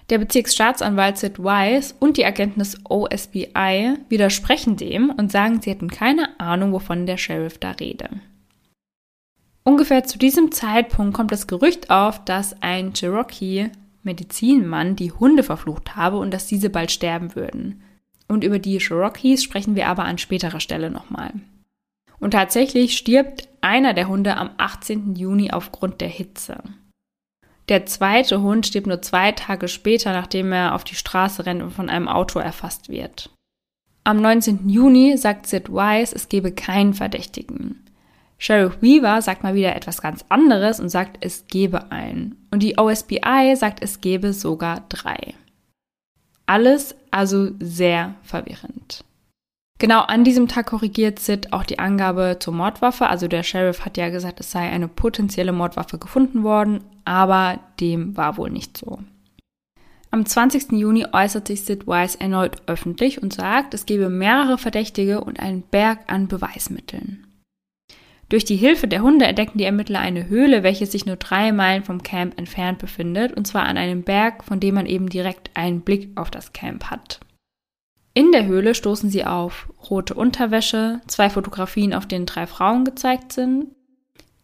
Der 0.08 0.18
Bezirksstaatsanwalt 0.18 1.18
Sid 1.18 1.38
Wise 1.40 1.94
und 1.98 2.16
die 2.16 2.24
Agenten 2.24 2.60
des 2.60 2.78
OSBI 2.88 3.94
widersprechen 4.08 4.76
dem 4.76 5.10
und 5.10 5.32
sagen, 5.32 5.60
sie 5.60 5.70
hätten 5.70 5.90
keine 5.90 6.38
Ahnung, 6.38 6.72
wovon 6.72 7.06
der 7.06 7.16
Sheriff 7.16 7.58
da 7.58 7.72
rede. 7.72 8.08
Ungefähr 9.64 10.04
zu 10.04 10.16
diesem 10.16 10.52
Zeitpunkt 10.52 11.12
kommt 11.12 11.32
das 11.32 11.48
Gerücht 11.48 11.90
auf, 11.90 12.24
dass 12.24 12.62
ein 12.62 12.92
Cherokee 12.92 13.70
Medizinmann 14.04 14.94
die 14.94 15.10
Hunde 15.10 15.42
verflucht 15.42 15.96
habe 15.96 16.18
und 16.18 16.32
dass 16.32 16.46
diese 16.46 16.70
bald 16.70 16.92
sterben 16.92 17.34
würden. 17.34 17.82
Und 18.28 18.44
über 18.44 18.60
die 18.60 18.78
Cherokees 18.78 19.42
sprechen 19.42 19.74
wir 19.74 19.88
aber 19.88 20.04
an 20.04 20.18
späterer 20.18 20.60
Stelle 20.60 20.90
nochmal. 20.90 21.32
Und 22.20 22.30
tatsächlich 22.30 22.96
stirbt 22.96 23.48
einer 23.60 23.92
der 23.92 24.06
Hunde 24.06 24.36
am 24.36 24.50
18. 24.56 25.16
Juni 25.16 25.50
aufgrund 25.50 26.00
der 26.00 26.08
Hitze. 26.08 26.62
Der 27.68 27.86
zweite 27.86 28.42
Hund 28.42 28.66
stirbt 28.66 28.86
nur 28.86 29.02
zwei 29.02 29.32
Tage 29.32 29.68
später, 29.68 30.12
nachdem 30.12 30.52
er 30.52 30.74
auf 30.74 30.84
die 30.84 30.94
Straße 30.94 31.46
rennt 31.46 31.62
und 31.62 31.72
von 31.72 31.90
einem 31.90 32.08
Auto 32.08 32.38
erfasst 32.38 32.88
wird. 32.88 33.30
Am 34.04 34.20
19. 34.20 34.68
Juni 34.68 35.16
sagt 35.16 35.46
Sid 35.46 35.68
Wise, 35.68 36.14
es 36.14 36.28
gebe 36.28 36.52
keinen 36.52 36.94
Verdächtigen. 36.94 37.84
Sheriff 38.38 38.80
Weaver 38.80 39.20
sagt 39.22 39.42
mal 39.42 39.54
wieder 39.54 39.74
etwas 39.74 40.00
ganz 40.00 40.24
anderes 40.28 40.78
und 40.78 40.90
sagt, 40.90 41.18
es 41.22 41.46
gebe 41.48 41.90
einen. 41.90 42.46
Und 42.52 42.62
die 42.62 42.78
OSBI 42.78 43.56
sagt, 43.56 43.82
es 43.82 44.00
gebe 44.00 44.32
sogar 44.32 44.84
drei. 44.88 45.34
Alles 46.44 46.94
also 47.10 47.50
sehr 47.58 48.14
verwirrend. 48.22 49.04
Genau 49.78 50.00
an 50.00 50.24
diesem 50.24 50.48
Tag 50.48 50.66
korrigiert 50.66 51.18
Sid 51.18 51.52
auch 51.52 51.64
die 51.64 51.78
Angabe 51.78 52.38
zur 52.40 52.54
Mordwaffe. 52.54 53.08
Also 53.08 53.28
der 53.28 53.42
Sheriff 53.42 53.84
hat 53.84 53.98
ja 53.98 54.08
gesagt, 54.08 54.40
es 54.40 54.50
sei 54.50 54.70
eine 54.70 54.88
potenzielle 54.88 55.52
Mordwaffe 55.52 55.98
gefunden 55.98 56.42
worden, 56.42 56.82
aber 57.04 57.60
dem 57.78 58.16
war 58.16 58.38
wohl 58.38 58.50
nicht 58.50 58.76
so. 58.78 59.00
Am 60.10 60.24
20. 60.24 60.72
Juni 60.72 61.04
äußert 61.12 61.48
sich 61.48 61.62
Sid 61.62 61.86
Wise 61.86 62.18
erneut 62.18 62.62
öffentlich 62.66 63.22
und 63.22 63.34
sagt, 63.34 63.74
es 63.74 63.84
gebe 63.84 64.08
mehrere 64.08 64.56
Verdächtige 64.56 65.20
und 65.20 65.40
einen 65.40 65.62
Berg 65.62 65.98
an 66.06 66.26
Beweismitteln. 66.28 67.26
Durch 68.30 68.44
die 68.44 68.56
Hilfe 68.56 68.88
der 68.88 69.02
Hunde 69.02 69.26
entdecken 69.26 69.58
die 69.58 69.64
Ermittler 69.64 70.00
eine 70.00 70.28
Höhle, 70.28 70.62
welche 70.62 70.86
sich 70.86 71.06
nur 71.06 71.16
drei 71.16 71.52
Meilen 71.52 71.84
vom 71.84 72.02
Camp 72.02 72.38
entfernt 72.38 72.78
befindet, 72.78 73.36
und 73.36 73.46
zwar 73.46 73.64
an 73.64 73.76
einem 73.76 74.02
Berg, 74.02 74.42
von 74.42 74.58
dem 74.58 74.74
man 74.74 74.86
eben 74.86 75.08
direkt 75.08 75.50
einen 75.54 75.82
Blick 75.82 76.10
auf 76.16 76.30
das 76.30 76.52
Camp 76.52 76.84
hat. 76.90 77.20
In 78.16 78.32
der 78.32 78.46
Höhle 78.46 78.74
stoßen 78.74 79.10
sie 79.10 79.26
auf 79.26 79.68
rote 79.90 80.14
Unterwäsche, 80.14 81.02
zwei 81.06 81.28
Fotografien, 81.28 81.92
auf 81.92 82.06
denen 82.06 82.24
drei 82.24 82.46
Frauen 82.46 82.86
gezeigt 82.86 83.30
sind, 83.30 83.66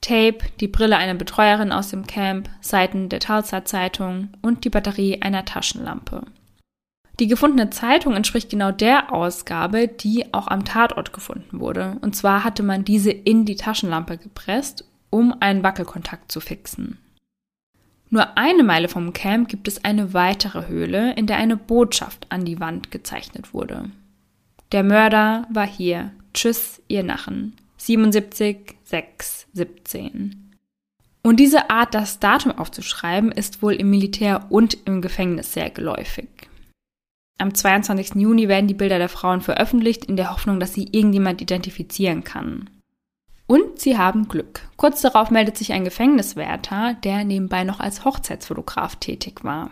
Tape, 0.02 0.40
die 0.60 0.68
Brille 0.68 0.98
einer 0.98 1.14
Betreuerin 1.14 1.72
aus 1.72 1.88
dem 1.88 2.06
Camp, 2.06 2.50
Seiten 2.60 3.08
der 3.08 3.20
Tulsa 3.20 3.64
Zeitung 3.64 4.28
und 4.42 4.66
die 4.66 4.68
Batterie 4.68 5.22
einer 5.22 5.46
Taschenlampe. 5.46 6.26
Die 7.18 7.28
gefundene 7.28 7.70
Zeitung 7.70 8.14
entspricht 8.14 8.50
genau 8.50 8.72
der 8.72 9.10
Ausgabe, 9.10 9.88
die 9.88 10.34
auch 10.34 10.48
am 10.48 10.66
Tatort 10.66 11.14
gefunden 11.14 11.58
wurde. 11.58 11.96
Und 12.02 12.14
zwar 12.14 12.44
hatte 12.44 12.62
man 12.62 12.84
diese 12.84 13.10
in 13.10 13.46
die 13.46 13.56
Taschenlampe 13.56 14.18
gepresst, 14.18 14.84
um 15.08 15.34
einen 15.40 15.62
Wackelkontakt 15.62 16.30
zu 16.30 16.40
fixen. 16.40 16.98
Nur 18.12 18.36
eine 18.36 18.62
Meile 18.62 18.88
vom 18.88 19.14
Camp 19.14 19.48
gibt 19.48 19.66
es 19.66 19.86
eine 19.86 20.12
weitere 20.12 20.68
Höhle, 20.68 21.14
in 21.14 21.26
der 21.26 21.38
eine 21.38 21.56
Botschaft 21.56 22.26
an 22.28 22.44
die 22.44 22.60
Wand 22.60 22.90
gezeichnet 22.90 23.54
wurde. 23.54 23.90
Der 24.70 24.82
Mörder 24.84 25.48
war 25.50 25.66
hier. 25.66 26.12
Tschüss, 26.34 26.82
ihr 26.88 27.04
Nachen. 27.04 27.56
77, 27.78 28.76
6, 28.84 29.46
17. 29.54 30.50
Und 31.22 31.40
diese 31.40 31.70
Art, 31.70 31.94
das 31.94 32.20
Datum 32.20 32.52
aufzuschreiben, 32.52 33.32
ist 33.32 33.62
wohl 33.62 33.72
im 33.72 33.88
Militär 33.88 34.44
und 34.50 34.76
im 34.84 35.00
Gefängnis 35.00 35.54
sehr 35.54 35.70
geläufig. 35.70 36.28
Am 37.38 37.54
22. 37.54 38.16
Juni 38.16 38.46
werden 38.46 38.68
die 38.68 38.74
Bilder 38.74 38.98
der 38.98 39.08
Frauen 39.08 39.40
veröffentlicht, 39.40 40.04
in 40.04 40.16
der 40.18 40.32
Hoffnung, 40.32 40.60
dass 40.60 40.74
sie 40.74 40.86
irgendjemand 40.92 41.40
identifizieren 41.40 42.24
kann. 42.24 42.68
Und 43.52 43.78
sie 43.78 43.98
haben 43.98 44.28
Glück. 44.28 44.62
Kurz 44.78 45.02
darauf 45.02 45.30
meldet 45.30 45.58
sich 45.58 45.74
ein 45.74 45.84
Gefängniswärter, 45.84 46.96
der 47.04 47.22
nebenbei 47.22 47.64
noch 47.64 47.80
als 47.80 48.02
Hochzeitsfotograf 48.02 48.96
tätig 48.96 49.44
war. 49.44 49.70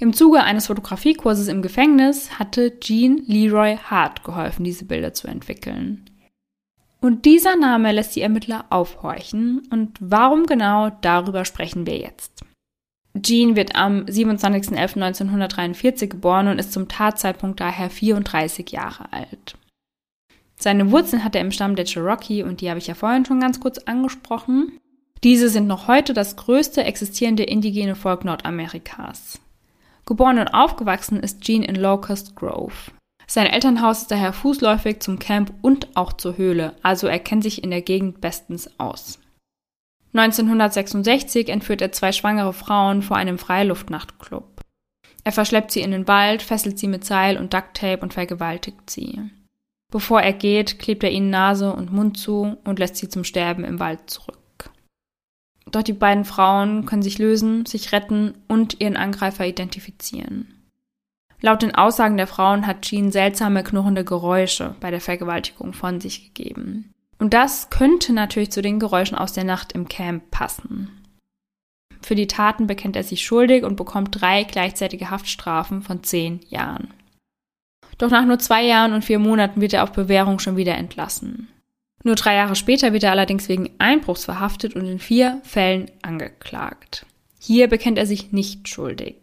Im 0.00 0.14
Zuge 0.14 0.42
eines 0.42 0.66
Fotografiekurses 0.66 1.46
im 1.46 1.62
Gefängnis 1.62 2.40
hatte 2.40 2.80
Jean 2.80 3.22
Leroy 3.24 3.76
Hart 3.76 4.24
geholfen, 4.24 4.64
diese 4.64 4.84
Bilder 4.84 5.14
zu 5.14 5.28
entwickeln. 5.28 6.10
Und 7.00 7.24
dieser 7.24 7.54
Name 7.54 7.92
lässt 7.92 8.16
die 8.16 8.22
Ermittler 8.22 8.64
aufhorchen. 8.70 9.62
Und 9.70 9.96
warum 10.00 10.46
genau, 10.46 10.90
darüber 11.00 11.44
sprechen 11.44 11.86
wir 11.86 11.98
jetzt. 11.98 12.44
Jean 13.22 13.54
wird 13.54 13.76
am 13.76 14.06
27.11.1943 14.06 16.08
geboren 16.08 16.48
und 16.48 16.58
ist 16.58 16.72
zum 16.72 16.88
Tatzeitpunkt 16.88 17.60
daher 17.60 17.90
34 17.90 18.72
Jahre 18.72 19.12
alt. 19.12 19.56
Seine 20.56 20.90
Wurzeln 20.90 21.24
hat 21.24 21.34
er 21.34 21.40
im 21.40 21.52
Stamm 21.52 21.76
der 21.76 21.84
Cherokee 21.84 22.42
und 22.42 22.60
die 22.60 22.68
habe 22.70 22.78
ich 22.78 22.86
ja 22.86 22.94
vorhin 22.94 23.24
schon 23.24 23.40
ganz 23.40 23.60
kurz 23.60 23.78
angesprochen. 23.78 24.78
Diese 25.22 25.48
sind 25.48 25.66
noch 25.66 25.88
heute 25.88 26.12
das 26.12 26.36
größte 26.36 26.84
existierende 26.84 27.44
indigene 27.44 27.96
Volk 27.96 28.24
Nordamerikas. 28.24 29.40
Geboren 30.06 30.38
und 30.38 30.48
aufgewachsen 30.48 31.20
ist 31.20 31.40
Jean 31.40 31.62
in 31.62 31.76
Locust 31.76 32.36
Grove. 32.36 32.92
Sein 33.26 33.46
Elternhaus 33.46 34.02
ist 34.02 34.10
daher 34.10 34.34
fußläufig 34.34 35.00
zum 35.00 35.18
Camp 35.18 35.52
und 35.62 35.88
auch 35.96 36.12
zur 36.12 36.36
Höhle, 36.36 36.76
also 36.82 37.06
er 37.06 37.18
kennt 37.18 37.42
sich 37.42 37.64
in 37.64 37.70
der 37.70 37.80
Gegend 37.80 38.20
bestens 38.20 38.68
aus. 38.78 39.18
1966 40.12 41.48
entführt 41.48 41.80
er 41.80 41.90
zwei 41.90 42.12
schwangere 42.12 42.52
Frauen 42.52 43.02
vor 43.02 43.16
einem 43.16 43.38
Freiluftnachtclub. 43.38 44.60
Er 45.24 45.32
verschleppt 45.32 45.72
sie 45.72 45.80
in 45.80 45.90
den 45.90 46.06
Wald, 46.06 46.42
fesselt 46.42 46.78
sie 46.78 46.86
mit 46.86 47.04
Seil 47.04 47.38
und 47.38 47.54
Ducktape 47.54 48.02
und 48.02 48.12
vergewaltigt 48.12 48.90
sie. 48.90 49.22
Bevor 49.94 50.20
er 50.22 50.32
geht, 50.32 50.80
klebt 50.80 51.04
er 51.04 51.12
ihnen 51.12 51.30
Nase 51.30 51.72
und 51.72 51.92
Mund 51.92 52.18
zu 52.18 52.56
und 52.64 52.80
lässt 52.80 52.96
sie 52.96 53.08
zum 53.08 53.22
Sterben 53.22 53.62
im 53.62 53.78
Wald 53.78 54.10
zurück. 54.10 54.70
Doch 55.70 55.84
die 55.84 55.92
beiden 55.92 56.24
Frauen 56.24 56.84
können 56.84 57.02
sich 57.02 57.18
lösen, 57.18 57.64
sich 57.64 57.92
retten 57.92 58.34
und 58.48 58.80
ihren 58.80 58.96
Angreifer 58.96 59.46
identifizieren. 59.46 60.52
Laut 61.40 61.62
den 61.62 61.76
Aussagen 61.76 62.16
der 62.16 62.26
Frauen 62.26 62.66
hat 62.66 62.82
Jean 62.82 63.12
seltsame 63.12 63.62
knurrende 63.62 64.04
Geräusche 64.04 64.74
bei 64.80 64.90
der 64.90 65.00
Vergewaltigung 65.00 65.72
von 65.74 66.00
sich 66.00 66.34
gegeben. 66.34 66.90
Und 67.20 67.32
das 67.32 67.70
könnte 67.70 68.12
natürlich 68.12 68.50
zu 68.50 68.62
den 68.62 68.80
Geräuschen 68.80 69.16
aus 69.16 69.32
der 69.32 69.44
Nacht 69.44 69.74
im 69.74 69.88
Camp 69.88 70.28
passen. 70.32 70.90
Für 72.02 72.16
die 72.16 72.26
Taten 72.26 72.66
bekennt 72.66 72.96
er 72.96 73.04
sich 73.04 73.24
schuldig 73.24 73.62
und 73.62 73.76
bekommt 73.76 74.20
drei 74.20 74.42
gleichzeitige 74.42 75.10
Haftstrafen 75.10 75.82
von 75.82 76.02
zehn 76.02 76.40
Jahren. 76.48 76.88
Doch 77.98 78.10
nach 78.10 78.24
nur 78.24 78.38
zwei 78.38 78.64
Jahren 78.64 78.92
und 78.92 79.04
vier 79.04 79.18
Monaten 79.18 79.60
wird 79.60 79.72
er 79.72 79.84
auf 79.84 79.92
Bewährung 79.92 80.38
schon 80.38 80.56
wieder 80.56 80.74
entlassen. 80.74 81.48
Nur 82.02 82.16
drei 82.16 82.34
Jahre 82.34 82.54
später 82.54 82.92
wird 82.92 83.02
er 83.02 83.12
allerdings 83.12 83.48
wegen 83.48 83.70
Einbruchs 83.78 84.24
verhaftet 84.24 84.74
und 84.76 84.86
in 84.86 84.98
vier 84.98 85.40
Fällen 85.42 85.90
angeklagt. 86.02 87.06
Hier 87.40 87.68
bekennt 87.68 87.98
er 87.98 88.06
sich 88.06 88.32
nicht 88.32 88.68
schuldig. 88.68 89.16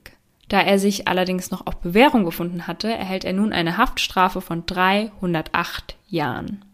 Da 0.48 0.62
er 0.62 0.80
sich 0.80 1.08
allerdings 1.08 1.50
noch 1.52 1.66
auf 1.66 1.78
Bewährung 1.78 2.26
gefunden 2.26 2.68
hatte, 2.68 2.90
erhält 2.90 3.24
er 3.24 3.34
nun 3.34 3.54
eine 3.54 3.78
Haftstrafe 3.78 4.42
von 4.42 4.66
308 4.66 5.96
Jahren. 6.08 6.66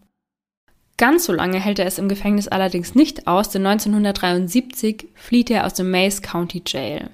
Ganz 0.97 1.25
so 1.25 1.33
lange 1.33 1.59
hält 1.59 1.77
er 1.77 1.85
es 1.85 1.99
im 1.99 2.09
Gefängnis 2.09 2.47
allerdings 2.47 2.95
nicht 2.95 3.27
aus, 3.27 3.49
denn 3.49 3.65
1973 3.67 5.09
flieht 5.13 5.51
er 5.51 5.65
aus 5.65 5.75
dem 5.75 5.91
Mays 5.91 6.23
County 6.23 6.63
Jail. 6.65 7.11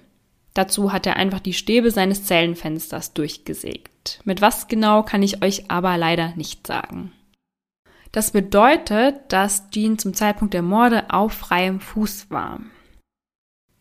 Dazu 0.54 0.93
hat 0.93 1.08
er 1.08 1.16
einfach 1.16 1.39
die 1.39 1.54
Stäbe 1.54 1.89
seines 1.89 2.26
Zellenfensters 2.26 3.14
durchgesägt. 3.14 4.20
Mit 4.24 4.41
was 4.41 4.68
genau 4.68 5.04
kann 5.04 5.24
ich 5.24 5.43
euch 5.43 5.72
aber 5.72 5.97
leider 5.97 6.34
nicht 6.36 6.68
sagen. 6.68 7.12
Das 8.12 8.32
bedeutet, 8.32 9.16
dass 9.30 9.70
Jean 9.72 9.97
zum 9.97 10.14
Zeitpunkt 10.14 10.54
der 10.54 10.62
Morde 10.62 11.10
auf 11.10 11.34
freiem 11.34 11.80
Fuß 11.80 12.30
war. 12.30 12.60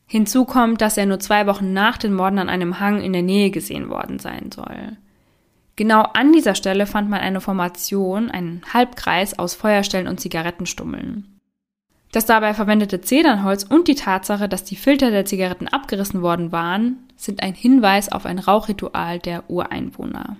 Hinzu 0.06 0.46
kommt, 0.46 0.80
dass 0.80 0.96
er 0.96 1.06
nur 1.06 1.20
zwei 1.20 1.46
Wochen 1.46 1.72
nach 1.72 1.98
den 1.98 2.14
Morden 2.14 2.38
an 2.38 2.48
einem 2.48 2.80
Hang 2.80 3.02
in 3.02 3.12
der 3.12 3.22
Nähe 3.22 3.50
gesehen 3.50 3.90
worden 3.90 4.18
sein 4.18 4.50
soll. 4.50 4.96
Genau 5.76 6.02
an 6.02 6.32
dieser 6.32 6.54
Stelle 6.54 6.86
fand 6.86 7.08
man 7.08 7.20
eine 7.20 7.40
Formation, 7.40 8.30
einen 8.30 8.62
Halbkreis 8.72 9.38
aus 9.38 9.54
Feuerstellen 9.54 10.08
und 10.08 10.20
Zigarettenstummeln. 10.20 11.40
Das 12.12 12.26
dabei 12.26 12.52
verwendete 12.52 13.00
Zedernholz 13.00 13.64
und 13.64 13.88
die 13.88 13.94
Tatsache, 13.94 14.48
dass 14.48 14.64
die 14.64 14.76
Filter 14.76 15.10
der 15.10 15.24
Zigaretten 15.24 15.66
abgerissen 15.66 16.20
worden 16.20 16.52
waren, 16.52 16.98
sind 17.16 17.42
ein 17.42 17.54
Hinweis 17.54 18.12
auf 18.12 18.26
ein 18.26 18.38
Rauchritual 18.38 19.18
der 19.18 19.50
Ureinwohner. 19.50 20.36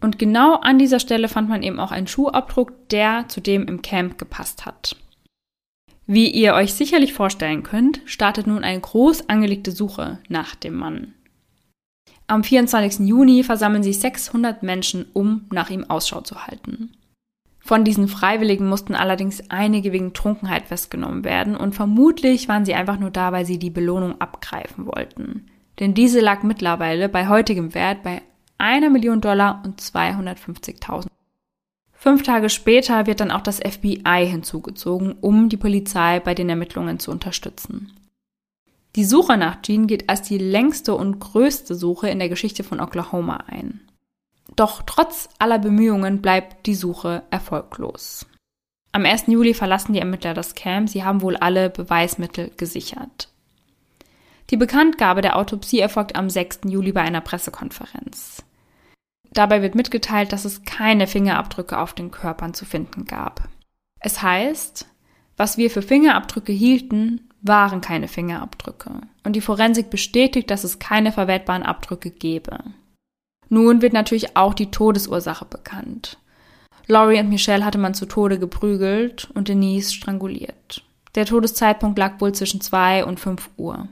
Und 0.00 0.18
genau 0.18 0.56
an 0.56 0.78
dieser 0.78 1.00
Stelle 1.00 1.28
fand 1.28 1.50
man 1.50 1.62
eben 1.62 1.78
auch 1.78 1.92
einen 1.92 2.06
Schuhabdruck, 2.06 2.88
der 2.88 3.28
zu 3.28 3.40
dem 3.40 3.66
im 3.66 3.82
Camp 3.82 4.18
gepasst 4.18 4.64
hat. 4.64 4.96
Wie 6.06 6.30
ihr 6.30 6.54
euch 6.54 6.74
sicherlich 6.74 7.12
vorstellen 7.12 7.62
könnt, 7.62 8.00
startet 8.06 8.46
nun 8.46 8.64
eine 8.64 8.80
groß 8.80 9.28
angelegte 9.28 9.70
Suche 9.70 10.18
nach 10.28 10.54
dem 10.54 10.74
Mann. 10.74 11.14
Am 12.26 12.42
24. 12.42 13.06
Juni 13.06 13.42
versammeln 13.42 13.82
sich 13.82 14.00
600 14.00 14.62
Menschen, 14.62 15.06
um 15.12 15.46
nach 15.50 15.68
ihm 15.68 15.84
Ausschau 15.84 16.22
zu 16.22 16.46
halten. 16.46 16.92
Von 17.66 17.82
diesen 17.82 18.08
Freiwilligen 18.08 18.68
mussten 18.68 18.94
allerdings 18.94 19.48
einige 19.48 19.90
wegen 19.90 20.12
Trunkenheit 20.12 20.66
festgenommen 20.66 21.24
werden 21.24 21.56
und 21.56 21.74
vermutlich 21.74 22.46
waren 22.46 22.66
sie 22.66 22.74
einfach 22.74 22.98
nur 22.98 23.10
da, 23.10 23.32
weil 23.32 23.46
sie 23.46 23.58
die 23.58 23.70
Belohnung 23.70 24.20
abgreifen 24.20 24.84
wollten. 24.84 25.46
Denn 25.80 25.94
diese 25.94 26.20
lag 26.20 26.42
mittlerweile 26.42 27.08
bei 27.08 27.26
heutigem 27.26 27.72
Wert 27.74 28.02
bei 28.02 28.20
einer 28.58 28.90
Million 28.90 29.22
Dollar 29.22 29.62
und 29.64 29.80
250.000. 29.80 31.06
Fünf 31.94 32.22
Tage 32.22 32.50
später 32.50 33.06
wird 33.06 33.20
dann 33.20 33.30
auch 33.30 33.40
das 33.40 33.60
FBI 33.60 34.26
hinzugezogen, 34.26 35.12
um 35.22 35.48
die 35.48 35.56
Polizei 35.56 36.20
bei 36.20 36.34
den 36.34 36.50
Ermittlungen 36.50 36.98
zu 36.98 37.10
unterstützen. 37.10 37.94
Die 38.94 39.06
Suche 39.06 39.38
nach 39.38 39.62
Jean 39.62 39.86
geht 39.86 40.10
als 40.10 40.20
die 40.20 40.36
längste 40.36 40.94
und 40.94 41.18
größte 41.18 41.74
Suche 41.74 42.10
in 42.10 42.18
der 42.18 42.28
Geschichte 42.28 42.62
von 42.62 42.78
Oklahoma 42.78 43.38
ein. 43.46 43.80
Doch 44.56 44.82
trotz 44.82 45.28
aller 45.38 45.58
Bemühungen 45.58 46.22
bleibt 46.22 46.66
die 46.66 46.74
Suche 46.74 47.22
erfolglos. 47.30 48.26
Am 48.92 49.04
1. 49.04 49.26
Juli 49.26 49.54
verlassen 49.54 49.92
die 49.92 49.98
Ermittler 49.98 50.34
das 50.34 50.54
Camp, 50.54 50.88
sie 50.88 51.02
haben 51.02 51.20
wohl 51.20 51.36
alle 51.36 51.70
Beweismittel 51.70 52.52
gesichert. 52.56 53.28
Die 54.50 54.56
Bekanntgabe 54.56 55.20
der 55.20 55.36
Autopsie 55.36 55.80
erfolgt 55.80 56.14
am 56.14 56.30
6. 56.30 56.60
Juli 56.66 56.92
bei 56.92 57.00
einer 57.00 57.20
Pressekonferenz. 57.20 58.44
Dabei 59.32 59.62
wird 59.62 59.74
mitgeteilt, 59.74 60.32
dass 60.32 60.44
es 60.44 60.64
keine 60.64 61.08
Fingerabdrücke 61.08 61.76
auf 61.76 61.92
den 61.92 62.12
Körpern 62.12 62.54
zu 62.54 62.64
finden 62.64 63.04
gab. 63.04 63.48
Es 63.98 64.22
heißt, 64.22 64.86
was 65.36 65.56
wir 65.58 65.70
für 65.70 65.82
Fingerabdrücke 65.82 66.52
hielten, 66.52 67.28
waren 67.42 67.80
keine 67.80 68.06
Fingerabdrücke. 68.06 69.00
Und 69.24 69.34
die 69.34 69.40
Forensik 69.40 69.90
bestätigt, 69.90 70.50
dass 70.50 70.62
es 70.62 70.78
keine 70.78 71.10
verwertbaren 71.10 71.64
Abdrücke 71.64 72.10
gebe. 72.10 72.58
Nun 73.48 73.82
wird 73.82 73.92
natürlich 73.92 74.36
auch 74.36 74.54
die 74.54 74.70
Todesursache 74.70 75.44
bekannt. 75.44 76.18
Laurie 76.86 77.20
und 77.20 77.28
Michelle 77.28 77.64
hatte 77.64 77.78
man 77.78 77.94
zu 77.94 78.06
Tode 78.06 78.38
geprügelt 78.38 79.30
und 79.34 79.48
Denise 79.48 79.92
stranguliert. 79.92 80.82
Der 81.14 81.26
Todeszeitpunkt 81.26 81.98
lag 81.98 82.20
wohl 82.20 82.32
zwischen 82.32 82.60
zwei 82.60 83.04
und 83.04 83.20
fünf 83.20 83.50
Uhr. 83.56 83.88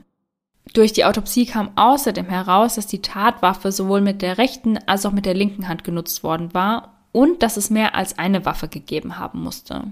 Durch 0.73 0.93
die 0.93 1.05
Autopsie 1.05 1.45
kam 1.45 1.71
außerdem 1.75 2.27
heraus, 2.27 2.75
dass 2.75 2.87
die 2.87 3.01
Tatwaffe 3.01 3.71
sowohl 3.71 4.01
mit 4.01 4.21
der 4.21 4.37
rechten 4.37 4.77
als 4.87 5.05
auch 5.05 5.11
mit 5.11 5.25
der 5.25 5.33
linken 5.33 5.67
Hand 5.67 5.83
genutzt 5.83 6.23
worden 6.23 6.53
war 6.53 7.05
und 7.11 7.43
dass 7.43 7.57
es 7.57 7.69
mehr 7.69 7.95
als 7.95 8.17
eine 8.17 8.45
Waffe 8.45 8.67
gegeben 8.67 9.17
haben 9.17 9.41
musste. 9.41 9.83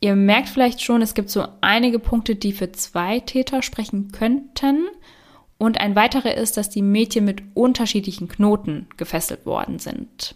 Ihr 0.00 0.16
merkt 0.16 0.48
vielleicht 0.48 0.82
schon, 0.82 1.02
es 1.02 1.14
gibt 1.14 1.30
so 1.30 1.46
einige 1.60 1.98
Punkte, 1.98 2.36
die 2.36 2.52
für 2.52 2.70
zwei 2.72 3.20
Täter 3.20 3.62
sprechen 3.62 4.12
könnten. 4.12 4.84
Und 5.58 5.80
ein 5.80 5.96
weiterer 5.96 6.34
ist, 6.34 6.56
dass 6.56 6.70
die 6.70 6.82
Mädchen 6.82 7.24
mit 7.24 7.42
unterschiedlichen 7.54 8.28
Knoten 8.28 8.88
gefesselt 8.96 9.46
worden 9.46 9.78
sind. 9.78 10.34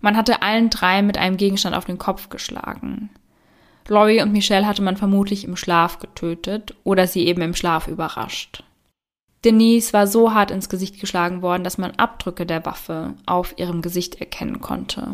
Man 0.00 0.16
hatte 0.16 0.42
allen 0.42 0.70
drei 0.70 1.02
mit 1.02 1.16
einem 1.16 1.36
Gegenstand 1.36 1.74
auf 1.74 1.86
den 1.86 1.98
Kopf 1.98 2.28
geschlagen. 2.28 3.10
Laurie 3.88 4.22
und 4.22 4.32
Michelle 4.32 4.66
hatte 4.66 4.82
man 4.82 4.96
vermutlich 4.96 5.44
im 5.44 5.56
Schlaf 5.56 5.98
getötet 5.98 6.74
oder 6.84 7.06
sie 7.06 7.26
eben 7.26 7.42
im 7.42 7.54
Schlaf 7.54 7.88
überrascht. 7.88 8.62
Denise 9.44 9.92
war 9.92 10.06
so 10.06 10.32
hart 10.32 10.50
ins 10.50 10.70
Gesicht 10.70 11.00
geschlagen 11.00 11.42
worden, 11.42 11.64
dass 11.64 11.76
man 11.76 11.92
Abdrücke 11.92 12.46
der 12.46 12.64
Waffe 12.64 13.14
auf 13.26 13.58
ihrem 13.58 13.82
Gesicht 13.82 14.20
erkennen 14.20 14.60
konnte. 14.60 15.08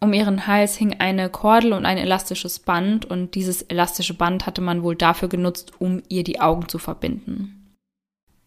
Um 0.00 0.12
ihren 0.12 0.46
Hals 0.46 0.76
hing 0.76 1.00
eine 1.00 1.28
Kordel 1.28 1.72
und 1.72 1.84
ein 1.84 1.98
elastisches 1.98 2.60
Band 2.60 3.04
und 3.04 3.34
dieses 3.34 3.62
elastische 3.62 4.14
Band 4.14 4.46
hatte 4.46 4.60
man 4.60 4.84
wohl 4.84 4.94
dafür 4.94 5.28
genutzt, 5.28 5.72
um 5.80 6.02
ihr 6.08 6.22
die 6.22 6.40
Augen 6.40 6.68
zu 6.68 6.78
verbinden. 6.78 7.57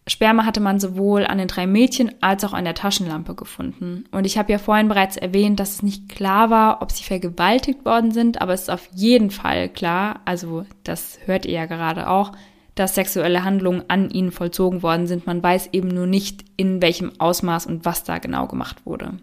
Sperma 0.08 0.44
hatte 0.44 0.60
man 0.60 0.80
sowohl 0.80 1.24
an 1.24 1.38
den 1.38 1.46
drei 1.46 1.66
Mädchen 1.66 2.10
als 2.20 2.44
auch 2.44 2.52
an 2.52 2.64
der 2.64 2.74
Taschenlampe 2.74 3.36
gefunden. 3.36 4.04
Und 4.10 4.24
ich 4.24 4.36
habe 4.36 4.50
ja 4.50 4.58
vorhin 4.58 4.88
bereits 4.88 5.16
erwähnt, 5.16 5.60
dass 5.60 5.74
es 5.74 5.82
nicht 5.82 6.08
klar 6.08 6.50
war, 6.50 6.82
ob 6.82 6.90
sie 6.90 7.04
vergewaltigt 7.04 7.84
worden 7.84 8.10
sind, 8.10 8.40
aber 8.40 8.52
es 8.52 8.62
ist 8.62 8.70
auf 8.70 8.88
jeden 8.92 9.30
Fall 9.30 9.68
klar, 9.68 10.20
also 10.24 10.66
das 10.82 11.20
hört 11.24 11.46
ihr 11.46 11.52
ja 11.52 11.66
gerade 11.66 12.08
auch, 12.08 12.32
dass 12.74 12.94
sexuelle 12.94 13.44
Handlungen 13.44 13.84
an 13.88 14.10
ihnen 14.10 14.32
vollzogen 14.32 14.82
worden 14.82 15.06
sind. 15.06 15.26
Man 15.26 15.42
weiß 15.42 15.70
eben 15.72 15.88
nur 15.88 16.06
nicht, 16.06 16.44
in 16.56 16.82
welchem 16.82 17.12
Ausmaß 17.20 17.66
und 17.66 17.84
was 17.84 18.02
da 18.02 18.18
genau 18.18 18.46
gemacht 18.46 18.84
wurde. 18.84 19.18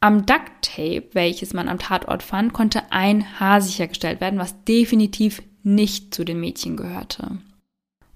Am 0.00 0.26
Duct 0.26 0.52
Tape, 0.62 1.08
welches 1.12 1.52
man 1.52 1.68
am 1.68 1.80
Tatort 1.80 2.22
fand, 2.22 2.52
konnte 2.52 2.92
ein 2.92 3.40
Haar 3.40 3.60
sichergestellt 3.60 4.20
werden, 4.20 4.38
was 4.38 4.62
definitiv 4.64 5.42
nicht 5.64 6.14
zu 6.14 6.24
den 6.24 6.38
Mädchen 6.38 6.76
gehörte. 6.76 7.38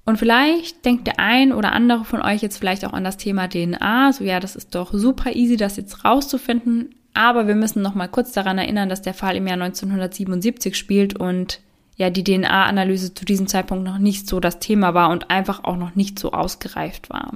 Und 0.05 0.19
vielleicht 0.19 0.85
denkt 0.85 1.07
der 1.07 1.21
ein 1.21 1.53
oder 1.53 1.73
andere 1.73 2.05
von 2.05 2.23
euch 2.23 2.43
jetzt 2.43 2.59
vielleicht 2.59 2.85
auch 2.85 2.93
an 2.93 3.05
das 3.05 3.17
Thema 3.17 3.49
DNA. 3.49 4.13
So 4.13 4.25
ja, 4.25 4.41
das 4.41 4.57
ist 4.57 4.75
doch 4.75 4.93
super 4.93 5.35
easy, 5.35 5.57
das 5.57 5.77
jetzt 5.77 6.05
rauszufinden. 6.05 6.95
Aber 7.15 7.47
wir 7.47 7.55
müssen 7.55 7.83
noch 7.83 7.95
mal 7.95 8.09
kurz 8.09 8.33
daran 8.33 8.59
erinnern, 8.59 8.89
dass 8.89 9.03
der 9.03 9.15
Fall 9.15 9.37
im 9.37 9.47
Jahr 9.47 9.61
1977 9.61 10.77
spielt 10.77 11.19
und 11.19 11.61
ja 11.97 12.11
die 12.11 12.25
DNA-Analyse 12.25 13.15
zu 13.15 13.25
diesem 13.25 13.47
Zeitpunkt 13.47 13.85
noch 13.85 13.99
nicht 13.99 14.29
so 14.29 14.41
das 14.41 14.59
Thema 14.59 14.95
war 14.95 15.11
und 15.11 15.31
einfach 15.31 15.65
auch 15.65 15.77
noch 15.77 15.95
nicht 15.95 16.19
so 16.19 16.33
ausgereift 16.33 17.11
war. 17.11 17.35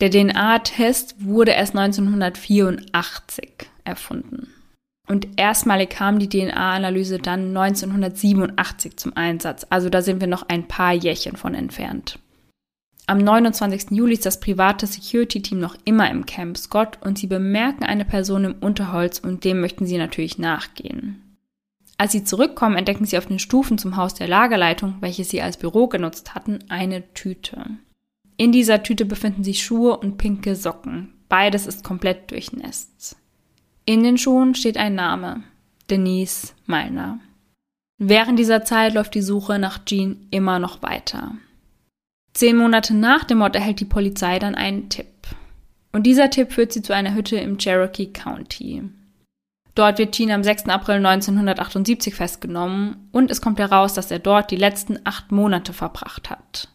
Der 0.00 0.10
DNA-Test 0.10 1.16
wurde 1.24 1.52
erst 1.52 1.76
1984 1.76 3.50
erfunden. 3.84 4.48
Und 5.06 5.28
erstmalig 5.36 5.90
kam 5.90 6.18
die 6.18 6.28
DNA-Analyse 6.28 7.18
dann 7.18 7.56
1987 7.56 8.96
zum 8.96 9.16
Einsatz. 9.16 9.66
Also 9.68 9.90
da 9.90 10.00
sind 10.00 10.20
wir 10.20 10.28
noch 10.28 10.48
ein 10.48 10.66
paar 10.66 10.92
Jährchen 10.92 11.36
von 11.36 11.54
entfernt. 11.54 12.18
Am 13.06 13.18
29. 13.18 13.90
Juli 13.90 14.14
ist 14.14 14.24
das 14.24 14.40
private 14.40 14.86
Security-Team 14.86 15.60
noch 15.60 15.76
immer 15.84 16.10
im 16.10 16.24
Camp 16.24 16.56
Scott 16.56 16.98
und 17.02 17.18
sie 17.18 17.26
bemerken 17.26 17.84
eine 17.84 18.06
Person 18.06 18.44
im 18.44 18.54
Unterholz 18.60 19.18
und 19.18 19.44
dem 19.44 19.60
möchten 19.60 19.84
sie 19.84 19.98
natürlich 19.98 20.38
nachgehen. 20.38 21.20
Als 21.98 22.12
sie 22.12 22.24
zurückkommen, 22.24 22.76
entdecken 22.76 23.04
sie 23.04 23.18
auf 23.18 23.26
den 23.26 23.38
Stufen 23.38 23.76
zum 23.76 23.96
Haus 23.96 24.14
der 24.14 24.26
Lagerleitung, 24.26 24.96
welches 25.00 25.28
sie 25.28 25.42
als 25.42 25.58
Büro 25.58 25.86
genutzt 25.86 26.34
hatten, 26.34 26.60
eine 26.70 27.12
Tüte. 27.12 27.62
In 28.38 28.52
dieser 28.52 28.82
Tüte 28.82 29.04
befinden 29.04 29.44
sich 29.44 29.62
Schuhe 29.62 29.98
und 29.98 30.16
pinke 30.16 30.56
Socken. 30.56 31.12
Beides 31.28 31.66
ist 31.66 31.84
komplett 31.84 32.30
durchnässt. 32.30 33.16
In 33.86 34.02
den 34.02 34.16
Schuhen 34.16 34.54
steht 34.54 34.78
ein 34.78 34.94
Name. 34.94 35.42
Denise 35.90 36.54
Meilner. 36.64 37.18
Während 37.98 38.38
dieser 38.38 38.64
Zeit 38.64 38.94
läuft 38.94 39.14
die 39.14 39.22
Suche 39.22 39.58
nach 39.58 39.84
Jean 39.84 40.26
immer 40.30 40.58
noch 40.58 40.82
weiter. 40.82 41.32
Zehn 42.32 42.56
Monate 42.56 42.94
nach 42.94 43.24
dem 43.24 43.38
Mord 43.38 43.54
erhält 43.54 43.80
die 43.80 43.84
Polizei 43.84 44.38
dann 44.38 44.54
einen 44.54 44.88
Tipp. 44.88 45.06
Und 45.92 46.04
dieser 46.04 46.30
Tipp 46.30 46.52
führt 46.52 46.72
sie 46.72 46.82
zu 46.82 46.94
einer 46.94 47.14
Hütte 47.14 47.36
im 47.36 47.58
Cherokee 47.58 48.06
County. 48.06 48.82
Dort 49.74 49.98
wird 49.98 50.14
Jean 50.14 50.30
am 50.30 50.42
6. 50.42 50.66
April 50.68 50.96
1978 50.96 52.14
festgenommen 52.14 53.08
und 53.12 53.30
es 53.30 53.40
kommt 53.40 53.58
heraus, 53.58 53.92
dass 53.94 54.10
er 54.10 54.18
dort 54.18 54.50
die 54.50 54.56
letzten 54.56 54.98
acht 55.04 55.30
Monate 55.30 55.72
verbracht 55.72 56.30
hat. 56.30 56.68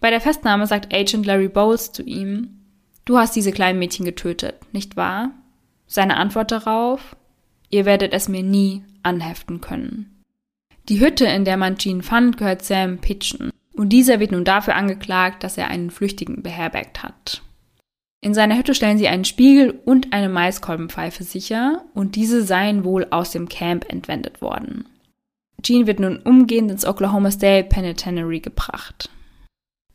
Bei 0.00 0.10
der 0.10 0.20
Festnahme 0.20 0.66
sagt 0.66 0.94
Agent 0.94 1.24
Larry 1.24 1.48
Bowles 1.48 1.92
zu 1.92 2.02
ihm, 2.02 2.56
Du 3.04 3.16
hast 3.16 3.34
diese 3.34 3.50
kleinen 3.50 3.78
Mädchen 3.78 4.04
getötet, 4.04 4.56
nicht 4.72 4.96
wahr? 4.96 5.30
Seine 5.92 6.18
Antwort 6.18 6.52
darauf, 6.52 7.16
ihr 7.68 7.84
werdet 7.84 8.14
es 8.14 8.28
mir 8.28 8.44
nie 8.44 8.84
anheften 9.02 9.60
können. 9.60 10.22
Die 10.88 11.00
Hütte, 11.00 11.26
in 11.26 11.44
der 11.44 11.56
man 11.56 11.78
Jean 11.78 12.02
fand, 12.02 12.36
gehört 12.36 12.62
Sam 12.62 12.98
Pitchen. 12.98 13.50
Und 13.74 13.88
dieser 13.88 14.20
wird 14.20 14.30
nun 14.30 14.44
dafür 14.44 14.76
angeklagt, 14.76 15.42
dass 15.42 15.58
er 15.58 15.66
einen 15.66 15.90
Flüchtigen 15.90 16.44
beherbergt 16.44 17.02
hat. 17.02 17.42
In 18.20 18.34
seiner 18.34 18.56
Hütte 18.56 18.76
stellen 18.76 18.98
sie 18.98 19.08
einen 19.08 19.24
Spiegel 19.24 19.80
und 19.84 20.12
eine 20.12 20.28
Maiskolbenpfeife 20.28 21.24
sicher 21.24 21.84
und 21.92 22.14
diese 22.14 22.44
seien 22.44 22.84
wohl 22.84 23.08
aus 23.10 23.32
dem 23.32 23.48
Camp 23.48 23.84
entwendet 23.90 24.40
worden. 24.40 24.86
Jean 25.60 25.88
wird 25.88 25.98
nun 25.98 26.18
umgehend 26.18 26.70
ins 26.70 26.86
Oklahoma 26.86 27.32
State 27.32 27.68
Penitentiary 27.68 28.38
gebracht. 28.38 29.10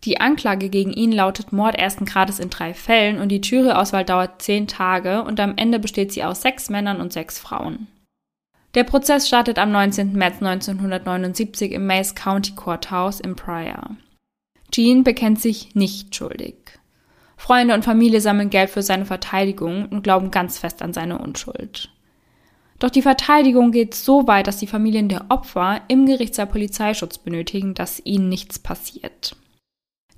Die 0.05 0.21
Anklage 0.21 0.69
gegen 0.69 0.93
ihn 0.93 1.11
lautet 1.11 1.51
Mord 1.51 1.75
ersten 1.75 2.05
Grades 2.05 2.39
in 2.39 2.51
drei 2.51 2.75
Fällen 2.75 3.19
und 3.19 3.29
die 3.29 3.41
Juryauswahl 3.41 4.05
dauert 4.05 4.39
zehn 4.39 4.67
Tage 4.67 5.23
und 5.23 5.39
am 5.39 5.53
Ende 5.57 5.79
besteht 5.79 6.11
sie 6.11 6.23
aus 6.23 6.43
sechs 6.43 6.69
Männern 6.69 7.01
und 7.01 7.11
sechs 7.11 7.39
Frauen. 7.39 7.87
Der 8.75 8.83
Prozess 8.83 9.27
startet 9.27 9.57
am 9.57 9.71
19. 9.71 10.13
März 10.13 10.35
1979 10.41 11.71
im 11.71 11.87
Mays 11.87 12.13
County 12.13 12.53
Courthouse 12.53 13.19
in 13.19 13.35
Pryor. 13.35 13.95
Jean 14.71 15.03
bekennt 15.03 15.41
sich 15.41 15.73
nicht 15.73 16.15
schuldig. 16.15 16.55
Freunde 17.35 17.73
und 17.73 17.83
Familie 17.83 18.21
sammeln 18.21 18.51
Geld 18.51 18.69
für 18.69 18.83
seine 18.83 19.05
Verteidigung 19.05 19.87
und 19.87 20.03
glauben 20.03 20.29
ganz 20.29 20.59
fest 20.59 20.83
an 20.83 20.93
seine 20.93 21.17
Unschuld. 21.17 21.89
Doch 22.77 22.89
die 22.89 23.01
Verteidigung 23.01 23.71
geht 23.71 23.95
so 23.95 24.27
weit, 24.27 24.47
dass 24.47 24.57
die 24.57 24.67
Familien 24.67 25.09
der 25.09 25.25
Opfer 25.29 25.81
im 25.87 26.05
Gerichtssaal 26.05 26.47
Polizeischutz 26.47 27.17
benötigen, 27.17 27.73
dass 27.73 28.05
ihnen 28.05 28.29
nichts 28.29 28.59
passiert. 28.59 29.35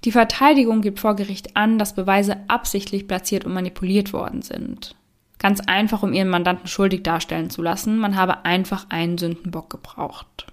Die 0.03 0.11
Verteidigung 0.11 0.81
gibt 0.81 0.99
vor 0.99 1.15
Gericht 1.15 1.55
an, 1.55 1.79
dass 1.79 1.95
Beweise 1.95 2.37
absichtlich 2.47 3.07
platziert 3.07 3.45
und 3.45 3.53
manipuliert 3.53 4.13
worden 4.13 4.41
sind. 4.41 4.95
Ganz 5.39 5.61
einfach, 5.61 6.03
um 6.03 6.13
ihren 6.13 6.29
Mandanten 6.29 6.67
schuldig 6.67 7.03
darstellen 7.03 7.49
zu 7.49 7.61
lassen, 7.61 7.97
man 7.97 8.15
habe 8.15 8.45
einfach 8.45 8.87
einen 8.89 9.17
Sündenbock 9.17 9.69
gebraucht. 9.69 10.47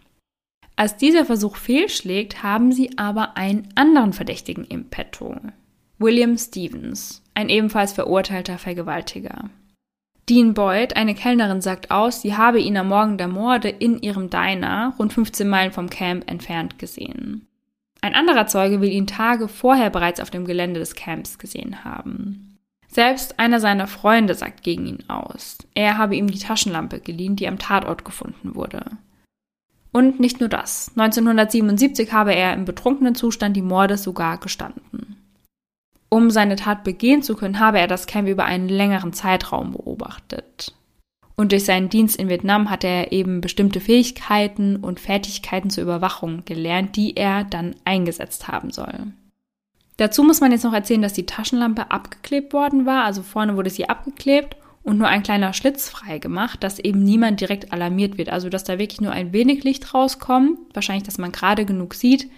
Als 0.77 0.97
dieser 0.97 1.25
Versuch 1.25 1.57
fehlschlägt, 1.57 2.43
haben 2.43 2.73
sie 2.73 2.99
aber 2.99 3.37
einen 3.37 3.69
anderen 3.77 4.13
Verdächtigen 4.13 4.65
im 4.65 4.87
Petto. 4.91 5.37
William 5.99 6.37
Stevens, 6.37 7.23
ein 7.35 7.49
ebenfalls 7.49 7.93
verurteilter 7.93 8.59
Vergewaltiger. 8.59 9.51
Dean 10.29 10.55
Boyd, 10.55 10.97
eine 10.97 11.15
Kellnerin, 11.15 11.61
sagt 11.61 11.91
aus, 11.91 12.23
sie 12.23 12.37
habe 12.37 12.59
ihn 12.59 12.77
am 12.77 12.89
Morgen 12.89 13.19
der 13.19 13.29
Morde 13.29 13.69
in 13.69 14.01
ihrem 14.01 14.31
Diner, 14.31 14.95
rund 14.99 15.13
15 15.13 15.49
Meilen 15.49 15.71
vom 15.71 15.89
Camp 15.89 16.29
entfernt, 16.31 16.79
gesehen. 16.79 17.47
Ein 18.05 18.15
anderer 18.15 18.47
Zeuge 18.47 18.83
will 18.83 18.91
ihn 18.91 19.07
Tage 19.07 19.49
vorher 19.49 19.89
bereits 19.89 20.21
auf 20.21 20.29
dem 20.29 20.45
Gelände 20.45 20.79
des 20.79 20.95
Camps 20.95 21.39
gesehen 21.39 21.87
haben. 21.87 22.59
Selbst 22.87 23.39
einer 23.39 23.61
seiner 23.61 23.87
Freunde 23.87 24.35
sagt 24.35 24.63
gegen 24.63 24.87
ihn 24.87 25.09
aus. 25.09 25.57
Er 25.75 25.97
habe 25.97 26.15
ihm 26.15 26.27
die 26.27 26.39
Taschenlampe 26.39 27.01
geliehen, 27.01 27.35
die 27.35 27.49
am 27.49 27.59
Tatort 27.59 28.05
gefunden 28.05 28.57
wurde. 28.57 28.85
Und 29.91 30.21
nicht 30.21 30.39
nur 30.41 30.51
das. 30.51 30.91
1977 30.99 32.13
habe 32.13 32.35
er 32.35 32.53
im 32.53 32.67
betrunkenen 32.67 33.15
Zustand 33.15 33.57
die 33.57 33.63
Morde 33.63 33.97
sogar 33.97 34.37
gestanden. 34.37 35.17
Um 36.11 36.29
seine 36.29 36.57
Tat 36.57 36.85
begehen 36.85 37.23
zu 37.23 37.35
können, 37.35 37.59
habe 37.59 37.79
er 37.79 37.87
das 37.87 38.07
Camp 38.07 38.29
über 38.29 38.45
einen 38.45 38.69
längeren 38.69 39.15
Zeitraum 39.15 39.73
beobachtet. 39.73 40.75
Und 41.37 41.53
durch 41.53 41.65
seinen 41.65 41.89
Dienst 41.89 42.17
in 42.17 42.29
Vietnam 42.29 42.71
hat 42.71 42.85
er 42.85 43.11
eben 43.13 43.41
bestimmte 43.41 43.81
Fähigkeiten 43.81 44.77
und 44.77 45.01
Fertigkeiten 45.01 45.71
zur 45.71 45.83
Überwachung 45.83 46.45
gelernt, 46.45 46.97
die 46.97 47.17
er 47.17 47.45
dann 47.45 47.75
eingesetzt 47.85 48.47
haben 48.49 48.71
soll. 48.71 49.13
Dazu 49.97 50.23
muss 50.23 50.41
man 50.41 50.53
jetzt 50.53 50.65
noch 50.65 50.73
erzählen, 50.73 51.03
dass 51.03 51.13
die 51.13 51.27
Taschenlampe 51.27 51.91
abgeklebt 51.91 52.53
worden 52.53 52.87
war, 52.87 53.05
also 53.05 53.23
vorne 53.23 53.57
wurde 53.57 53.71
sie 53.71 53.89
abgeklebt 53.89 54.57
und 54.83 54.99
nur 54.99 55.09
ein 55.09 55.23
kleiner 55.23 55.53
Schlitz 55.53 55.89
frei 55.89 56.19
gemacht, 56.19 56.63
dass 56.63 56.79
eben 56.79 57.03
niemand 57.03 57.41
direkt 57.41 57.73
alarmiert 57.73 58.19
wird, 58.19 58.29
also 58.29 58.49
dass 58.49 58.65
da 58.65 58.79
wirklich 58.79 59.01
nur 59.01 59.13
ein 59.13 59.33
wenig 59.33 59.65
Licht 59.65 59.95
rauskommt, 59.95 60.59
wahrscheinlich, 60.73 61.05
dass 61.05 61.19
man 61.19 61.33
gerade 61.33 61.65
genug 61.65 61.95
sieht, 61.95 62.29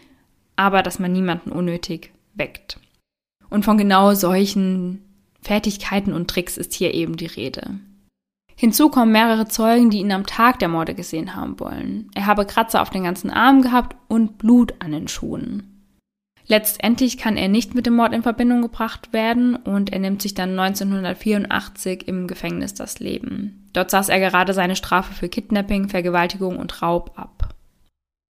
aber 0.55 0.83
dass 0.83 0.99
man 0.99 1.13
niemanden 1.13 1.51
unnötig 1.51 2.13
weckt. 2.35 2.79
Und 3.49 3.65
von 3.65 3.79
genau 3.79 4.15
solchen 4.15 5.03
Fertigkeiten 5.41 6.13
und 6.13 6.29
Tricks 6.29 6.57
ist 6.57 6.75
hier 6.75 6.93
eben 6.95 7.17
die 7.17 7.27
Rede. 7.27 7.79
Hinzu 8.59 8.89
kommen 8.89 9.13
mehrere 9.13 9.47
Zeugen, 9.47 9.91
die 9.91 9.99
ihn 9.99 10.13
am 10.13 10.25
Tag 10.25 10.59
der 10.59 10.69
Morde 10.69 10.95
gesehen 10.95 11.37
haben 11.37 11.61
wollen. 11.61 12.11
Er 12.15 12.25
habe 12.27 12.47
Kratzer 12.47 12.81
auf 12.81 12.89
den 12.89 13.05
ganzen 13.05 13.31
Armen 13.31 13.61
gehabt 13.61 13.97
und 14.09 14.39
Blut 14.39 14.75
an 14.79 14.93
den 14.93 15.09
Schuhen. 15.09 15.77
Letztendlich 16.49 17.19
kann 17.19 17.37
er 17.37 17.49
nicht 17.49 17.75
mit 17.75 17.87
dem 17.87 17.97
Mord 17.97 18.15
in 18.15 18.23
Verbindung 18.23 18.63
gebracht 18.63 19.13
werden 19.13 19.57
und 19.57 19.93
er 19.93 19.99
nimmt 19.99 20.23
sich 20.23 20.33
dann 20.33 20.59
1984 20.59 22.07
im 22.07 22.29
Gefängnis 22.29 22.73
das 22.73 23.01
Leben. 23.01 23.69
Dort 23.73 23.91
saß 23.91 24.09
er 24.09 24.21
gerade 24.21 24.55
seine 24.55 24.77
Strafe 24.77 25.13
für 25.13 25.29
Kidnapping, 25.29 25.89
Vergewaltigung 25.89 26.57
und 26.57 26.81
Raub 26.83 27.13
ab. 27.17 27.55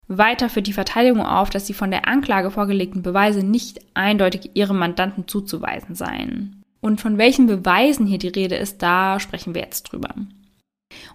Weiter 0.09 0.49
führt 0.49 0.67
die 0.67 0.73
Verteidigung 0.73 1.21
auf, 1.27 1.51
dass 1.51 1.65
die 1.65 1.75
von 1.75 1.91
der 1.91 2.09
Anklage 2.09 2.51
vorgelegten 2.51 3.03
Beweise 3.03 3.45
nicht 3.45 3.81
eindeutig 3.95 4.53
ihrem 4.55 4.79
Mandanten 4.79 5.29
zuzuweisen 5.29 5.95
seien. 5.95 6.56
Und 6.87 7.01
von 7.01 7.19
welchen 7.19 7.49
Beweisen 7.49 8.07
hier 8.07 8.19
die 8.19 8.29
Rede 8.29 8.55
ist, 8.55 8.81
da 8.81 9.19
sprechen 9.19 9.57
wir 9.57 9.63
jetzt 9.63 9.91
drüber. 9.91 10.15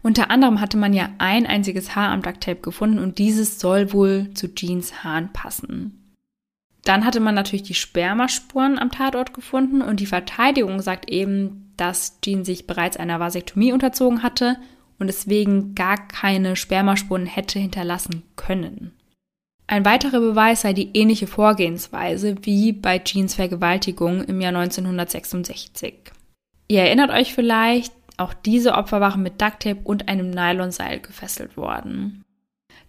Unter 0.04 0.30
anderem 0.30 0.60
hatte 0.60 0.76
man 0.76 0.92
ja 0.92 1.12
ein 1.18 1.46
einziges 1.46 1.96
Haar 1.96 2.12
am 2.12 2.22
Ducktape 2.22 2.60
gefunden 2.60 3.00
und 3.00 3.20
dieses 3.20 3.58
soll 3.58 3.94
wohl 3.94 4.34
zu 4.34 4.54
Jeans 4.54 5.02
Haaren 5.02 5.32
passen. 5.32 6.18
Dann 6.84 7.06
hatte 7.06 7.22
man 7.22 7.36
natürlich 7.36 7.64
die 7.64 7.74
Spermaspuren 7.74 8.78
am 8.80 8.92
Tatort 8.92 9.34
gefunden 9.34 9.82
und 9.82 10.02
die 10.02 10.08
Verteidigung 10.08 10.82
sagt 10.82 11.10
eben, 11.10 11.72
dass 11.78 12.20
Jean 12.20 12.44
sich 12.44 12.68
bereits 12.68 12.98
einer 12.98 13.22
Vasektomie 13.22 13.72
unterzogen 13.72 14.24
hatte 14.24 14.58
und 15.00 15.08
deswegen 15.08 15.74
gar 15.74 16.06
keine 16.10 16.58
Spermaspuren 16.58 17.26
hätte 17.26 17.60
hinterlassen 17.60 18.24
können. 18.36 18.92
Ein 19.72 19.86
weiterer 19.86 20.20
Beweis 20.20 20.64
sei 20.64 20.74
die 20.74 20.90
ähnliche 20.96 21.28
Vorgehensweise 21.28 22.36
wie 22.42 22.74
bei 22.74 23.00
Jeans 23.00 23.36
Vergewaltigung 23.36 24.22
im 24.26 24.42
Jahr 24.42 24.54
1966. 24.54 25.94
Ihr 26.68 26.82
erinnert 26.82 27.10
euch 27.10 27.34
vielleicht, 27.34 27.94
auch 28.18 28.34
diese 28.34 28.74
Opfer 28.74 29.00
waren 29.00 29.24
mit 29.24 29.42
Ducktape 29.42 29.80
und 29.86 30.10
einem 30.10 30.30
Nylonseil 30.30 31.00
gefesselt 31.00 31.56
worden. 31.56 32.26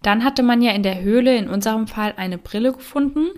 Dann 0.01 0.25
hatte 0.25 0.43
man 0.43 0.61
ja 0.61 0.73
in 0.73 0.83
der 0.83 1.01
Höhle 1.01 1.37
in 1.37 1.47
unserem 1.47 1.87
Fall 1.87 2.15
eine 2.17 2.37
Brille 2.37 2.73
gefunden 2.73 3.29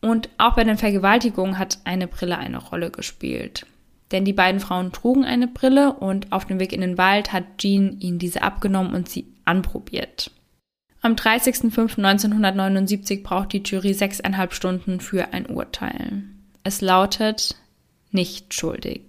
und 0.00 0.30
auch 0.38 0.54
bei 0.54 0.64
den 0.64 0.78
Vergewaltigungen 0.78 1.58
hat 1.58 1.80
eine 1.84 2.06
Brille 2.06 2.38
eine 2.38 2.56
Rolle 2.56 2.90
gespielt. 2.90 3.66
Denn 4.10 4.24
die 4.24 4.32
beiden 4.32 4.58
Frauen 4.58 4.90
trugen 4.90 5.26
eine 5.26 5.48
Brille 5.48 5.92
und 5.92 6.32
auf 6.32 6.46
dem 6.46 6.58
Weg 6.58 6.72
in 6.72 6.80
den 6.80 6.96
Wald 6.96 7.30
hat 7.34 7.44
Jean 7.58 8.00
ihnen 8.00 8.18
diese 8.18 8.40
abgenommen 8.40 8.94
und 8.94 9.06
sie 9.06 9.26
anprobiert. 9.44 10.30
Am 11.02 11.14
30.05.1979 11.14 13.22
braucht 13.22 13.52
die 13.52 13.62
Jury 13.64 13.94
sechseinhalb 13.94 14.52
Stunden 14.52 15.00
für 15.00 15.32
ein 15.32 15.46
Urteil. 15.46 16.24
Es 16.62 16.82
lautet 16.82 17.56
nicht 18.10 18.52
schuldig. 18.52 19.02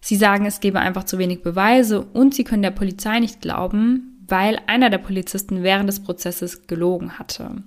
Sie 0.00 0.16
sagen, 0.16 0.46
es 0.46 0.60
gebe 0.60 0.80
einfach 0.80 1.04
zu 1.04 1.18
wenig 1.18 1.42
Beweise 1.42 2.00
und 2.00 2.34
sie 2.34 2.44
können 2.44 2.62
der 2.62 2.72
Polizei 2.72 3.20
nicht 3.20 3.40
glauben, 3.40 4.24
weil 4.26 4.60
einer 4.66 4.90
der 4.90 4.98
Polizisten 4.98 5.62
während 5.62 5.88
des 5.88 6.02
Prozesses 6.02 6.66
gelogen 6.66 7.18
hatte. 7.18 7.62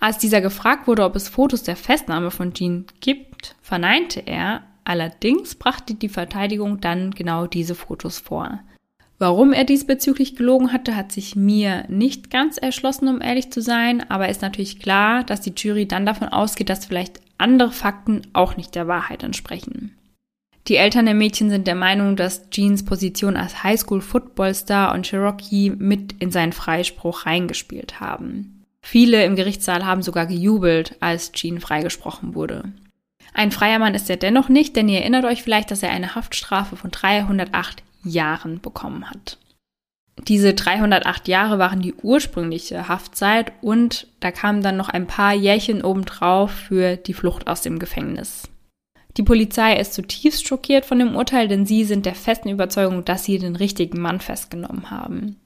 Als 0.00 0.18
dieser 0.18 0.40
gefragt 0.40 0.86
wurde, 0.86 1.04
ob 1.04 1.16
es 1.16 1.28
Fotos 1.28 1.62
der 1.62 1.76
Festnahme 1.76 2.30
von 2.30 2.54
Jean 2.54 2.86
gibt, 3.00 3.56
verneinte 3.60 4.20
er, 4.20 4.62
allerdings 4.84 5.54
brachte 5.54 5.94
die 5.94 6.08
Verteidigung 6.08 6.80
dann 6.80 7.12
genau 7.12 7.46
diese 7.46 7.74
Fotos 7.74 8.18
vor. 8.18 8.60
Warum 9.22 9.52
er 9.52 9.62
diesbezüglich 9.62 10.34
gelogen 10.34 10.72
hatte, 10.72 10.96
hat 10.96 11.12
sich 11.12 11.36
mir 11.36 11.84
nicht 11.86 12.28
ganz 12.28 12.58
erschlossen, 12.58 13.06
um 13.06 13.20
ehrlich 13.20 13.52
zu 13.52 13.62
sein, 13.62 14.04
aber 14.10 14.28
ist 14.28 14.42
natürlich 14.42 14.80
klar, 14.80 15.22
dass 15.22 15.40
die 15.40 15.52
Jury 15.56 15.86
dann 15.86 16.04
davon 16.04 16.26
ausgeht, 16.26 16.68
dass 16.68 16.86
vielleicht 16.86 17.20
andere 17.38 17.70
Fakten 17.70 18.22
auch 18.32 18.56
nicht 18.56 18.74
der 18.74 18.88
Wahrheit 18.88 19.22
entsprechen. 19.22 19.96
Die 20.66 20.74
Eltern 20.74 21.06
der 21.06 21.14
Mädchen 21.14 21.50
sind 21.50 21.68
der 21.68 21.76
Meinung, 21.76 22.16
dass 22.16 22.50
Jeans 22.50 22.84
Position 22.84 23.36
als 23.36 23.62
Highschool-Footballstar 23.62 24.92
und 24.92 25.06
Cherokee 25.06 25.70
mit 25.70 26.16
in 26.18 26.32
seinen 26.32 26.52
Freispruch 26.52 27.24
reingespielt 27.24 28.00
haben. 28.00 28.64
Viele 28.84 29.24
im 29.24 29.36
Gerichtssaal 29.36 29.86
haben 29.86 30.02
sogar 30.02 30.26
gejubelt, 30.26 30.96
als 30.98 31.30
Jean 31.30 31.60
freigesprochen 31.60 32.34
wurde. 32.34 32.64
Ein 33.34 33.52
freier 33.52 33.78
Mann 33.78 33.94
ist 33.94 34.10
er 34.10 34.16
dennoch 34.16 34.48
nicht, 34.48 34.74
denn 34.74 34.88
ihr 34.88 34.98
erinnert 34.98 35.26
euch 35.26 35.44
vielleicht, 35.44 35.70
dass 35.70 35.84
er 35.84 35.90
eine 35.90 36.16
Haftstrafe 36.16 36.74
von 36.74 36.90
308 36.90 37.84
Jahren 38.04 38.60
bekommen 38.60 39.08
hat. 39.08 39.38
Diese 40.28 40.54
308 40.54 41.26
Jahre 41.26 41.58
waren 41.58 41.80
die 41.80 41.94
ursprüngliche 41.94 42.86
Haftzeit 42.88 43.52
und 43.62 44.06
da 44.20 44.30
kamen 44.30 44.62
dann 44.62 44.76
noch 44.76 44.88
ein 44.88 45.06
paar 45.06 45.32
Jährchen 45.32 45.82
obendrauf 45.82 46.50
für 46.50 46.96
die 46.96 47.14
Flucht 47.14 47.46
aus 47.46 47.62
dem 47.62 47.78
Gefängnis. 47.78 48.48
Die 49.16 49.22
Polizei 49.22 49.76
ist 49.76 49.94
zutiefst 49.94 50.46
schockiert 50.46 50.86
von 50.86 50.98
dem 50.98 51.16
Urteil, 51.16 51.48
denn 51.48 51.66
sie 51.66 51.84
sind 51.84 52.06
der 52.06 52.14
festen 52.14 52.48
Überzeugung, 52.48 53.04
dass 53.04 53.24
sie 53.24 53.38
den 53.38 53.56
richtigen 53.56 54.00
Mann 54.00 54.20
festgenommen 54.20 54.90
haben. 54.90 55.36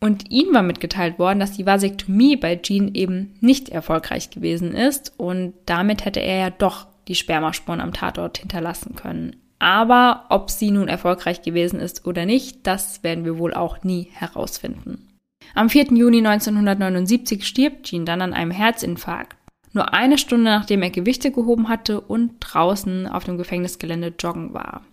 Und 0.00 0.30
ihnen 0.30 0.54
war 0.54 0.62
mitgeteilt 0.62 1.18
worden, 1.18 1.40
dass 1.40 1.56
die 1.56 1.66
Vasektomie 1.66 2.36
bei 2.36 2.56
Jean 2.56 2.94
eben 2.94 3.34
nicht 3.40 3.68
erfolgreich 3.68 4.30
gewesen 4.30 4.74
ist 4.74 5.12
und 5.16 5.54
damit 5.66 6.04
hätte 6.04 6.20
er 6.20 6.38
ja 6.38 6.50
doch 6.50 6.86
die 7.08 7.16
Spermaspuren 7.16 7.80
am 7.80 7.92
Tatort 7.92 8.38
hinterlassen 8.38 8.94
können. 8.94 9.36
Aber 9.58 10.26
ob 10.28 10.50
sie 10.50 10.70
nun 10.70 10.88
erfolgreich 10.88 11.42
gewesen 11.42 11.80
ist 11.80 12.06
oder 12.06 12.26
nicht, 12.26 12.66
das 12.66 13.02
werden 13.02 13.24
wir 13.24 13.38
wohl 13.38 13.54
auch 13.54 13.82
nie 13.82 14.08
herausfinden. 14.12 15.08
Am 15.54 15.68
4. 15.70 15.86
Juni 15.94 16.18
1979 16.18 17.46
stirbt 17.46 17.86
Jean 17.86 18.04
dann 18.04 18.22
an 18.22 18.34
einem 18.34 18.50
Herzinfarkt. 18.50 19.36
Nur 19.72 19.92
eine 19.92 20.18
Stunde 20.18 20.50
nachdem 20.50 20.82
er 20.82 20.90
Gewichte 20.90 21.30
gehoben 21.30 21.68
hatte 21.68 22.00
und 22.00 22.36
draußen 22.40 23.06
auf 23.06 23.24
dem 23.24 23.38
Gefängnisgelände 23.38 24.14
joggen 24.18 24.54
war. 24.54 24.84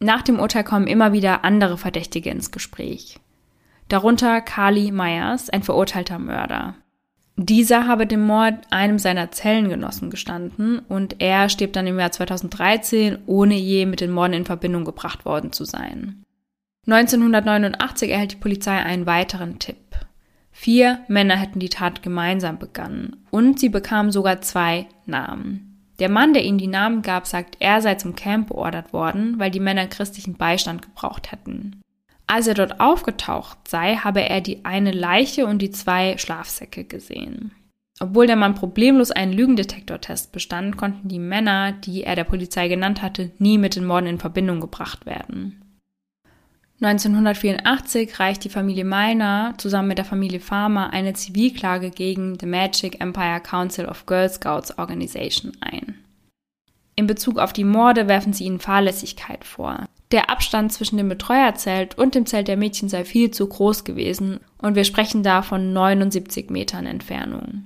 Nach 0.00 0.22
dem 0.22 0.38
Urteil 0.38 0.64
kommen 0.64 0.86
immer 0.86 1.12
wieder 1.12 1.44
andere 1.44 1.76
Verdächtige 1.76 2.30
ins 2.30 2.50
Gespräch. 2.50 3.18
Darunter 3.88 4.40
Carly 4.40 4.92
Myers, 4.92 5.50
ein 5.50 5.62
verurteilter 5.62 6.18
Mörder. 6.18 6.74
Dieser 7.40 7.86
habe 7.86 8.04
dem 8.04 8.26
Mord 8.26 8.54
einem 8.70 8.98
seiner 8.98 9.30
Zellengenossen 9.30 10.10
gestanden 10.10 10.80
und 10.80 11.20
er 11.20 11.48
stirbt 11.48 11.76
dann 11.76 11.86
im 11.86 11.96
Jahr 11.96 12.10
2013, 12.10 13.18
ohne 13.26 13.54
je 13.54 13.86
mit 13.86 14.00
den 14.00 14.10
Morden 14.10 14.32
in 14.32 14.44
Verbindung 14.44 14.84
gebracht 14.84 15.24
worden 15.24 15.52
zu 15.52 15.64
sein. 15.64 16.24
1989 16.88 18.10
erhält 18.10 18.32
die 18.32 18.36
Polizei 18.36 18.76
einen 18.76 19.06
weiteren 19.06 19.60
Tipp. 19.60 19.76
Vier 20.50 20.98
Männer 21.06 21.36
hätten 21.36 21.60
die 21.60 21.68
Tat 21.68 22.02
gemeinsam 22.02 22.58
begangen 22.58 23.24
und 23.30 23.60
sie 23.60 23.68
bekamen 23.68 24.10
sogar 24.10 24.40
zwei 24.40 24.86
Namen. 25.06 25.92
Der 26.00 26.08
Mann, 26.08 26.34
der 26.34 26.44
ihnen 26.44 26.58
die 26.58 26.66
Namen 26.66 27.02
gab, 27.02 27.28
sagt, 27.28 27.58
er 27.60 27.80
sei 27.82 27.94
zum 27.94 28.16
Camp 28.16 28.48
beordert 28.48 28.92
worden, 28.92 29.38
weil 29.38 29.52
die 29.52 29.60
Männer 29.60 29.86
christlichen 29.86 30.34
Beistand 30.34 30.82
gebraucht 30.82 31.30
hätten. 31.30 31.80
Als 32.30 32.46
er 32.46 32.54
dort 32.54 32.78
aufgetaucht 32.78 33.56
sei, 33.66 33.96
habe 33.96 34.20
er 34.20 34.42
die 34.42 34.64
eine 34.66 34.92
Leiche 34.92 35.46
und 35.46 35.60
die 35.60 35.70
zwei 35.70 36.18
Schlafsäcke 36.18 36.84
gesehen. 36.84 37.52
Obwohl 38.00 38.26
der 38.26 38.36
Mann 38.36 38.54
problemlos 38.54 39.10
einen 39.10 39.32
Lügendetektortest 39.32 40.30
bestand, 40.30 40.76
konnten 40.76 41.08
die 41.08 41.18
Männer, 41.18 41.72
die 41.72 42.04
er 42.04 42.16
der 42.16 42.24
Polizei 42.24 42.68
genannt 42.68 43.00
hatte, 43.00 43.32
nie 43.38 43.56
mit 43.56 43.76
den 43.76 43.86
Morden 43.86 44.06
in 44.06 44.18
Verbindung 44.18 44.60
gebracht 44.60 45.06
werden. 45.06 45.62
1984 46.80 48.20
reicht 48.20 48.44
die 48.44 48.50
Familie 48.50 48.84
Meiner 48.84 49.54
zusammen 49.56 49.88
mit 49.88 49.98
der 49.98 50.04
Familie 50.04 50.38
Farmer 50.38 50.92
eine 50.92 51.14
Zivilklage 51.14 51.90
gegen 51.90 52.38
The 52.38 52.46
Magic 52.46 53.00
Empire 53.00 53.40
Council 53.40 53.86
of 53.86 54.06
Girl 54.06 54.28
Scouts 54.28 54.78
Organization 54.78 55.52
ein. 55.60 55.98
In 56.94 57.06
Bezug 57.06 57.38
auf 57.38 57.52
die 57.52 57.64
Morde 57.64 58.06
werfen 58.06 58.32
sie 58.32 58.44
ihnen 58.44 58.60
Fahrlässigkeit 58.60 59.44
vor. 59.44 59.86
Der 60.10 60.30
Abstand 60.30 60.72
zwischen 60.72 60.96
dem 60.96 61.08
Betreuerzelt 61.08 61.98
und 61.98 62.14
dem 62.14 62.24
Zelt 62.24 62.48
der 62.48 62.56
Mädchen 62.56 62.88
sei 62.88 63.04
viel 63.04 63.30
zu 63.30 63.46
groß 63.46 63.84
gewesen 63.84 64.40
und 64.56 64.74
wir 64.74 64.84
sprechen 64.84 65.22
da 65.22 65.42
von 65.42 65.72
79 65.72 66.48
Metern 66.48 66.86
Entfernung. 66.86 67.64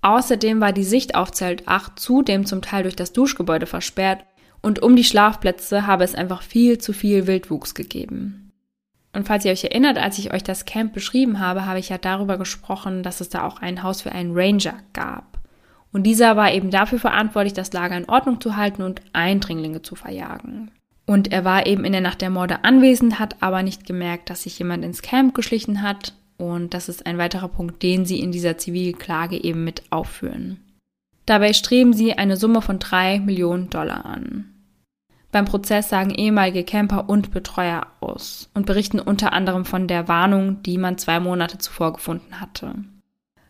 Außerdem 0.00 0.60
war 0.60 0.72
die 0.72 0.82
Sicht 0.82 1.14
auf 1.14 1.30
Zelt 1.30 1.68
8 1.68 1.98
zudem 1.98 2.46
zum 2.46 2.62
Teil 2.62 2.82
durch 2.82 2.96
das 2.96 3.12
Duschgebäude 3.12 3.66
versperrt 3.66 4.24
und 4.60 4.82
um 4.82 4.96
die 4.96 5.04
Schlafplätze 5.04 5.86
habe 5.86 6.02
es 6.02 6.16
einfach 6.16 6.42
viel 6.42 6.78
zu 6.78 6.92
viel 6.92 7.28
Wildwuchs 7.28 7.74
gegeben. 7.74 8.50
Und 9.12 9.26
falls 9.26 9.44
ihr 9.44 9.52
euch 9.52 9.62
erinnert, 9.62 9.98
als 9.98 10.18
ich 10.18 10.32
euch 10.32 10.42
das 10.42 10.64
Camp 10.64 10.92
beschrieben 10.92 11.38
habe, 11.38 11.66
habe 11.66 11.78
ich 11.78 11.90
ja 11.90 11.98
darüber 11.98 12.38
gesprochen, 12.38 13.02
dass 13.04 13.20
es 13.20 13.28
da 13.28 13.46
auch 13.46 13.60
ein 13.60 13.82
Haus 13.82 14.00
für 14.00 14.10
einen 14.10 14.32
Ranger 14.34 14.74
gab. 14.94 15.38
Und 15.92 16.04
dieser 16.04 16.36
war 16.36 16.50
eben 16.50 16.70
dafür 16.70 16.98
verantwortlich, 16.98 17.52
das 17.52 17.72
Lager 17.72 17.96
in 17.96 18.08
Ordnung 18.08 18.40
zu 18.40 18.56
halten 18.56 18.82
und 18.82 19.02
Eindringlinge 19.12 19.82
zu 19.82 19.94
verjagen. 19.94 20.70
Und 21.12 21.30
er 21.30 21.44
war 21.44 21.66
eben 21.66 21.84
in 21.84 21.92
der 21.92 22.00
Nacht 22.00 22.22
der 22.22 22.30
Morde 22.30 22.64
anwesend, 22.64 23.18
hat 23.18 23.36
aber 23.42 23.62
nicht 23.62 23.84
gemerkt, 23.84 24.30
dass 24.30 24.44
sich 24.44 24.58
jemand 24.58 24.82
ins 24.82 25.02
Camp 25.02 25.34
geschlichen 25.34 25.82
hat. 25.82 26.14
Und 26.38 26.72
das 26.72 26.88
ist 26.88 27.04
ein 27.04 27.18
weiterer 27.18 27.48
Punkt, 27.48 27.82
den 27.82 28.06
sie 28.06 28.18
in 28.18 28.32
dieser 28.32 28.56
Zivilklage 28.56 29.36
eben 29.36 29.62
mit 29.62 29.82
aufführen. 29.90 30.64
Dabei 31.26 31.52
streben 31.52 31.92
sie 31.92 32.14
eine 32.14 32.38
Summe 32.38 32.62
von 32.62 32.78
drei 32.78 33.20
Millionen 33.20 33.68
Dollar 33.68 34.06
an. 34.06 34.54
Beim 35.30 35.44
Prozess 35.44 35.90
sagen 35.90 36.14
ehemalige 36.14 36.64
Camper 36.64 37.10
und 37.10 37.30
Betreuer 37.30 37.88
aus 38.00 38.48
und 38.54 38.64
berichten 38.64 38.98
unter 38.98 39.34
anderem 39.34 39.66
von 39.66 39.88
der 39.88 40.08
Warnung, 40.08 40.62
die 40.62 40.78
man 40.78 40.96
zwei 40.96 41.20
Monate 41.20 41.58
zuvor 41.58 41.92
gefunden 41.92 42.40
hatte. 42.40 42.72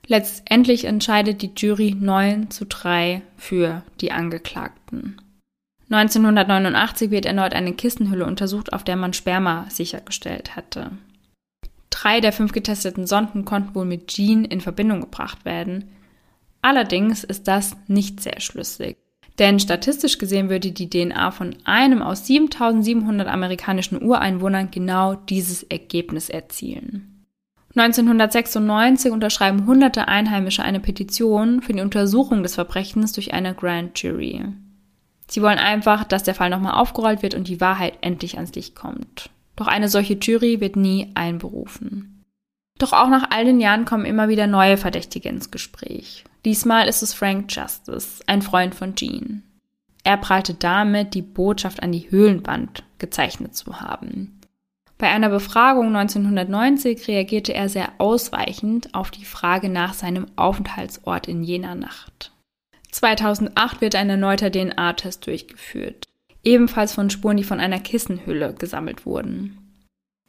Letztendlich 0.08 0.84
entscheidet 0.84 1.42
die 1.42 1.52
Jury 1.56 1.94
9 1.96 2.50
zu 2.50 2.66
3 2.66 3.22
für 3.36 3.84
die 4.00 4.10
Angeklagten. 4.10 5.21
1989 5.92 7.10
wird 7.10 7.26
erneut 7.26 7.54
eine 7.54 7.72
Kistenhülle 7.72 8.26
untersucht, 8.26 8.72
auf 8.72 8.84
der 8.84 8.96
man 8.96 9.12
Sperma 9.12 9.66
sichergestellt 9.68 10.56
hatte. 10.56 10.92
Drei 11.90 12.20
der 12.20 12.32
fünf 12.32 12.52
getesteten 12.52 13.06
Sonden 13.06 13.44
konnten 13.44 13.74
wohl 13.74 13.84
mit 13.84 14.08
Jean 14.08 14.44
in 14.44 14.60
Verbindung 14.60 15.00
gebracht 15.02 15.44
werden. 15.44 15.90
Allerdings 16.62 17.24
ist 17.24 17.48
das 17.48 17.76
nicht 17.88 18.20
sehr 18.20 18.40
schlüssig. 18.40 18.96
Denn 19.38 19.58
statistisch 19.58 20.18
gesehen 20.18 20.50
würde 20.50 20.72
die 20.72 20.90
DNA 20.90 21.30
von 21.30 21.56
einem 21.64 22.02
aus 22.02 22.26
7700 22.26 23.26
amerikanischen 23.28 24.02
Ureinwohnern 24.02 24.70
genau 24.70 25.14
dieses 25.14 25.62
Ergebnis 25.62 26.28
erzielen. 26.28 27.26
1996 27.74 29.10
unterschreiben 29.10 29.66
hunderte 29.66 30.06
Einheimische 30.06 30.62
eine 30.62 30.80
Petition 30.80 31.62
für 31.62 31.72
die 31.72 31.80
Untersuchung 31.80 32.42
des 32.42 32.54
Verbrechens 32.54 33.12
durch 33.12 33.32
eine 33.32 33.54
Grand 33.54 34.00
Jury. 34.02 34.42
Sie 35.32 35.40
wollen 35.40 35.58
einfach, 35.58 36.04
dass 36.04 36.24
der 36.24 36.34
Fall 36.34 36.50
nochmal 36.50 36.74
aufgerollt 36.74 37.22
wird 37.22 37.32
und 37.32 37.48
die 37.48 37.58
Wahrheit 37.58 37.94
endlich 38.02 38.36
ans 38.36 38.52
Licht 38.54 38.76
kommt. 38.76 39.30
Doch 39.56 39.66
eine 39.66 39.88
solche 39.88 40.12
Jury 40.12 40.60
wird 40.60 40.76
nie 40.76 41.10
einberufen. 41.14 42.22
Doch 42.78 42.92
auch 42.92 43.08
nach 43.08 43.30
all 43.30 43.46
den 43.46 43.58
Jahren 43.58 43.86
kommen 43.86 44.04
immer 44.04 44.28
wieder 44.28 44.46
neue 44.46 44.76
Verdächtige 44.76 45.30
ins 45.30 45.50
Gespräch. 45.50 46.24
Diesmal 46.44 46.86
ist 46.86 47.02
es 47.02 47.14
Frank 47.14 47.50
Justice, 47.50 48.22
ein 48.26 48.42
Freund 48.42 48.74
von 48.74 48.94
Jean. 48.94 49.42
Er 50.04 50.18
prahlte 50.18 50.52
damit, 50.52 51.14
die 51.14 51.22
Botschaft 51.22 51.82
an 51.82 51.92
die 51.92 52.10
Höhlenwand 52.10 52.84
gezeichnet 52.98 53.56
zu 53.56 53.80
haben. 53.80 54.38
Bei 54.98 55.08
einer 55.08 55.30
Befragung 55.30 55.96
1990 55.96 57.08
reagierte 57.08 57.54
er 57.54 57.70
sehr 57.70 57.88
ausweichend 57.96 58.94
auf 58.94 59.10
die 59.10 59.24
Frage 59.24 59.70
nach 59.70 59.94
seinem 59.94 60.26
Aufenthaltsort 60.36 61.26
in 61.26 61.42
jener 61.42 61.74
Nacht. 61.74 62.31
2008 62.92 63.80
wird 63.80 63.94
ein 63.96 64.08
erneuter 64.08 64.50
DNA-Test 64.50 65.26
durchgeführt, 65.26 66.08
ebenfalls 66.44 66.94
von 66.94 67.10
Spuren, 67.10 67.36
die 67.36 67.44
von 67.44 67.58
einer 67.58 67.80
Kissenhülle 67.80 68.54
gesammelt 68.54 69.04
wurden. 69.04 69.58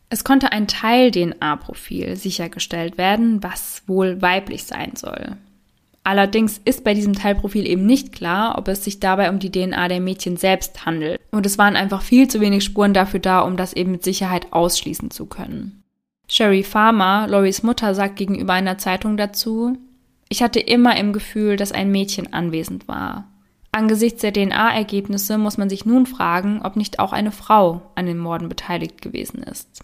Es 0.10 0.24
konnte 0.24 0.52
ein 0.52 0.68
Teil-DNA-Profil 0.68 2.16
sichergestellt 2.16 2.98
werden, 2.98 3.44
was 3.44 3.84
wohl 3.88 4.22
weiblich 4.22 4.64
sein 4.64 4.96
soll. 4.96 5.38
Allerdings 6.04 6.60
ist 6.66 6.84
bei 6.84 6.94
diesem 6.94 7.14
Teilprofil 7.14 7.66
eben 7.66 7.86
nicht 7.86 8.12
klar, 8.12 8.58
ob 8.58 8.68
es 8.68 8.84
sich 8.84 9.00
dabei 9.00 9.30
um 9.30 9.40
die 9.40 9.52
DNA 9.52 9.88
der 9.88 10.02
Mädchen 10.02 10.36
selbst 10.36 10.86
handelt. 10.86 11.20
Und 11.32 11.46
es 11.46 11.58
waren 11.58 11.78
einfach 11.78 12.02
viel 12.02 12.28
zu 12.28 12.42
wenig 12.42 12.64
Spuren 12.64 12.94
dafür 12.94 13.22
da, 13.22 13.40
um 13.40 13.56
das 13.56 13.74
eben 13.74 13.92
mit 13.92 14.04
Sicherheit 14.04 14.52
ausschließen 14.52 15.12
zu 15.12 15.26
können. 15.26 15.84
Sherry 16.28 16.64
Farmer, 16.64 17.28
Loris 17.28 17.64
Mutter, 17.64 17.96
sagt 17.96 18.18
gegenüber 18.18 18.54
einer 18.54 18.78
Zeitung 18.78 19.18
dazu, 19.18 19.78
ich 20.30 20.42
hatte 20.42 20.60
immer 20.60 20.98
im 20.98 21.14
Gefühl, 21.14 21.58
dass 21.58 21.72
ein 21.72 21.92
Mädchen 21.92 22.34
anwesend 22.34 22.88
war. 22.88 23.28
Angesichts 23.72 24.22
der 24.22 24.34
DNA-Ergebnisse 24.34 25.38
muss 25.38 25.58
man 25.58 25.70
sich 25.70 25.86
nun 25.86 26.06
fragen, 26.06 26.62
ob 26.64 26.76
nicht 26.76 27.00
auch 27.00 27.12
eine 27.12 27.32
Frau 27.32 27.82
an 27.96 28.06
den 28.06 28.20
Morden 28.20 28.48
beteiligt 28.48 29.02
gewesen 29.02 29.42
ist. 29.42 29.84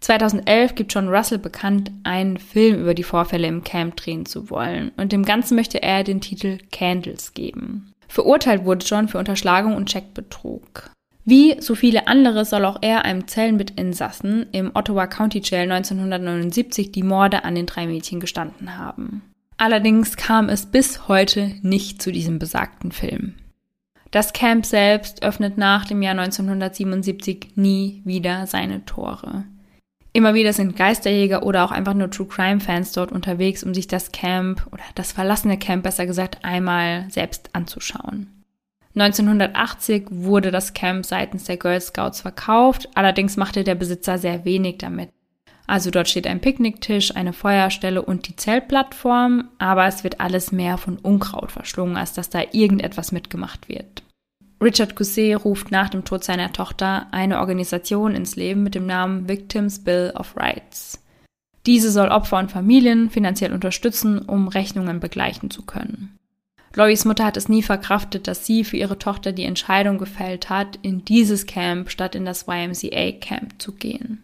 2011 0.00 0.74
gibt 0.74 0.92
John 0.92 1.08
Russell 1.08 1.38
bekannt, 1.38 1.92
einen 2.02 2.38
Film 2.38 2.80
über 2.80 2.94
die 2.94 3.04
Vorfälle 3.04 3.46
im 3.46 3.62
Camp 3.62 3.96
drehen 3.96 4.26
zu 4.26 4.50
wollen 4.50 4.90
und 4.96 5.12
dem 5.12 5.24
Ganzen 5.24 5.54
möchte 5.54 5.82
er 5.82 6.02
den 6.04 6.20
Titel 6.20 6.58
Candles 6.72 7.34
geben. 7.34 7.92
Verurteilt 8.08 8.64
wurde 8.64 8.84
John 8.84 9.08
für 9.08 9.18
Unterschlagung 9.18 9.76
und 9.76 9.88
Checkbetrug. 9.88 10.90
Wie 11.24 11.60
so 11.60 11.76
viele 11.76 12.08
andere 12.08 12.44
soll 12.44 12.64
auch 12.64 12.78
er 12.80 13.04
einem 13.04 13.24
Insassen 13.76 14.46
im 14.50 14.72
Ottawa 14.74 15.06
County 15.06 15.40
Jail 15.44 15.70
1979 15.70 16.90
die 16.90 17.04
Morde 17.04 17.44
an 17.44 17.54
den 17.54 17.66
drei 17.66 17.86
Mädchen 17.86 18.18
gestanden 18.18 18.76
haben. 18.76 19.22
Allerdings 19.62 20.16
kam 20.16 20.48
es 20.48 20.66
bis 20.66 21.06
heute 21.06 21.52
nicht 21.62 22.02
zu 22.02 22.10
diesem 22.10 22.40
besagten 22.40 22.90
Film. 22.90 23.34
Das 24.10 24.32
Camp 24.32 24.66
selbst 24.66 25.22
öffnet 25.22 25.56
nach 25.56 25.84
dem 25.84 26.02
Jahr 26.02 26.18
1977 26.18 27.52
nie 27.54 28.02
wieder 28.04 28.48
seine 28.48 28.84
Tore. 28.86 29.44
Immer 30.12 30.34
wieder 30.34 30.52
sind 30.52 30.74
Geisterjäger 30.74 31.44
oder 31.44 31.64
auch 31.64 31.70
einfach 31.70 31.94
nur 31.94 32.10
True 32.10 32.26
Crime 32.26 32.58
Fans 32.58 32.90
dort 32.90 33.12
unterwegs, 33.12 33.62
um 33.62 33.72
sich 33.72 33.86
das 33.86 34.10
Camp 34.10 34.66
oder 34.72 34.82
das 34.96 35.12
verlassene 35.12 35.58
Camp 35.58 35.84
besser 35.84 36.06
gesagt 36.06 36.44
einmal 36.44 37.08
selbst 37.08 37.50
anzuschauen. 37.52 38.42
1980 38.96 40.06
wurde 40.10 40.50
das 40.50 40.74
Camp 40.74 41.06
seitens 41.06 41.44
der 41.44 41.56
Girl 41.56 41.80
Scouts 41.80 42.22
verkauft, 42.22 42.88
allerdings 42.96 43.36
machte 43.36 43.62
der 43.62 43.76
Besitzer 43.76 44.18
sehr 44.18 44.44
wenig 44.44 44.78
damit. 44.78 45.10
Also 45.66 45.90
dort 45.90 46.08
steht 46.08 46.26
ein 46.26 46.40
Picknicktisch, 46.40 47.14
eine 47.14 47.32
Feuerstelle 47.32 48.02
und 48.02 48.28
die 48.28 48.36
Zeltplattform, 48.36 49.48
aber 49.58 49.86
es 49.86 50.04
wird 50.04 50.20
alles 50.20 50.52
mehr 50.52 50.76
von 50.76 50.98
Unkraut 50.98 51.52
verschlungen, 51.52 51.96
als 51.96 52.12
dass 52.12 52.30
da 52.30 52.42
irgendetwas 52.52 53.12
mitgemacht 53.12 53.68
wird. 53.68 54.02
Richard 54.60 54.94
Cousset 54.94 55.44
ruft 55.44 55.70
nach 55.70 55.88
dem 55.88 56.04
Tod 56.04 56.22
seiner 56.22 56.52
Tochter 56.52 57.08
eine 57.10 57.40
Organisation 57.40 58.14
ins 58.14 58.36
Leben 58.36 58.62
mit 58.62 58.74
dem 58.74 58.86
Namen 58.86 59.28
Victims 59.28 59.82
Bill 59.82 60.12
of 60.14 60.36
Rights. 60.36 61.02
Diese 61.66 61.90
soll 61.90 62.08
Opfer 62.08 62.38
und 62.38 62.50
Familien 62.50 63.10
finanziell 63.10 63.52
unterstützen, 63.52 64.20
um 64.20 64.48
Rechnungen 64.48 65.00
begleichen 65.00 65.50
zu 65.50 65.62
können. 65.62 66.16
Loris 66.74 67.04
Mutter 67.04 67.24
hat 67.24 67.36
es 67.36 67.48
nie 67.48 67.62
verkraftet, 67.62 68.26
dass 68.26 68.46
sie 68.46 68.64
für 68.64 68.76
ihre 68.76 68.98
Tochter 68.98 69.32
die 69.32 69.44
Entscheidung 69.44 69.98
gefällt 69.98 70.48
hat, 70.48 70.78
in 70.82 71.04
dieses 71.04 71.46
Camp 71.46 71.90
statt 71.90 72.14
in 72.14 72.24
das 72.24 72.46
YMCA 72.48 73.12
Camp 73.20 73.60
zu 73.60 73.72
gehen. 73.72 74.22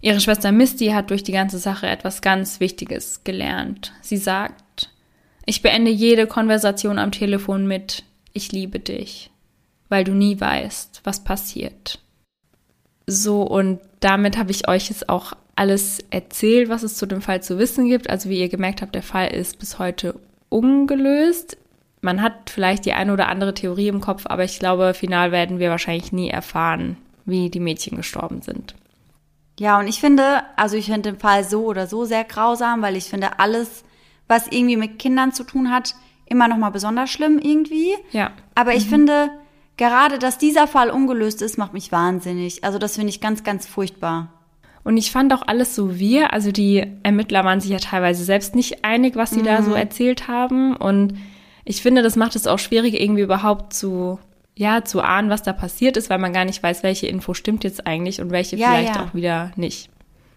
Ihre 0.00 0.20
Schwester 0.20 0.52
Misty 0.52 0.88
hat 0.88 1.10
durch 1.10 1.22
die 1.22 1.32
ganze 1.32 1.58
Sache 1.58 1.86
etwas 1.86 2.22
ganz 2.22 2.60
Wichtiges 2.60 3.24
gelernt. 3.24 3.92
Sie 4.00 4.16
sagt, 4.16 4.90
ich 5.46 5.62
beende 5.62 5.90
jede 5.90 6.26
Konversation 6.26 6.98
am 6.98 7.12
Telefon 7.12 7.66
mit 7.66 8.04
Ich 8.32 8.52
liebe 8.52 8.78
dich 8.78 9.30
weil 9.88 10.04
du 10.04 10.12
nie 10.12 10.40
weißt, 10.40 11.00
was 11.04 11.24
passiert. 11.24 11.98
So, 13.06 13.42
und 13.42 13.80
damit 14.00 14.36
habe 14.36 14.50
ich 14.50 14.68
euch 14.68 14.90
jetzt 14.90 15.08
auch 15.08 15.32
alles 15.56 16.00
erzählt, 16.10 16.68
was 16.68 16.82
es 16.82 16.96
zu 16.96 17.06
dem 17.06 17.22
Fall 17.22 17.42
zu 17.42 17.58
wissen 17.58 17.88
gibt. 17.88 18.10
Also 18.10 18.28
wie 18.28 18.38
ihr 18.38 18.48
gemerkt 18.48 18.82
habt, 18.82 18.94
der 18.94 19.02
Fall 19.02 19.28
ist 19.28 19.58
bis 19.58 19.78
heute 19.78 20.14
ungelöst. 20.50 21.56
Man 22.00 22.22
hat 22.22 22.50
vielleicht 22.50 22.84
die 22.84 22.92
eine 22.92 23.12
oder 23.12 23.28
andere 23.28 23.54
Theorie 23.54 23.88
im 23.88 24.00
Kopf, 24.00 24.24
aber 24.26 24.44
ich 24.44 24.58
glaube, 24.58 24.94
final 24.94 25.32
werden 25.32 25.58
wir 25.58 25.70
wahrscheinlich 25.70 26.12
nie 26.12 26.28
erfahren, 26.28 26.96
wie 27.24 27.50
die 27.50 27.60
Mädchen 27.60 27.96
gestorben 27.96 28.40
sind. 28.42 28.74
Ja, 29.58 29.78
und 29.78 29.88
ich 29.88 30.00
finde, 30.00 30.42
also 30.56 30.76
ich 30.76 30.86
finde 30.86 31.12
den 31.12 31.18
Fall 31.18 31.44
so 31.44 31.64
oder 31.64 31.86
so 31.86 32.04
sehr 32.04 32.24
grausam, 32.24 32.80
weil 32.80 32.96
ich 32.96 33.04
finde 33.04 33.38
alles, 33.38 33.84
was 34.28 34.46
irgendwie 34.48 34.76
mit 34.76 34.98
Kindern 34.98 35.32
zu 35.32 35.44
tun 35.44 35.70
hat, 35.70 35.94
immer 36.26 36.46
noch 36.46 36.58
mal 36.58 36.70
besonders 36.70 37.10
schlimm 37.10 37.38
irgendwie. 37.38 37.94
Ja. 38.12 38.30
Aber 38.54 38.74
ich 38.74 38.86
mhm. 38.86 38.90
finde, 38.90 39.30
gerade, 39.76 40.18
dass 40.18 40.38
dieser 40.38 40.66
Fall 40.66 40.90
ungelöst 40.90 41.42
ist, 41.42 41.58
macht 41.58 41.72
mich 41.72 41.90
wahnsinnig. 41.90 42.62
Also 42.62 42.78
das 42.78 42.94
finde 42.94 43.08
ich 43.08 43.20
ganz, 43.20 43.42
ganz 43.42 43.66
furchtbar. 43.66 44.32
Und 44.84 44.96
ich 44.96 45.10
fand 45.10 45.32
auch 45.34 45.42
alles 45.46 45.74
so 45.74 45.98
wir, 45.98 46.32
also 46.32 46.52
die 46.52 46.86
Ermittler 47.02 47.44
waren 47.44 47.60
sich 47.60 47.70
ja 47.70 47.78
teilweise 47.78 48.24
selbst 48.24 48.54
nicht 48.54 48.84
einig, 48.84 49.16
was 49.16 49.30
sie 49.30 49.40
mhm. 49.40 49.44
da 49.44 49.62
so 49.62 49.72
erzählt 49.72 50.28
haben. 50.28 50.76
Und 50.76 51.14
ich 51.64 51.82
finde, 51.82 52.02
das 52.02 52.16
macht 52.16 52.36
es 52.36 52.46
auch 52.46 52.58
schwierig, 52.58 53.00
irgendwie 53.00 53.22
überhaupt 53.22 53.74
zu, 53.74 54.18
ja, 54.58 54.84
zu 54.84 55.00
ahnen, 55.00 55.30
was 55.30 55.44
da 55.44 55.52
passiert 55.52 55.96
ist, 55.96 56.10
weil 56.10 56.18
man 56.18 56.32
gar 56.32 56.44
nicht 56.44 56.60
weiß, 56.60 56.82
welche 56.82 57.06
Info 57.06 57.32
stimmt 57.32 57.62
jetzt 57.62 57.86
eigentlich 57.86 58.20
und 58.20 58.32
welche 58.32 58.56
ja, 58.56 58.70
vielleicht 58.70 58.96
ja. 58.96 59.04
auch 59.04 59.14
wieder 59.14 59.52
nicht. 59.54 59.88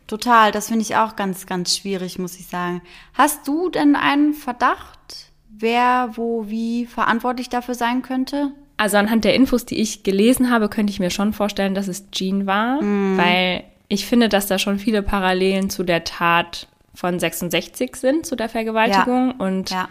Total, 0.05 0.51
das 0.51 0.67
finde 0.67 0.83
ich 0.83 0.95
auch 0.95 1.15
ganz, 1.15 1.47
ganz 1.47 1.75
schwierig, 1.75 2.19
muss 2.19 2.39
ich 2.39 2.45
sagen. 2.45 2.83
Hast 3.15 3.47
du 3.47 3.69
denn 3.69 3.95
einen 3.95 4.33
Verdacht, 4.35 5.31
wer, 5.49 6.11
wo, 6.13 6.47
wie 6.47 6.85
verantwortlich 6.85 7.49
dafür 7.49 7.73
sein 7.73 8.03
könnte? 8.03 8.51
Also 8.77 8.97
anhand 8.97 9.25
der 9.25 9.33
Infos, 9.33 9.65
die 9.65 9.79
ich 9.79 10.03
gelesen 10.03 10.51
habe, 10.51 10.69
könnte 10.69 10.91
ich 10.91 10.99
mir 10.99 11.09
schon 11.09 11.33
vorstellen, 11.33 11.73
dass 11.73 11.87
es 11.87 12.11
Jean 12.11 12.45
war, 12.45 12.79
mm. 12.79 13.17
weil 13.17 13.63
ich 13.87 14.05
finde, 14.05 14.29
dass 14.29 14.45
da 14.45 14.59
schon 14.59 14.77
viele 14.77 15.01
Parallelen 15.01 15.71
zu 15.71 15.83
der 15.83 16.03
Tat 16.03 16.67
von 16.93 17.19
66 17.19 17.95
sind, 17.95 18.27
zu 18.27 18.35
der 18.35 18.49
Vergewaltigung. 18.49 19.29
Ja. 19.29 19.45
Und 19.45 19.71
ja. 19.71 19.89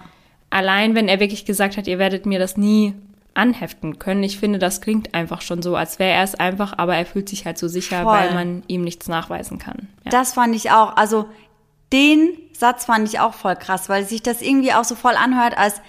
allein, 0.51 0.95
wenn 0.95 1.09
er 1.09 1.19
wirklich 1.19 1.45
gesagt 1.47 1.77
hat, 1.77 1.89
ihr 1.89 1.99
werdet 1.99 2.27
mir 2.27 2.39
das 2.39 2.57
nie 2.57 2.95
anheften 3.35 3.99
können, 3.99 4.23
ich 4.23 4.39
finde, 4.39 4.59
das 4.59 4.81
klingt 4.81 5.15
einfach 5.15 5.41
schon 5.41 5.63
so, 5.63 5.77
als 5.77 5.99
wäre 5.99 6.13
er 6.13 6.25
es 6.25 6.35
einfach, 6.35 6.75
aber 6.77 6.97
er 6.97 7.07
fühlt 7.07 7.29
sich 7.29 7.47
halt 7.47 7.59
so 7.59 7.69
sicher, 7.69 8.03
Voll. 8.03 8.13
weil 8.13 8.35
man 8.35 8.63
ihm 8.67 8.83
nichts 8.83 9.09
nachweisen 9.09 9.59
kann. 9.59 9.89
Ja. 10.05 10.11
Das 10.11 10.35
fand 10.35 10.55
ich 10.55 10.71
auch. 10.71 10.97
Also 10.97 11.27
den 11.93 12.31
Satz 12.53 12.85
fand 12.85 13.09
ich 13.09 13.21
auch 13.21 13.35
voll 13.35 13.57
krass, 13.57 13.89
weil 13.89 14.05
sich 14.05 14.23
das 14.23 14.43
irgendwie 14.43 14.73
auch 14.73 14.85
so 14.85 14.95
voll 14.95 15.15
anhört, 15.15 15.57
als 15.57 15.81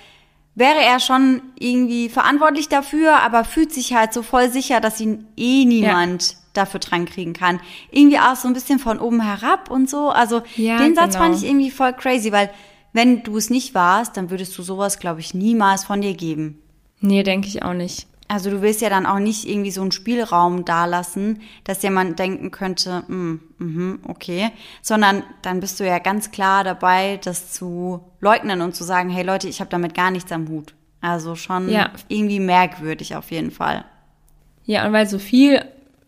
wäre 0.55 0.81
er 0.81 0.99
schon 0.99 1.41
irgendwie 1.59 2.09
verantwortlich 2.09 2.69
dafür, 2.69 3.21
aber 3.21 3.43
fühlt 3.43 3.73
sich 3.73 3.93
halt 3.93 4.13
so 4.13 4.21
voll 4.21 4.49
sicher, 4.49 4.79
dass 4.79 4.99
ihn 4.99 5.27
eh 5.37 5.65
niemand 5.65 6.31
ja. 6.31 6.37
dafür 6.53 6.79
dran 6.79 7.05
kriegen 7.05 7.33
kann. 7.33 7.59
Irgendwie 7.91 8.19
auch 8.19 8.35
so 8.35 8.47
ein 8.47 8.53
bisschen 8.53 8.79
von 8.79 8.99
oben 8.99 9.21
herab 9.21 9.69
und 9.69 9.89
so. 9.89 10.09
Also 10.09 10.41
ja, 10.55 10.77
den 10.77 10.95
Satz 10.95 11.13
genau. 11.13 11.25
fand 11.25 11.37
ich 11.37 11.45
irgendwie 11.45 11.71
voll 11.71 11.93
crazy, 11.93 12.31
weil 12.31 12.49
wenn 12.93 13.23
du 13.23 13.37
es 13.37 13.49
nicht 13.49 13.73
warst, 13.73 14.17
dann 14.17 14.29
würdest 14.29 14.57
du 14.57 14.63
sowas, 14.63 14.99
glaube 14.99 15.21
ich, 15.21 15.33
niemals 15.33 15.85
von 15.85 16.01
dir 16.01 16.13
geben. 16.13 16.61
Nee, 17.01 17.23
denke 17.23 17.47
ich 17.47 17.63
auch 17.63 17.73
nicht. 17.73 18.07
Also 18.27 18.49
du 18.49 18.61
willst 18.61 18.79
ja 18.79 18.89
dann 18.89 19.05
auch 19.05 19.19
nicht 19.19 19.45
irgendwie 19.45 19.71
so 19.71 19.81
einen 19.81 19.91
Spielraum 19.91 20.63
dalassen, 20.63 21.41
dass 21.65 21.83
jemand 21.83 22.17
denken 22.17 22.49
könnte, 22.49 23.03
mm, 23.09 23.39
mm, 23.57 23.99
okay, 24.07 24.51
sondern 24.81 25.23
dann 25.41 25.59
bist 25.59 25.81
du 25.81 25.85
ja 25.85 25.99
ganz 25.99 26.31
klar 26.31 26.63
dabei, 26.63 27.19
das 27.21 27.51
zu 27.51 27.99
leugnen 28.21 28.61
und 28.61 28.73
zu 28.73 28.85
sagen, 28.85 29.09
hey 29.09 29.23
Leute, 29.25 29.49
ich 29.49 29.59
habe 29.59 29.69
damit 29.69 29.93
gar 29.93 30.11
nichts 30.11 30.31
am 30.31 30.47
Hut. 30.47 30.73
Also 31.01 31.35
schon 31.35 31.67
ja. 31.67 31.91
irgendwie 32.07 32.39
merkwürdig 32.39 33.17
auf 33.17 33.31
jeden 33.31 33.51
Fall. 33.51 33.83
Ja, 34.63 34.85
und 34.87 34.93
weil 34.93 35.07
so 35.07 35.19
viel 35.19 35.65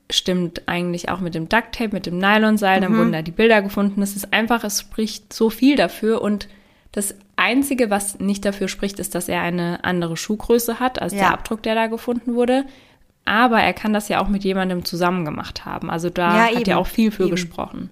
stimmt 0.10 0.68
eigentlich 0.68 1.10
auch 1.10 1.20
mit 1.20 1.36
dem 1.36 1.50
Ducktape, 1.50 1.94
mit 1.94 2.06
dem 2.06 2.20
Nylonseil, 2.20 2.78
mhm. 2.78 2.84
dann 2.84 2.98
wurden 2.98 3.12
da 3.12 3.22
die 3.22 3.32
Bilder 3.32 3.62
gefunden. 3.62 4.02
Es 4.02 4.16
ist 4.16 4.32
einfach, 4.32 4.64
es 4.64 4.80
spricht 4.80 5.34
so 5.34 5.50
viel 5.50 5.76
dafür 5.76 6.22
und 6.22 6.48
das 6.94 7.16
Einzige, 7.36 7.90
was 7.90 8.20
nicht 8.20 8.46
dafür 8.46 8.68
spricht, 8.68 9.00
ist, 9.00 9.16
dass 9.16 9.28
er 9.28 9.42
eine 9.42 9.84
andere 9.84 10.18
Schuhgröße 10.18 10.80
hat 10.80 11.02
als 11.02 11.14
ja. 11.14 11.20
der 11.20 11.32
Abdruck, 11.32 11.64
der 11.64 11.76
da 11.76 11.88
gefunden 11.88 12.36
wurde. 12.36 12.66
Aber 13.26 13.62
er 13.62 13.74
kann 13.74 13.94
das 13.94 14.10
ja 14.10 14.22
auch 14.22 14.28
mit 14.28 14.44
jemandem 14.44 14.86
zusammen 14.86 15.26
gemacht 15.26 15.66
haben. 15.66 15.90
Also 15.90 16.10
da 16.10 16.50
ja, 16.50 16.56
hat 16.58 16.68
ja 16.68 16.78
auch 16.78 16.88
viel 16.88 17.12
für 17.12 17.24
eben. 17.24 17.32
gesprochen. 17.32 17.90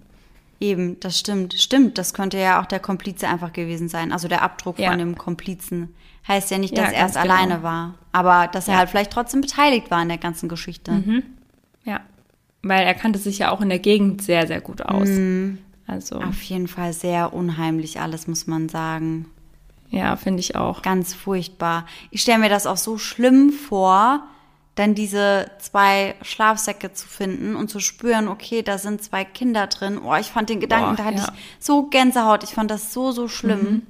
Eben, 0.60 1.00
das 1.00 1.18
stimmt. 1.18 1.56
Stimmt, 1.56 1.98
das 1.98 2.14
könnte 2.14 2.38
ja 2.38 2.62
auch 2.62 2.66
der 2.66 2.80
Komplize 2.80 3.28
einfach 3.28 3.52
gewesen 3.52 3.90
sein. 3.90 4.12
Also 4.12 4.28
der 4.28 4.44
Abdruck 4.44 4.78
ja. 4.78 4.90
von 4.90 5.00
dem 5.00 5.18
Komplizen. 5.18 5.96
Heißt 6.28 6.52
ja 6.52 6.60
nicht, 6.60 6.78
dass 6.78 6.92
ja, 6.92 6.98
er 6.98 7.06
es 7.08 7.14
genau. 7.14 7.34
alleine 7.34 7.64
war. 7.64 7.96
Aber 8.12 8.48
dass 8.48 8.68
er 8.68 8.78
halt 8.78 8.90
vielleicht 8.90 9.12
trotzdem 9.12 9.42
beteiligt 9.42 9.90
war 9.90 10.02
in 10.04 10.10
der 10.10 10.20
ganzen 10.20 10.50
Geschichte. 10.50 10.92
Mhm. 10.92 11.24
Ja. 11.84 12.02
Weil 12.62 12.86
er 12.86 12.94
kannte 12.94 13.18
sich 13.18 13.40
ja 13.40 13.50
auch 13.52 13.62
in 13.62 13.70
der 13.70 13.80
Gegend 13.80 14.22
sehr, 14.22 14.46
sehr 14.46 14.62
gut 14.62 14.84
aus. 14.84 15.10
Mhm. 15.10 15.58
Also. 15.88 16.22
Auf 16.22 16.42
jeden 16.44 16.68
Fall 16.68 16.94
sehr 16.94 17.34
unheimlich 17.34 18.00
alles, 18.00 18.28
muss 18.28 18.48
man 18.48 18.70
sagen. 18.70 19.26
Ja, 19.90 20.16
finde 20.16 20.40
ich 20.40 20.56
auch. 20.56 20.82
Ganz 20.82 21.14
furchtbar. 21.14 21.86
Ich 22.12 22.22
stelle 22.22 22.40
mir 22.40 22.50
das 22.50 22.66
auch 22.66 22.78
so 22.78 22.98
schlimm 22.98 23.52
vor, 23.52 24.24
dann 24.76 24.96
diese 24.96 25.52
zwei 25.60 26.16
Schlafsäcke 26.22 26.94
zu 26.94 27.08
finden 27.08 27.56
und 27.58 27.70
zu 27.70 27.80
spüren, 27.80 28.30
okay, 28.30 28.62
da 28.62 28.78
sind 28.78 29.04
zwei 29.04 29.26
Kinder 29.26 29.68
drin. 29.68 30.00
Oh, 30.00 30.16
ich 30.16 30.28
fand 30.28 30.50
den 30.50 30.62
Gedanken, 30.62 30.96
Boah, 30.96 30.96
da 30.96 31.04
hatte 31.04 31.18
ja. 31.18 31.34
ich 31.34 31.64
so 31.64 31.84
Gänsehaut. 31.84 32.44
Ich 32.44 32.52
fand 32.52 32.72
das 32.72 32.94
so, 32.94 33.12
so 33.12 33.28
schlimm. 33.28 33.84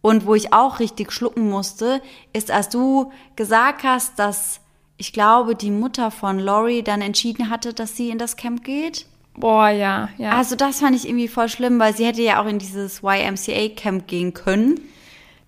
Und 0.00 0.26
wo 0.26 0.34
ich 0.34 0.52
auch 0.52 0.80
richtig 0.80 1.12
schlucken 1.12 1.48
musste, 1.48 2.02
ist, 2.32 2.50
als 2.50 2.70
du 2.70 3.12
gesagt 3.36 3.84
hast, 3.84 4.18
dass 4.18 4.60
ich 4.96 5.12
glaube, 5.12 5.54
die 5.54 5.70
Mutter 5.70 6.10
von 6.10 6.38
Lori 6.38 6.82
dann 6.82 7.02
entschieden 7.02 7.50
hatte, 7.50 7.74
dass 7.74 7.96
sie 7.96 8.10
in 8.10 8.18
das 8.18 8.36
Camp 8.36 8.64
geht. 8.64 9.06
Boah, 9.34 9.70
ja, 9.70 10.08
ja. 10.18 10.32
Also 10.32 10.56
das 10.56 10.80
fand 10.80 10.94
ich 10.94 11.08
irgendwie 11.08 11.28
voll 11.28 11.48
schlimm, 11.48 11.78
weil 11.78 11.96
sie 11.96 12.04
hätte 12.04 12.22
ja 12.22 12.42
auch 12.42 12.46
in 12.46 12.58
dieses 12.58 13.02
YMCA-Camp 13.02 14.06
gehen 14.06 14.34
können. 14.34 14.80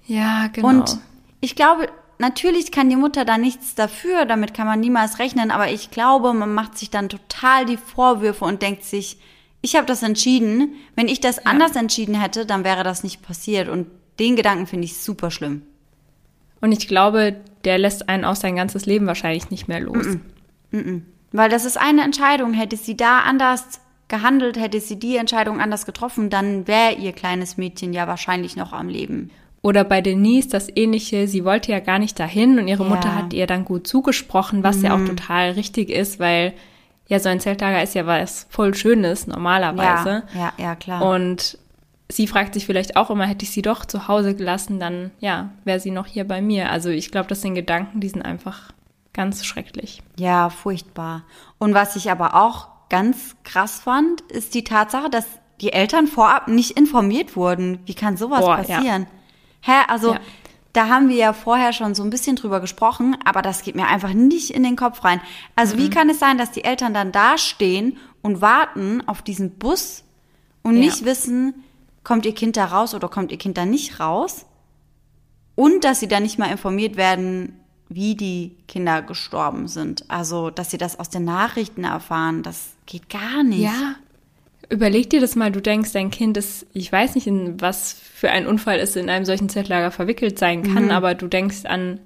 ja, 0.06 0.48
genau. 0.52 0.68
Und 0.68 0.98
ich 1.40 1.54
glaube, 1.54 1.88
natürlich 2.18 2.72
kann 2.72 2.88
die 2.88 2.96
Mutter 2.96 3.24
da 3.24 3.36
nichts 3.36 3.74
dafür, 3.74 4.24
damit 4.24 4.54
kann 4.54 4.66
man 4.66 4.80
niemals 4.80 5.18
rechnen, 5.18 5.50
aber 5.50 5.70
ich 5.70 5.90
glaube, 5.90 6.32
man 6.32 6.54
macht 6.54 6.78
sich 6.78 6.90
dann 6.90 7.08
total 7.08 7.66
die 7.66 7.76
Vorwürfe 7.76 8.44
und 8.44 8.62
denkt 8.62 8.84
sich, 8.84 9.18
ich 9.64 9.76
habe 9.76 9.86
das 9.86 10.02
entschieden. 10.02 10.74
Wenn 10.94 11.08
ich 11.08 11.20
das 11.20 11.46
anders 11.46 11.74
entschieden 11.74 12.20
hätte, 12.20 12.44
dann 12.44 12.64
wäre 12.64 12.84
das 12.84 13.02
nicht 13.02 13.22
passiert. 13.22 13.70
Und 13.70 13.86
den 14.18 14.36
Gedanken 14.36 14.66
finde 14.66 14.84
ich 14.84 14.98
super 14.98 15.30
schlimm. 15.30 15.62
Und 16.60 16.72
ich 16.72 16.86
glaube, 16.86 17.40
der 17.64 17.78
lässt 17.78 18.08
einen 18.10 18.26
auch 18.26 18.36
sein 18.36 18.56
ganzes 18.56 18.84
Leben 18.84 19.06
wahrscheinlich 19.06 19.50
nicht 19.50 19.66
mehr 19.66 19.80
los. 19.80 20.18
Weil 21.34 21.50
das 21.50 21.64
ist 21.64 21.76
eine 21.76 22.02
Entscheidung. 22.02 22.52
Hätte 22.52 22.76
sie 22.76 22.96
da 22.96 23.18
anders 23.20 23.80
gehandelt, 24.06 24.56
hätte 24.56 24.80
sie 24.80 24.98
die 24.98 25.16
Entscheidung 25.16 25.60
anders 25.60 25.84
getroffen, 25.84 26.30
dann 26.30 26.68
wäre 26.68 26.92
ihr 26.92 27.12
kleines 27.12 27.56
Mädchen 27.56 27.92
ja 27.92 28.06
wahrscheinlich 28.06 28.54
noch 28.54 28.72
am 28.72 28.88
Leben. 28.88 29.30
Oder 29.62 29.82
bei 29.82 30.00
Denise 30.00 30.48
das 30.48 30.68
ähnliche, 30.76 31.26
sie 31.26 31.44
wollte 31.44 31.72
ja 31.72 31.80
gar 31.80 31.98
nicht 31.98 32.20
dahin 32.20 32.58
und 32.58 32.68
ihre 32.68 32.84
Ja. 32.84 32.88
Mhm. 32.88 32.94
Mutter 32.94 33.14
hat 33.16 33.32
ihr 33.32 33.46
dann 33.46 33.64
gut 33.64 33.86
zugesprochen, 33.86 34.62
was 34.62 34.82
ja 34.82 34.94
auch 34.94 35.04
total 35.04 35.52
richtig 35.52 35.90
ist, 35.90 36.20
weil 36.20 36.52
ja 37.08 37.18
so 37.18 37.30
ein 37.30 37.40
Zeltlager 37.40 37.82
ist 37.82 37.94
ja 37.94 38.06
was 38.06 38.46
voll 38.50 38.74
Schönes 38.74 39.26
normalerweise. 39.26 40.22
Ja, 40.34 40.40
ja, 40.40 40.52
ja, 40.58 40.74
klar. 40.76 41.02
Und 41.02 41.58
sie 42.08 42.26
fragt 42.26 42.54
sich 42.54 42.66
vielleicht 42.66 42.96
auch 42.96 43.10
immer, 43.10 43.26
hätte 43.26 43.44
ich 43.44 43.50
sie 43.50 43.62
doch 43.62 43.86
zu 43.86 44.06
Hause 44.06 44.36
gelassen, 44.36 44.78
dann 44.78 45.10
ja, 45.18 45.50
wäre 45.64 45.80
sie 45.80 45.90
noch 45.90 46.06
hier 46.06 46.28
bei 46.28 46.42
mir. 46.42 46.70
Also 46.70 46.90
ich 46.90 47.10
glaube, 47.10 47.28
das 47.28 47.40
sind 47.40 47.54
Gedanken, 47.54 48.00
die 48.00 48.08
sind 48.10 48.22
einfach 48.22 48.70
ganz 49.14 49.44
schrecklich. 49.46 50.02
Ja, 50.18 50.50
furchtbar. 50.50 51.22
Und 51.58 51.72
was 51.72 51.96
ich 51.96 52.10
aber 52.10 52.34
auch 52.34 52.68
ganz 52.90 53.36
krass 53.44 53.80
fand, 53.80 54.20
ist 54.22 54.52
die 54.54 54.64
Tatsache, 54.64 55.08
dass 55.08 55.24
die 55.62 55.72
Eltern 55.72 56.06
vorab 56.06 56.48
nicht 56.48 56.72
informiert 56.72 57.36
wurden. 57.36 57.78
Wie 57.86 57.94
kann 57.94 58.16
sowas 58.18 58.40
Boah, 58.40 58.58
ja. 58.60 58.76
passieren? 58.76 59.06
Hä, 59.62 59.72
also 59.88 60.12
Ja. 60.14 60.20
da 60.74 60.88
haben 60.88 61.08
wir 61.08 61.16
ja 61.16 61.32
vorher 61.32 61.72
schon 61.72 61.94
so 61.94 62.02
ein 62.02 62.10
bisschen 62.10 62.36
drüber 62.36 62.60
gesprochen, 62.60 63.16
aber 63.24 63.40
das 63.40 63.62
geht 63.62 63.76
mir 63.76 63.86
einfach 63.86 64.12
nicht 64.12 64.50
in 64.50 64.62
den 64.64 64.76
Kopf 64.76 65.02
rein. 65.04 65.20
Also 65.56 65.76
Mhm. 65.76 65.80
wie 65.80 65.90
kann 65.90 66.10
es 66.10 66.18
sein, 66.18 66.36
dass 66.36 66.50
die 66.50 66.64
Eltern 66.64 66.92
dann 66.92 67.12
da 67.12 67.38
stehen 67.38 67.96
und 68.20 68.40
warten 68.42 69.00
auf 69.08 69.22
diesen 69.22 69.52
Bus 69.58 70.04
und 70.62 70.74
Ja. 70.74 70.80
nicht 70.80 71.04
wissen, 71.04 71.64
kommt 72.02 72.26
ihr 72.26 72.34
Kind 72.34 72.56
da 72.56 72.66
raus 72.66 72.94
oder 72.94 73.08
kommt 73.08 73.30
ihr 73.32 73.38
Kind 73.38 73.56
da 73.56 73.64
nicht 73.64 74.00
raus? 74.00 74.44
Und 75.54 75.84
dass 75.84 76.00
sie 76.00 76.08
dann 76.08 76.24
nicht 76.24 76.38
mal 76.38 76.50
informiert 76.50 76.96
werden, 76.96 77.60
wie 77.88 78.14
die 78.14 78.52
Kinder 78.68 79.02
gestorben 79.02 79.68
sind. 79.68 80.04
Also, 80.08 80.50
dass 80.50 80.70
sie 80.70 80.78
das 80.78 80.98
aus 80.98 81.10
den 81.10 81.24
Nachrichten 81.24 81.84
erfahren, 81.84 82.42
das 82.42 82.72
geht 82.86 83.08
gar 83.08 83.42
nicht. 83.42 83.60
Ja. 83.62 83.96
Überleg 84.70 85.10
dir 85.10 85.20
das 85.20 85.36
mal, 85.36 85.52
du 85.52 85.60
denkst, 85.60 85.92
dein 85.92 86.10
Kind 86.10 86.36
ist, 86.38 86.66
ich 86.72 86.90
weiß 86.90 87.14
nicht, 87.16 87.26
in 87.26 87.60
was 87.60 87.92
für 87.92 88.30
ein 88.30 88.46
Unfall 88.46 88.78
es 88.78 88.96
in 88.96 89.10
einem 89.10 89.26
solchen 89.26 89.50
Zeltlager 89.50 89.90
verwickelt 89.90 90.38
sein 90.38 90.60
Mhm. 90.62 90.74
kann, 90.74 90.90
aber 90.90 91.14
du 91.14 91.28
denkst 91.28 91.66
an 91.66 92.00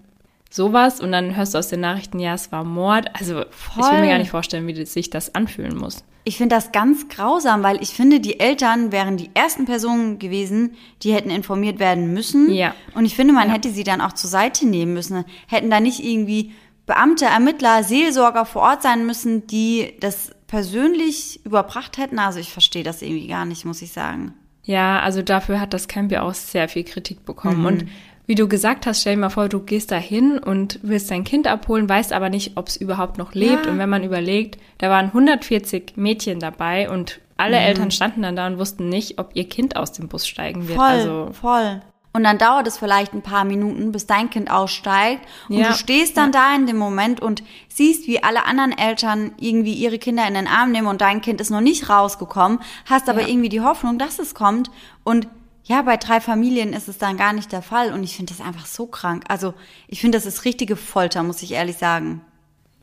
sowas 0.51 1.01
und 1.01 1.13
dann 1.13 1.37
hörst 1.37 1.55
du 1.55 1.59
aus 1.59 1.69
den 1.69 1.81
Nachrichten, 1.81 2.19
ja, 2.19 2.35
es 2.35 2.51
war 2.53 2.65
Mord. 2.65 3.09
Also 3.15 3.41
ich 3.41 3.77
will 3.77 3.85
Voll. 3.85 4.01
mir 4.01 4.09
gar 4.09 4.19
nicht 4.19 4.31
vorstellen, 4.31 4.67
wie 4.67 4.85
sich 4.85 5.11
das 5.11 5.35
anfühlen 5.35 5.77
muss. 5.77 6.05
Ich 6.25 6.37
finde 6.37 6.55
das 6.57 6.73
ganz 6.73 7.09
grausam, 7.09 7.63
weil 7.63 7.83
ich 7.83 7.91
finde, 7.91 8.21
die 8.21 8.39
Eltern 8.39 8.93
wären 8.93 9.17
die 9.17 9.31
ersten 9.35 9.65
Personen 9.65 10.19
gewesen, 10.19 10.75
die 11.03 11.15
hätten 11.15 11.31
informiert 11.31 11.79
werden 11.79 12.13
müssen. 12.13 12.51
Ja. 12.53 12.75
Und 12.95 13.05
ich 13.07 13.15
finde, 13.17 13.33
man 13.33 13.51
hätte 13.51 13.71
sie 13.71 13.85
dann 13.85 14.01
auch 14.03 14.13
zur 14.13 14.29
Seite 14.29 14.67
nehmen 14.67 14.93
müssen. 14.93 15.25
Hätten 15.47 15.71
da 15.71 15.81
nicht 15.81 16.05
irgendwie 16.05 16.53
Beamte, 16.87 17.25
Ermittler, 17.27 17.83
Seelsorger 17.83 18.45
vor 18.45 18.63
Ort 18.63 18.83
sein 18.83 19.07
müssen, 19.07 19.47
die 19.47 19.95
das 20.01 20.33
persönlich 20.47 21.41
überbracht 21.45 21.97
hätten. 21.99 22.19
Also 22.19 22.41
ich 22.41 22.53
verstehe 22.53 22.83
das 22.83 23.01
irgendwie 23.03 23.27
gar 23.29 23.45
nicht, 23.45 23.65
muss 23.65 23.81
ich 23.83 23.93
sagen. 23.93 24.35
Ja, 24.65 25.01
also 25.01 25.23
dafür 25.23 25.61
hat 25.61 25.73
das 25.73 25.89
Camp 25.89 26.13
ja 26.13 26.23
auch 26.23 26.35
sehr 26.35 26.69
viel 26.69 26.85
Kritik 26.85 27.21
Mhm. 27.21 27.25
bekommen. 27.25 27.67
Und 27.67 27.85
wie 28.29 28.35
du 28.37 28.47
gesagt 28.47 28.87
hast, 28.87 29.01
stell 29.01 29.15
dir 29.17 29.21
mal 29.23 29.31
vor, 29.31 29.49
du 29.49 29.59
gehst 29.61 29.91
da 29.91 29.97
hin 29.97 30.39
und 30.39 30.79
willst 30.83 31.11
dein 31.11 31.25
Kind 31.25 31.47
abholen, 31.49 31.89
weißt 31.89 32.13
aber 32.13 32.29
nicht, 32.29 32.53
ob 32.57 32.69
es 32.69 32.77
überhaupt 32.77 33.19
noch 33.19 33.33
lebt. 33.35 33.65
Ja. 33.67 33.73
Und 33.73 33.79
wenn 33.79 33.89
man 33.89 34.05
überlegt, 34.05 34.59
da 34.79 34.91
waren 34.91 35.07
140 35.07 35.95
Mädchen 35.97 36.39
dabei 36.39 36.91
und 36.91 37.21
alle 37.37 37.57
Mhm. 37.59 37.63
Eltern 37.67 37.91
standen 37.91 38.23
dann 38.23 38.37
da 38.37 38.47
und 38.47 38.59
wussten 38.59 38.89
nicht, 38.89 39.19
ob 39.19 39.31
ihr 39.35 39.49
Kind 39.49 39.77
aus 39.77 39.93
dem 39.93 40.09
Bus 40.09 40.27
steigen 40.29 40.69
wird. 40.69 40.77
Voll, 40.79 40.87
Also 40.87 41.31
voll. 41.33 41.81
Und 42.13 42.25
dann 42.25 42.37
dauert 42.39 42.67
es 42.67 42.79
vielleicht 42.79 43.13
ein 43.15 43.23
paar 43.23 43.45
Minuten, 43.45 43.93
bis 43.93 44.07
dein 44.07 44.29
Kind 44.29 44.51
aussteigt. 44.51 45.23
Und 45.49 45.57
Ja, 45.59 45.69
du 45.69 45.75
stehst 45.75 46.17
dann 46.17 46.33
da 46.33 46.55
in 46.55 46.67
dem 46.67 46.77
Moment 46.79 47.21
und 47.21 47.43
siehst, 47.69 48.09
wie 48.09 48.23
alle 48.25 48.45
anderen 48.45 48.77
Eltern 48.77 49.33
irgendwie 49.39 49.75
ihre 49.75 49.99
Kinder 49.99 50.27
in 50.27 50.35
den 50.35 50.49
Arm 50.49 50.73
nehmen 50.73 50.89
und 50.89 51.01
dein 51.01 51.21
Kind 51.21 51.41
ist 51.41 51.51
noch 51.51 51.61
nicht 51.61 51.89
rausgekommen, 51.89 52.59
hast 52.87 53.09
aber 53.09 53.23
Ja. 53.23 53.29
irgendwie 53.29 53.49
die 53.51 53.61
Hoffnung, 53.61 53.99
dass 53.99 54.19
es 54.19 54.35
kommt. 54.35 54.71
Und 55.05 55.29
ja, 55.69 55.83
bei 55.83 55.97
drei 55.99 56.21
Familien 56.21 56.73
ist 56.73 56.89
es 56.89 56.97
dann 56.99 57.17
gar 57.19 57.33
nicht 57.35 57.53
der 57.53 57.63
Fall. 57.63 57.93
Und 57.93 58.03
ich 58.03 58.17
finde 58.17 58.33
das 58.37 58.45
einfach 58.45 58.65
so 58.67 58.87
krank. 58.87 59.25
Also 59.29 59.53
ich 59.87 60.01
finde, 60.01 60.17
das 60.19 60.25
ist 60.27 60.45
richtige 60.45 60.77
Folter, 60.77 61.23
muss 61.23 61.43
ich 61.43 61.53
ehrlich 61.53 61.77
sagen. 61.77 62.23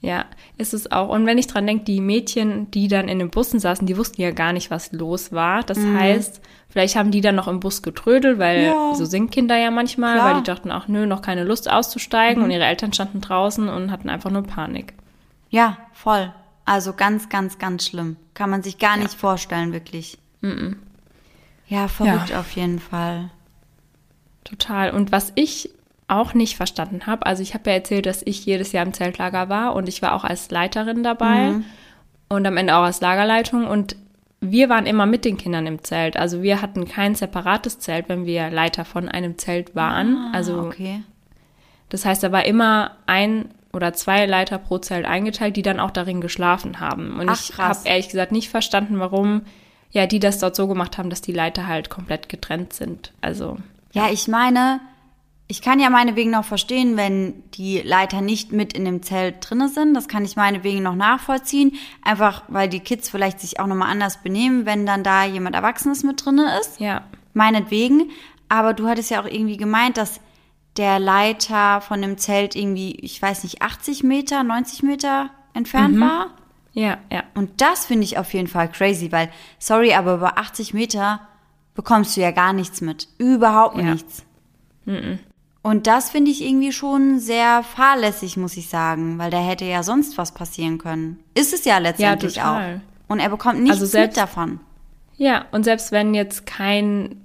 Ja, 0.02 0.26
ist 0.60 0.76
es 0.76 0.92
auch. 0.92 1.10
Und 1.10 1.26
wenn 1.26 1.40
ich 1.40 1.48
dran 1.48 1.66
denke, 1.66 1.84
die 1.86 2.00
Mädchen, 2.00 2.70
die 2.70 2.88
dann 2.88 3.08
in 3.08 3.18
den 3.18 3.32
Bussen 3.32 3.60
saßen, 3.60 3.88
die 3.88 3.98
wussten 3.98 4.22
ja 4.22 4.30
gar 4.30 4.54
nicht, 4.54 4.70
was 4.70 4.92
los 4.92 5.32
war. 5.32 5.64
Das 5.64 5.80
heißt, 5.80 6.42
vielleicht 6.70 6.96
haben 6.96 7.10
die 7.10 7.22
dann 7.22 7.34
noch 7.34 7.48
im 7.48 7.60
Bus 7.60 7.82
getrödelt, 7.82 8.38
weil 8.38 8.60
Mhm. 8.60 8.66
Ja. 8.66 8.94
so 8.94 9.06
sind 9.06 9.32
Kinder 9.32 9.58
ja 9.58 9.72
manchmal, 9.72 10.14
Klar. 10.16 10.28
Mhm. 10.28 10.36
weil 10.36 10.42
die 10.44 10.52
dachten, 10.52 10.70
ach 10.70 10.88
nö, 10.88 11.08
noch 11.08 11.24
keine 11.24 11.44
Lust 11.44 11.72
auszusteigen 11.72 12.44
und 12.44 12.52
ihre 12.52 12.66
Eltern 12.66 12.94
standen 12.94 13.20
draußen 13.22 13.68
und 13.68 13.90
hatten 13.92 14.10
einfach 14.10 14.30
nur 14.30 14.44
Panik. 14.44 14.94
Ja, 15.50 15.78
voll. 15.94 16.32
Also 16.66 16.94
ganz, 16.94 17.30
ganz, 17.30 17.58
ganz 17.58 17.88
schlimm. 17.88 18.18
Kann 18.36 18.52
man 18.52 18.62
sich 18.62 18.78
gar 18.78 18.98
nicht 18.98 19.14
vorstellen, 19.14 19.74
wirklich. 19.74 20.20
Ja, 21.68 21.88
verrückt 21.88 22.34
auf 22.36 22.51
jeden 22.51 22.80
Fall. 22.80 23.30
Total. 24.43 24.91
Und 24.91 25.11
was 25.11 25.32
ich 25.36 25.70
auch 26.07 26.34
nicht 26.36 26.55
verstanden 26.55 27.07
habe, 27.07 27.26
also 27.26 27.41
ich 27.41 27.53
habe 27.55 27.70
ja 27.72 27.76
erzählt, 27.78 28.05
dass 28.05 28.22
ich 28.24 28.45
jedes 28.45 28.72
Jahr 28.72 28.86
im 28.86 28.93
Zeltlager 28.93 29.49
war 29.49 29.74
und 29.74 29.89
ich 29.89 30.01
war 30.03 30.13
auch 30.13 30.24
als 30.24 30.51
Leiterin 30.51 31.01
dabei 31.03 31.51
Mhm. 31.51 31.66
und 32.30 32.45
am 32.45 32.57
Ende 32.57 32.76
auch 32.76 32.84
als 32.84 33.01
Lagerleitung 33.01 33.66
und 33.66 33.95
wir 34.41 34.70
waren 34.70 34.86
immer 34.86 35.07
mit 35.07 35.26
den 35.26 35.38
Kindern 35.38 35.66
im 35.66 35.84
Zelt. 35.84 36.18
Also 36.18 36.43
wir 36.43 36.61
hatten 36.61 36.86
kein 36.88 37.16
separates 37.16 37.80
Zelt, 37.80 38.07
wenn 38.09 38.28
wir 38.28 38.51
Leiter 38.51 38.86
von 38.86 39.09
einem 39.09 39.39
Zelt 39.39 39.76
waren. 39.76 40.30
also 40.34 40.59
Ah, 40.59 40.63
okay. 40.68 41.01
das 41.89 42.05
heißt, 42.05 42.22
da 42.22 42.32
war 42.32 42.45
immer 42.45 42.91
ein 43.07 43.49
oder 43.74 43.93
zwei 43.93 44.28
Leiter 44.28 44.59
pro 44.59 44.78
Zelt 44.78 45.05
eingeteilt, 45.07 45.55
die 45.57 45.63
dann 45.63 45.80
auch 45.80 45.89
darin 45.91 46.22
geschlafen 46.22 46.80
haben. 46.80 47.20
Und 47.20 47.30
Ach, 47.30 47.39
ich 47.49 47.57
habe 47.57 47.80
ehrlich 47.86 48.09
gesagt 48.09 48.32
nicht 48.32 48.49
verstanden, 48.49 48.99
warum 48.99 49.41
ja 49.96 50.06
die 50.06 50.20
das 50.20 50.39
dort 50.39 50.56
so 50.56 50.68
gemacht 50.68 50.98
haben, 50.98 51.10
dass 51.10 51.22
die 51.22 51.32
Leiter 51.32 51.66
halt 51.68 51.89
komplett 51.89 52.30
getrennt 52.30 52.74
sind. 52.74 53.14
Also 53.22 53.58
Ja, 53.93 54.10
ich 54.12 54.28
meine, 54.28 54.82
ich 55.48 55.62
kann 55.62 55.80
ja 55.80 55.89
meinetwegen 55.89 56.32
noch 56.32 56.43
verstehen, 56.43 56.98
wenn 56.98 57.43
die 57.54 57.80
Leiter 57.80 58.20
nicht 58.20 58.52
mit 58.52 58.74
in 58.74 58.84
dem 58.84 59.04
Zelt 59.04 59.38
drinne 59.39 59.70
sind. 59.70 59.93
Das 59.93 60.10
kann 60.10 60.26
ich 60.26 60.36
meinetwegen 60.36 60.84
noch 60.84 60.96
nachvollziehen. 60.96 61.74
Einfach, 62.04 62.43
weil 62.50 62.68
die 62.68 62.82
Kids 62.82 63.10
vielleicht 63.10 63.39
sich 63.39 63.60
auch 63.60 63.68
nochmal 63.68 63.89
anders 63.89 64.22
benehmen, 64.22 64.66
wenn 64.66 64.86
dann 64.86 65.04
da 65.04 65.24
jemand 65.24 65.56
Erwachsenes 65.56 66.04
mit 66.04 66.24
drinne 66.24 66.60
ist. 66.60 66.80
ja, 66.80 67.04
Meinetwegen. 67.34 68.12
Aber 68.50 68.74
du 68.74 68.88
hattest 68.88 69.12
ja 69.12 69.22
auch 69.22 69.26
irgendwie 69.26 69.58
gemeint, 69.58 69.98
dass 69.98 70.20
der 70.76 71.00
Leiter 71.00 71.80
von 71.80 72.02
dem 72.02 72.18
Zelt 72.18 72.56
irgendwie, 72.56 72.96
ich 72.96 73.22
weiß 73.22 73.43
nicht, 73.43 73.62
80 73.62 74.04
Meter, 74.04 74.43
90 74.43 74.84
Meter 74.84 75.30
entfernt 75.54 76.00
war. 76.02 76.32
Ja, 76.76 76.98
ja. 77.12 77.24
Und 77.34 77.60
das 77.62 77.88
finde 77.88 78.04
ich 78.04 78.20
auf 78.20 78.32
jeden 78.36 78.48
Fall 78.48 78.70
crazy, 78.70 79.12
weil, 79.12 79.30
sorry, 79.58 79.94
aber 79.94 80.14
über 80.16 80.38
80 80.38 80.74
Meter 80.76 81.22
bekommst 81.74 82.16
du 82.16 82.22
ja 82.22 82.30
gar 82.32 82.54
nichts 82.54 82.82
mit. 82.82 83.08
Überhaupt 83.18 83.78
Ja. 83.78 83.84
nichts. 83.86 84.24
Und 85.64 85.88
das 85.88 86.12
finde 86.12 86.30
ich 86.30 86.44
irgendwie 86.46 86.72
schon 86.72 87.18
sehr 87.20 87.64
fahrlässig, 87.64 88.38
muss 88.38 88.56
ich 88.56 88.70
sagen, 88.70 89.18
weil 89.18 89.32
da 89.32 89.40
hätte 89.40 89.66
ja 89.66 89.82
sonst 89.82 90.18
was 90.20 90.32
passieren 90.34 90.78
können. 90.78 91.20
Ist 91.34 91.54
es 91.54 91.66
ja 91.66 91.80
letztendlich 91.80 92.36
total. 92.36 92.76
auch. 92.76 93.12
Und 93.12 93.20
er 93.20 93.30
bekommt 93.30 93.60
nichts 93.60 93.72
Also 93.78 93.86
selbst- 93.88 94.16
mit 94.18 94.22
davon. 94.24 94.60
Ja, 95.18 95.46
und 95.52 95.64
selbst 95.64 95.92
wenn 95.92 96.14
jetzt 96.14 96.46
kein, 96.46 97.16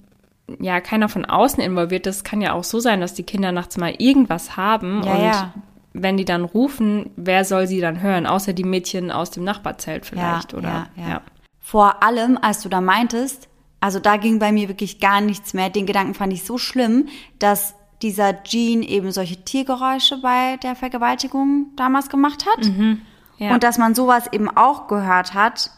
ja, 0.59 0.81
keiner 0.81 1.09
von 1.11 1.25
außen 1.27 1.63
involviert 1.63 2.07
ist, 2.07 2.25
kann 2.25 2.41
ja 2.41 2.53
auch 2.55 2.65
so 2.65 2.81
sein, 2.81 3.01
dass 3.01 3.13
die 3.15 3.25
Kinder 3.25 3.53
nachts 3.53 3.77
mal 3.77 3.95
irgendwas 3.99 4.57
haben 4.57 5.03
Ja, 5.03 5.13
und 5.13 5.23
ja. 5.23 5.55
Wenn 5.93 6.17
die 6.17 6.25
dann 6.25 6.45
rufen, 6.45 7.11
wer 7.17 7.45
soll 7.45 7.67
sie 7.67 7.81
dann 7.81 8.01
hören? 8.01 8.27
Außer 8.27 8.53
die 8.53 8.65
Mädchen 8.65 9.11
aus 9.11 9.31
dem 9.31 9.45
Nachbarzelt 9.45 10.07
vielleicht, 10.07 10.53
ja, 10.53 10.59
oder? 10.59 10.89
Ja, 10.97 11.09
ja. 11.09 11.23
Vor 11.59 12.03
allem, 12.03 12.39
als 12.41 12.63
du 12.63 12.69
da 12.69 12.81
meintest, 12.81 13.49
also 13.81 13.99
da 13.99 14.17
ging 14.17 14.39
bei 14.39 14.53
mir 14.53 14.69
wirklich 14.69 15.01
gar 15.01 15.21
nichts 15.21 15.55
mehr. 15.55 15.71
Den 15.71 15.87
Gedanken 15.87 16.15
fand 16.15 16.33
ich 16.33 16.45
so 16.45 16.59
schlimm, 16.59 17.09
dass 17.39 17.75
dieser 18.03 18.33
Gene 18.33 18.87
eben 18.87 19.13
solche 19.13 19.45
Tiergeräusche 19.45 20.19
bei 20.19 20.57
der 20.59 20.75
Vergewaltigung 20.75 21.67
damals 21.77 22.09
gemacht 22.09 22.47
hat. 22.47 22.65
Mhm. 22.65 23.03
Ja. 23.39 23.55
Und 23.55 23.63
dass 23.63 23.79
man 23.79 23.95
sowas 23.95 24.33
eben 24.33 24.49
auch 24.55 24.87
gehört 24.87 25.35
hat, 25.35 25.71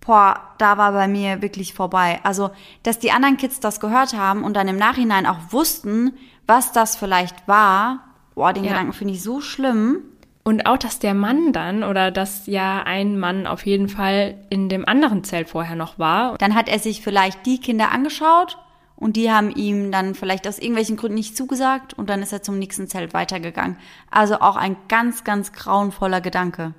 boah, 0.00 0.40
da 0.58 0.78
war 0.78 0.92
bei 0.92 1.08
mir 1.08 1.42
wirklich 1.42 1.74
vorbei. 1.74 2.20
Also, 2.22 2.50
dass 2.82 2.98
die 2.98 3.12
anderen 3.12 3.36
Kids 3.36 3.60
das 3.60 3.80
gehört 3.80 4.14
haben 4.14 4.44
und 4.44 4.54
dann 4.54 4.68
im 4.68 4.76
Nachhinein 4.76 5.26
auch 5.26 5.38
wussten, 5.50 6.12
was 6.46 6.72
das 6.72 6.96
vielleicht 6.96 7.46
war, 7.46 8.09
boah, 8.34 8.52
den 8.52 8.64
Ja. 8.64 8.70
Gedanken 8.70 8.92
finde 8.92 9.14
ich 9.14 9.22
so 9.22 9.40
schlimm. 9.40 9.98
Und 10.42 10.64
auch, 10.66 10.78
dass 10.78 10.98
der 10.98 11.14
Mann 11.14 11.52
dann 11.52 11.84
oder 11.84 12.10
dass 12.10 12.46
ja 12.46 12.82
ein 12.82 13.18
Mann 13.18 13.46
auf 13.46 13.66
jeden 13.66 13.88
Fall 13.88 14.36
in 14.48 14.68
dem 14.68 14.88
anderen 14.88 15.22
Zelt 15.22 15.50
vorher 15.50 15.76
noch 15.76 15.98
war. 15.98 16.38
Dann 16.38 16.54
hat 16.54 16.68
er 16.68 16.78
sich 16.78 17.02
vielleicht 17.02 17.44
die 17.44 17.58
Kinder 17.58 17.92
angeschaut 17.92 18.56
und 18.96 19.16
die 19.16 19.30
haben 19.30 19.50
ihm 19.50 19.92
dann 19.92 20.14
vielleicht 20.14 20.48
aus 20.48 20.58
irgendwelchen 20.58 20.96
Gründen 20.96 21.16
nicht 21.16 21.36
zugesagt 21.36 21.92
und 21.94 22.08
dann 22.08 22.22
ist 22.22 22.32
er 22.32 22.42
zum 22.42 22.58
nächsten 22.58 22.88
Zelt 22.88 23.12
weitergegangen. 23.12 23.76
Also 24.10 24.36
auch 24.36 24.56
ein 24.56 24.76
ganz, 24.88 25.24
ganz 25.24 25.52
grauenvoller 25.52 26.22
Gedanke. 26.22 26.74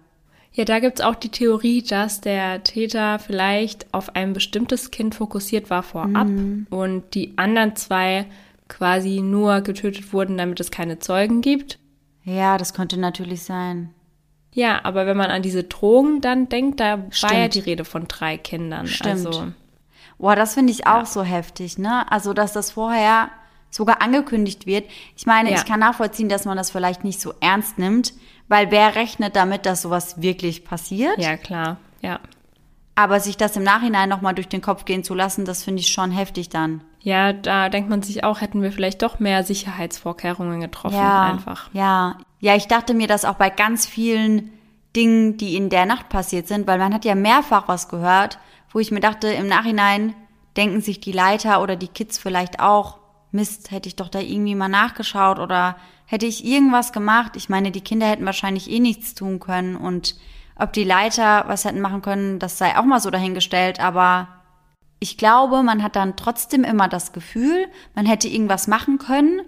Ja, 0.54 0.66
da 0.66 0.80
gibt's 0.80 1.00
auch 1.00 1.16
die 1.16 1.30
Theorie, 1.30 1.82
dass 1.82 2.20
der 2.20 2.64
Täter 2.64 3.20
vielleicht 3.20 3.94
auf 3.94 4.16
ein 4.16 4.34
bestimmtes 4.34 4.92
Kind 4.92 5.16
fokussiert 5.16 5.70
war 5.70 5.82
vorab 5.82 6.28
und 6.72 7.04
die 7.14 7.38
anderen 7.38 7.76
zwei 7.78 8.26
quasi 8.72 9.22
nur 9.22 9.62
getötet 9.62 10.14
wurden, 10.14 10.38
damit 10.38 10.60
es 10.60 10.72
keine 10.72 10.98
Zeugen 11.00 11.42
gibt. 11.42 11.78
Ja, 12.24 12.58
das 12.58 12.74
könnte 12.74 12.98
natürlich 12.98 13.44
sein. 13.44 13.94
Ja, 14.54 14.84
aber 14.84 15.06
wenn 15.06 15.18
man 15.18 15.30
an 15.32 15.42
diese 15.42 15.64
Drogen 15.64 16.22
dann 16.22 16.50
denkt, 16.50 16.80
da 16.80 17.00
war 17.22 17.34
ja 17.34 17.48
die 17.48 17.60
Rede 17.60 17.86
von 17.86 18.08
drei 18.08 18.38
Kindern. 18.38 18.88
Stimmt. 18.88 19.28
Also, 19.28 19.48
Boah, 20.18 20.36
das 20.36 20.54
finde 20.54 20.72
ich 20.72 20.86
auch 20.86 21.06
so 21.06 21.24
heftig, 21.24 21.78
ne? 21.78 22.10
Also, 22.12 22.34
dass 22.34 22.54
das 22.54 22.72
vorher 22.72 23.30
sogar 23.72 24.02
angekündigt 24.02 24.66
wird. 24.68 24.86
Ich 25.16 25.26
meine, 25.26 25.50
Ja. 25.52 25.58
ich 25.58 25.66
kann 25.66 25.80
nachvollziehen, 25.80 26.30
dass 26.30 26.46
man 26.46 26.58
das 26.58 26.70
vielleicht 26.70 27.04
nicht 27.04 27.20
so 27.20 27.34
ernst 27.40 27.80
nimmt, 27.80 28.14
weil 28.48 28.70
wer 28.70 28.96
rechnet 28.96 29.36
damit, 29.36 29.66
dass 29.66 29.82
sowas 29.82 30.22
wirklich 30.22 30.64
passiert? 30.66 31.18
ja, 31.18 31.38
klar, 31.38 31.78
ja. 32.02 32.20
Aber 32.96 33.20
sich 33.20 33.38
das 33.38 33.56
im 33.56 33.64
Nachhinein 33.64 34.10
nochmal 34.10 34.36
durch 34.36 34.50
den 34.50 34.62
Kopf 34.62 34.86
gehen 34.86 35.04
zu 35.04 35.14
lassen, 35.14 35.46
das 35.46 35.64
finde 35.64 35.80
ich 35.80 35.88
schon 35.88 36.12
heftig 36.12 36.50
dann. 36.50 36.82
Ja, 37.00 37.34
da 37.34 37.70
denkt 37.70 37.90
man 37.90 38.02
sich 38.02 38.24
auch, 38.24 38.42
hätten 38.42 38.62
wir 38.62 38.72
vielleicht 38.72 39.02
doch 39.02 39.20
mehr 39.20 39.44
Sicherheitsvorkehrungen 39.44 40.60
getroffen, 40.60 40.98
ja, 40.98 41.24
einfach. 41.24 41.70
Ja, 41.74 42.18
ja, 42.40 42.56
ich 42.56 42.68
dachte 42.68 42.94
mir 42.94 43.08
das 43.08 43.26
auch 43.26 43.36
bei 43.36 43.50
ganz 43.50 43.88
vielen 43.88 44.52
Dingen, 44.96 45.38
die 45.38 45.56
in 45.56 45.70
der 45.70 45.86
Nacht 45.86 46.10
passiert 46.10 46.48
sind, 46.48 46.68
weil 46.68 46.78
man 46.78 46.94
hat 46.94 47.06
ja 47.06 47.16
mehrfach 47.16 47.68
was 47.68 47.88
gehört, 47.88 48.40
wo 48.72 48.80
ich 48.80 48.92
mir 48.92 49.00
dachte, 49.00 49.30
im 49.30 49.48
Nachhinein 49.48 50.14
denken 50.58 50.82
sich 50.82 51.00
die 51.00 51.12
Leiter 51.12 51.62
oder 51.62 51.76
die 51.76 51.88
Kids 51.88 52.18
vielleicht 52.18 52.60
auch, 52.60 52.98
Mist, 53.32 53.72
hätte 53.72 53.88
ich 53.88 53.96
doch 53.96 54.10
da 54.10 54.20
irgendwie 54.20 54.56
mal 54.56 54.68
nachgeschaut 54.68 55.40
oder 55.40 55.78
hätte 56.06 56.26
ich 56.26 56.46
irgendwas 56.46 56.92
gemacht. 56.92 57.38
Ich 57.38 57.48
meine, 57.48 57.72
die 57.72 57.82
Kinder 57.82 58.08
hätten 58.08 58.26
wahrscheinlich 58.26 58.70
eh 58.70 58.80
nichts 58.80 59.16
tun 59.16 59.40
können 59.40 59.78
und 59.78 60.16
ob 60.56 60.74
die 60.74 60.84
Leiter 60.84 61.46
was 61.48 61.66
hätten 61.66 61.82
machen 61.82 62.02
können, 62.02 62.40
das 62.40 62.58
sei 62.58 62.78
auch 62.78 62.86
mal 62.86 63.00
so 63.00 63.10
dahingestellt, 63.10 63.80
aber 63.80 64.28
ich 65.00 65.18
glaube, 65.18 65.64
man 65.64 65.82
hat 65.82 65.96
dann 65.96 66.16
trotzdem 66.16 66.64
immer 66.64 66.88
das 66.88 67.12
Gefühl, 67.12 67.68
man 67.96 68.06
hätte 68.06 68.28
irgendwas 68.28 68.68
machen 68.68 69.00
können, 69.00 69.42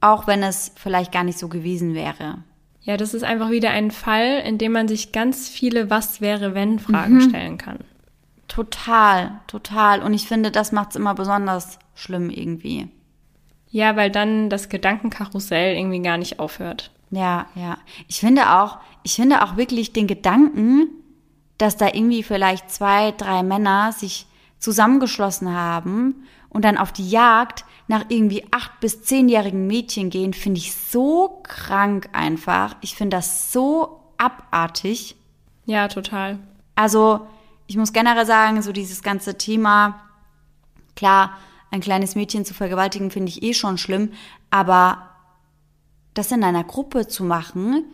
auch 0.00 0.26
wenn 0.26 0.42
es 0.42 0.72
vielleicht 0.76 1.12
gar 1.12 1.24
nicht 1.24 1.38
so 1.38 1.48
gewesen 1.48 1.94
wäre. 1.94 2.38
Ja, 2.82 2.96
das 2.96 3.12
ist 3.12 3.24
einfach 3.24 3.50
wieder 3.50 3.70
ein 3.70 3.90
Fall, 3.90 4.42
in 4.44 4.56
dem 4.56 4.72
man 4.72 4.88
sich 4.88 5.12
ganz 5.12 5.48
viele 5.48 5.90
Was 5.90 6.20
wäre, 6.20 6.54
wenn 6.54 6.78
Fragen 6.78 7.20
stellen 7.20 7.58
kann. 7.58 7.80
Total, 8.48 9.40
total. 9.46 10.02
Und 10.02 10.14
ich 10.14 10.26
finde, 10.26 10.50
das 10.50 10.72
macht 10.72 10.90
es 10.90 10.96
immer 10.96 11.14
besonders 11.14 11.78
schlimm 11.94 12.30
irgendwie. 12.30 12.88
Ja, 13.68 13.96
weil 13.96 14.10
dann 14.10 14.50
das 14.50 14.68
Gedankenkarussell 14.68 15.76
irgendwie 15.76 16.00
gar 16.00 16.16
nicht 16.18 16.40
aufhört. 16.40 16.90
Ja, 17.10 17.46
ja. 17.54 17.78
Ich 18.08 18.20
finde 18.20 18.50
auch, 18.50 18.78
ich 19.02 19.14
finde 19.14 19.42
auch 19.42 19.56
wirklich 19.56 19.92
den 19.92 20.06
Gedanken, 20.06 20.88
dass 21.58 21.76
da 21.76 21.86
irgendwie 21.86 22.22
vielleicht 22.22 22.70
zwei, 22.70 23.12
drei 23.12 23.42
Männer 23.42 23.92
sich 23.92 24.26
zusammengeschlossen 24.58 25.54
haben 25.54 26.26
und 26.48 26.64
dann 26.64 26.78
auf 26.78 26.92
die 26.92 27.08
Jagd 27.08 27.64
nach 27.88 28.04
irgendwie 28.08 28.44
acht 28.50 28.78
bis 28.80 29.02
zehnjährigen 29.02 29.66
Mädchen 29.66 30.10
gehen, 30.10 30.32
finde 30.32 30.58
ich 30.58 30.74
so 30.74 31.40
krank 31.42 32.08
einfach. 32.12 32.76
Ich 32.82 32.94
finde 32.94 33.16
das 33.16 33.52
so 33.52 34.00
abartig. 34.16 35.16
Ja, 35.66 35.88
total. 35.88 36.38
Also, 36.76 37.26
ich 37.66 37.76
muss 37.76 37.92
generell 37.92 38.26
sagen, 38.26 38.62
so 38.62 38.72
dieses 38.72 39.02
ganze 39.02 39.38
Thema, 39.38 40.00
klar, 40.96 41.36
ein 41.70 41.80
kleines 41.80 42.14
Mädchen 42.14 42.44
zu 42.44 42.54
vergewaltigen, 42.54 43.10
finde 43.10 43.28
ich 43.28 43.42
eh 43.42 43.54
schon 43.54 43.78
schlimm, 43.78 44.12
aber 44.50 45.10
das 46.14 46.32
in 46.32 46.42
einer 46.42 46.64
Gruppe 46.64 47.06
zu 47.06 47.24
machen, 47.24 47.84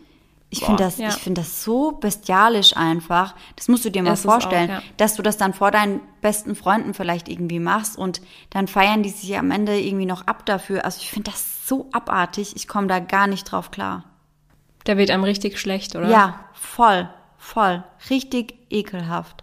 ich 0.49 0.65
finde 0.65 0.85
das, 0.85 0.99
ja. 0.99 1.09
ich 1.09 1.15
finde 1.15 1.41
das 1.41 1.65
so 1.65 1.93
bestialisch 1.93 2.77
einfach. 2.77 3.35
Das 3.57 3.69
musst 3.69 3.85
du 3.85 3.91
dir 3.91 4.03
mal 4.03 4.13
es 4.13 4.25
auch, 4.27 4.33
vorstellen, 4.33 4.71
ja. 4.71 4.83
dass 4.97 5.17
du 5.17 5.23
das 5.23 5.37
dann 5.37 5.53
vor 5.53 5.71
deinen 5.71 6.01
besten 6.21 6.55
Freunden 6.55 6.95
vielleicht 6.95 7.29
irgendwie 7.29 7.59
machst 7.59 7.99
und 7.99 8.21
dann 8.51 8.69
feiern 8.69 9.03
die 9.03 9.11
sich 9.11 9.37
am 9.37 9.51
Ende 9.51 9.79
irgendwie 9.79 10.07
noch 10.07 10.27
ab 10.27 10.47
dafür. 10.47 10.85
Also 10.85 11.01
ich 11.01 11.11
finde 11.11 11.31
das 11.31 11.67
so 11.67 11.89
abartig. 11.93 12.55
Ich 12.55 12.69
komme 12.69 12.87
da 12.87 13.01
gar 13.01 13.27
nicht 13.27 13.45
drauf 13.45 13.71
klar. 13.71 14.05
Da 14.85 14.97
wird 14.97 15.11
einem 15.11 15.25
richtig 15.25 15.59
schlecht, 15.59 15.97
oder? 15.97 16.09
Ja, 16.09 16.45
voll, 16.53 17.09
voll. 17.39 17.83
Richtig 18.09 18.55
ekelhaft. 18.71 19.43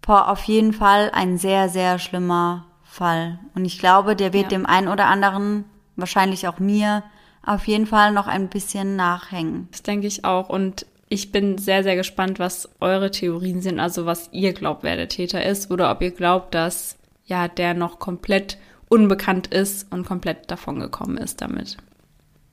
Boah, 0.00 0.28
auf 0.28 0.42
jeden 0.44 0.72
Fall 0.72 1.12
ein 1.14 1.38
sehr, 1.38 1.68
sehr 1.68 2.00
schlimmer 2.00 2.66
Fall. 2.82 3.38
Und 3.54 3.64
ich 3.64 3.78
glaube, 3.78 4.16
der 4.16 4.32
wird 4.32 4.50
Ja. 4.50 4.58
dem 4.58 4.66
einen 4.66 4.88
oder 4.88 5.06
anderen, 5.06 5.64
wahrscheinlich 5.94 6.48
auch 6.48 6.58
mir, 6.58 7.04
auf 7.44 7.66
jeden 7.66 7.86
Fall 7.86 8.12
noch 8.12 8.26
ein 8.26 8.48
bisschen 8.48 8.96
nachhängen. 8.96 9.68
Das 9.70 9.82
denke 9.82 10.06
ich 10.06 10.24
auch. 10.24 10.48
Und 10.48 10.86
ich 11.08 11.32
bin 11.32 11.58
sehr, 11.58 11.82
sehr 11.82 11.96
gespannt, 11.96 12.38
was 12.38 12.68
eure 12.80 13.10
Theorien 13.10 13.60
sind, 13.60 13.80
also 13.80 14.06
was 14.06 14.30
ihr 14.32 14.52
glaubt, 14.52 14.82
wer 14.82 14.96
der 14.96 15.08
Täter 15.08 15.44
ist, 15.44 15.70
oder 15.70 15.90
ob 15.90 16.00
ihr 16.00 16.12
glaubt, 16.12 16.54
dass 16.54 16.96
ja 17.24 17.48
der 17.48 17.74
noch 17.74 17.98
komplett 17.98 18.58
unbekannt 18.88 19.48
ist 19.48 19.92
und 19.92 20.06
komplett 20.06 20.50
davongekommen 20.50 21.16
ist 21.16 21.40
damit. 21.40 21.76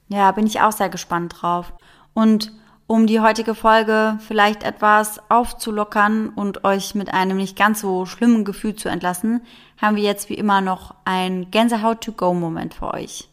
Ja, 0.09 0.31
bin 0.31 0.47
ich 0.47 0.61
auch 0.61 0.71
sehr 0.71 0.89
gespannt 0.89 1.35
drauf. 1.39 1.73
Und 2.13 2.51
um 2.87 3.05
die 3.05 3.19
heutige 3.19 3.53
Folge 3.53 4.17
vielleicht 4.19 4.63
etwas 4.63 5.21
aufzulockern 5.29 6.29
und 6.29 6.63
euch 6.63 6.95
mit 6.95 7.13
einem 7.13 7.37
nicht 7.37 7.55
ganz 7.55 7.81
so 7.81 8.05
schlimmen 8.07 8.45
Gefühl 8.45 8.75
zu 8.75 8.89
entlassen, 8.89 9.41
haben 9.79 9.95
wir 9.95 10.03
jetzt 10.03 10.29
wie 10.29 10.33
immer 10.33 10.59
noch 10.61 10.95
ein 11.05 11.51
Gänsehaut-to-go-Moment 11.51 12.73
für 12.73 12.93
euch. 12.93 13.29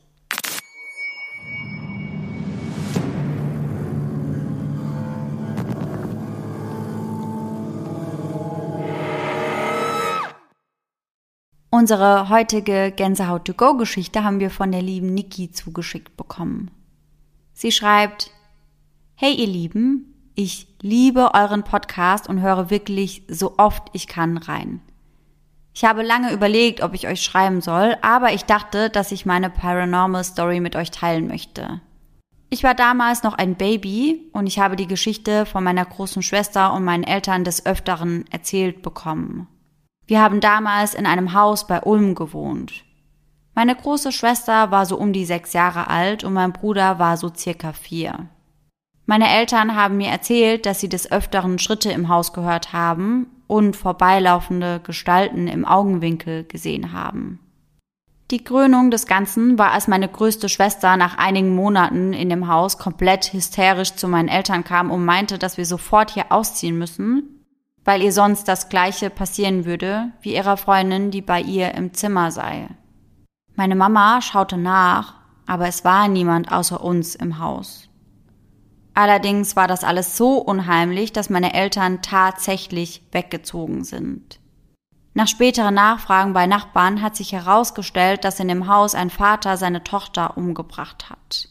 Unsere 11.78 12.30
heutige 12.30 12.90
Gänsehaut-to-go-Geschichte 12.90 14.24
haben 14.24 14.40
wir 14.40 14.48
von 14.48 14.72
der 14.72 14.80
lieben 14.80 15.12
Niki 15.12 15.52
zugeschickt 15.52 16.16
bekommen. 16.16 16.70
Sie 17.52 17.70
schreibt, 17.70 18.30
Hey 19.14 19.34
ihr 19.34 19.46
Lieben, 19.46 20.14
ich 20.34 20.68
liebe 20.80 21.34
euren 21.34 21.64
Podcast 21.64 22.30
und 22.30 22.40
höre 22.40 22.70
wirklich 22.70 23.24
so 23.28 23.58
oft 23.58 23.90
ich 23.92 24.08
kann 24.08 24.38
rein. 24.38 24.80
Ich 25.74 25.84
habe 25.84 26.02
lange 26.02 26.32
überlegt, 26.32 26.82
ob 26.82 26.94
ich 26.94 27.08
euch 27.08 27.20
schreiben 27.20 27.60
soll, 27.60 27.98
aber 28.00 28.32
ich 28.32 28.46
dachte, 28.46 28.88
dass 28.88 29.12
ich 29.12 29.26
meine 29.26 29.50
Paranormal 29.50 30.24
Story 30.24 30.60
mit 30.60 30.76
euch 30.76 30.90
teilen 30.90 31.26
möchte. 31.26 31.82
Ich 32.48 32.64
war 32.64 32.74
damals 32.74 33.22
noch 33.22 33.34
ein 33.34 33.54
Baby 33.54 34.30
und 34.32 34.46
ich 34.46 34.58
habe 34.58 34.76
die 34.76 34.86
Geschichte 34.86 35.44
von 35.44 35.62
meiner 35.62 35.84
großen 35.84 36.22
Schwester 36.22 36.72
und 36.72 36.84
meinen 36.84 37.04
Eltern 37.04 37.44
des 37.44 37.66
Öfteren 37.66 38.24
erzählt 38.30 38.80
bekommen. 38.80 39.46
Wir 40.06 40.22
haben 40.22 40.40
damals 40.40 40.94
in 40.94 41.06
einem 41.06 41.32
Haus 41.32 41.66
bei 41.66 41.82
Ulm 41.82 42.14
gewohnt. 42.14 42.84
Meine 43.54 43.74
große 43.74 44.12
Schwester 44.12 44.70
war 44.70 44.86
so 44.86 44.96
um 44.96 45.12
die 45.12 45.24
sechs 45.24 45.52
Jahre 45.52 45.88
alt 45.88 46.22
und 46.22 46.32
mein 46.32 46.52
Bruder 46.52 46.98
war 46.98 47.16
so 47.16 47.32
circa 47.34 47.72
vier. 47.72 48.28
Meine 49.06 49.28
Eltern 49.28 49.74
haben 49.74 49.96
mir 49.96 50.10
erzählt, 50.10 50.66
dass 50.66 50.80
sie 50.80 50.88
des 50.88 51.10
Öfteren 51.10 51.58
Schritte 51.58 51.90
im 51.90 52.08
Haus 52.08 52.32
gehört 52.32 52.72
haben 52.72 53.26
und 53.46 53.76
vorbeilaufende 53.76 54.80
Gestalten 54.80 55.48
im 55.48 55.64
Augenwinkel 55.64 56.44
gesehen 56.44 56.92
haben. 56.92 57.40
Die 58.32 58.42
Krönung 58.42 58.90
des 58.90 59.06
Ganzen 59.06 59.56
war, 59.56 59.70
als 59.70 59.86
meine 59.86 60.08
größte 60.08 60.48
Schwester 60.48 60.96
nach 60.96 61.16
einigen 61.16 61.54
Monaten 61.54 62.12
in 62.12 62.28
dem 62.28 62.48
Haus 62.48 62.76
komplett 62.76 63.32
hysterisch 63.32 63.94
zu 63.94 64.08
meinen 64.08 64.28
Eltern 64.28 64.64
kam 64.64 64.90
und 64.90 65.04
meinte, 65.04 65.38
dass 65.38 65.56
wir 65.56 65.64
sofort 65.64 66.10
hier 66.10 66.26
ausziehen 66.30 66.76
müssen, 66.76 67.35
weil 67.86 68.02
ihr 68.02 68.12
sonst 68.12 68.48
das 68.48 68.68
gleiche 68.68 69.10
passieren 69.10 69.64
würde 69.64 70.10
wie 70.20 70.34
ihrer 70.34 70.56
Freundin, 70.56 71.12
die 71.12 71.22
bei 71.22 71.40
ihr 71.40 71.72
im 71.74 71.94
Zimmer 71.94 72.32
sei. 72.32 72.68
Meine 73.54 73.76
Mama 73.76 74.20
schaute 74.20 74.58
nach, 74.58 75.14
aber 75.46 75.68
es 75.68 75.84
war 75.84 76.08
niemand 76.08 76.50
außer 76.52 76.82
uns 76.82 77.14
im 77.14 77.38
Haus. 77.38 77.88
Allerdings 78.92 79.54
war 79.54 79.68
das 79.68 79.84
alles 79.84 80.16
so 80.16 80.38
unheimlich, 80.38 81.12
dass 81.12 81.30
meine 81.30 81.54
Eltern 81.54 82.02
tatsächlich 82.02 83.06
weggezogen 83.12 83.84
sind. 83.84 84.40
Nach 85.14 85.28
späteren 85.28 85.74
Nachfragen 85.74 86.32
bei 86.32 86.46
Nachbarn 86.46 87.02
hat 87.02 87.14
sich 87.14 87.32
herausgestellt, 87.32 88.24
dass 88.24 88.40
in 88.40 88.48
dem 88.48 88.66
Haus 88.66 88.94
ein 88.96 89.10
Vater 89.10 89.56
seine 89.56 89.84
Tochter 89.84 90.36
umgebracht 90.36 91.08
hat. 91.08 91.48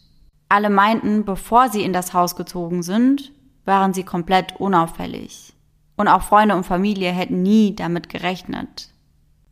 Alle 0.50 0.70
meinten, 0.70 1.24
bevor 1.24 1.70
sie 1.70 1.84
in 1.84 1.94
das 1.94 2.14
Haus 2.14 2.36
gezogen 2.36 2.84
sind, 2.84 3.32
waren 3.64 3.94
sie 3.94 4.04
komplett 4.04 4.60
unauffällig. 4.60 5.55
Und 5.96 6.08
auch 6.08 6.24
Freunde 6.24 6.56
und 6.56 6.66
Familie 6.66 7.12
hätten 7.12 7.42
nie 7.42 7.76
damit 7.76 8.10
gerechnet. 8.10 8.90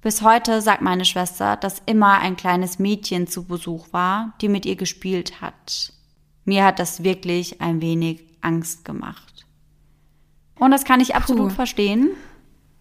Bis 0.02 0.22
heute 0.22 0.62
sagt 0.62 0.82
meine 0.82 1.06
Schwester, 1.06 1.56
dass 1.56 1.82
immer 1.86 2.20
ein 2.20 2.36
kleines 2.36 2.78
Mädchen 2.78 3.28
zu 3.28 3.46
Besuch 3.46 3.88
war, 3.92 4.34
die 4.42 4.50
mit 4.50 4.66
ihr 4.66 4.76
gespielt 4.76 5.42
hat. 5.42 5.94
Mir 6.44 6.66
hat 6.66 6.80
das 6.80 7.04
wirklich 7.04 7.62
ein 7.62 7.82
wenig 7.82 8.26
Angst 8.42 8.84
gemacht. 8.84 9.46
Und 10.60 10.72
das 10.72 10.84
kann 10.84 11.00
ich 11.00 11.16
absolut 11.16 11.50
Puh. 11.50 11.56
verstehen, 11.56 12.10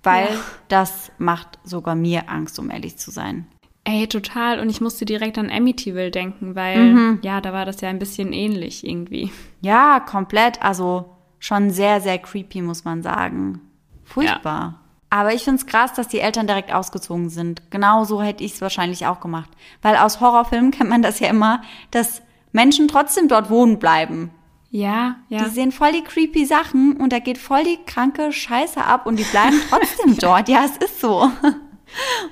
weil 0.02 0.26
ja. 0.26 0.40
das 0.66 1.12
macht 1.18 1.60
sogar 1.62 1.94
mir 1.94 2.28
Angst, 2.28 2.58
um 2.58 2.70
ehrlich 2.70 2.96
zu 2.96 3.12
sein. 3.12 3.46
Ey, 3.84 4.06
total. 4.06 4.60
Und 4.60 4.68
ich 4.68 4.80
musste 4.80 5.04
direkt 5.04 5.38
an 5.38 5.50
Amityville 5.50 6.10
denken, 6.10 6.54
weil 6.54 6.92
mhm. 6.92 7.18
ja, 7.22 7.40
da 7.40 7.52
war 7.52 7.64
das 7.64 7.80
ja 7.80 7.88
ein 7.88 7.98
bisschen 7.98 8.32
ähnlich 8.32 8.86
irgendwie. 8.86 9.32
Ja, 9.60 10.00
komplett. 10.00 10.62
Also 10.62 11.16
schon 11.42 11.70
sehr, 11.70 12.00
sehr 12.00 12.18
creepy, 12.18 12.62
muss 12.62 12.84
man 12.84 13.02
sagen. 13.02 13.60
Furchtbar. 14.04 14.60
Ja. 14.60 14.74
Aber 15.10 15.34
ich 15.34 15.42
finde 15.42 15.60
es 15.60 15.66
krass, 15.66 15.92
dass 15.92 16.08
die 16.08 16.20
Eltern 16.20 16.46
direkt 16.46 16.72
ausgezogen 16.72 17.28
sind. 17.28 17.70
Genau 17.70 18.04
so 18.04 18.22
hätte 18.22 18.44
ich 18.44 18.54
es 18.54 18.60
wahrscheinlich 18.60 19.06
auch 19.06 19.20
gemacht. 19.20 19.50
Weil 19.82 19.96
aus 19.96 20.20
Horrorfilmen 20.20 20.70
kennt 20.70 20.88
man 20.88 21.02
das 21.02 21.18
ja 21.18 21.28
immer, 21.28 21.60
dass 21.90 22.22
Menschen 22.52 22.88
trotzdem 22.88 23.28
dort 23.28 23.50
wohnen 23.50 23.78
bleiben. 23.78 24.30
Ja, 24.70 25.16
ja. 25.28 25.44
Die 25.44 25.50
sehen 25.50 25.72
voll 25.72 25.92
die 25.92 26.02
creepy 26.02 26.46
Sachen 26.46 26.96
und 26.96 27.12
da 27.12 27.18
geht 27.18 27.38
voll 27.38 27.64
die 27.64 27.78
kranke 27.84 28.32
Scheiße 28.32 28.82
ab 28.82 29.04
und 29.04 29.16
die 29.18 29.24
bleiben 29.24 29.60
trotzdem 29.68 30.16
dort. 30.16 30.48
Ja, 30.48 30.64
es 30.64 30.76
ist 30.78 31.00
so. 31.00 31.30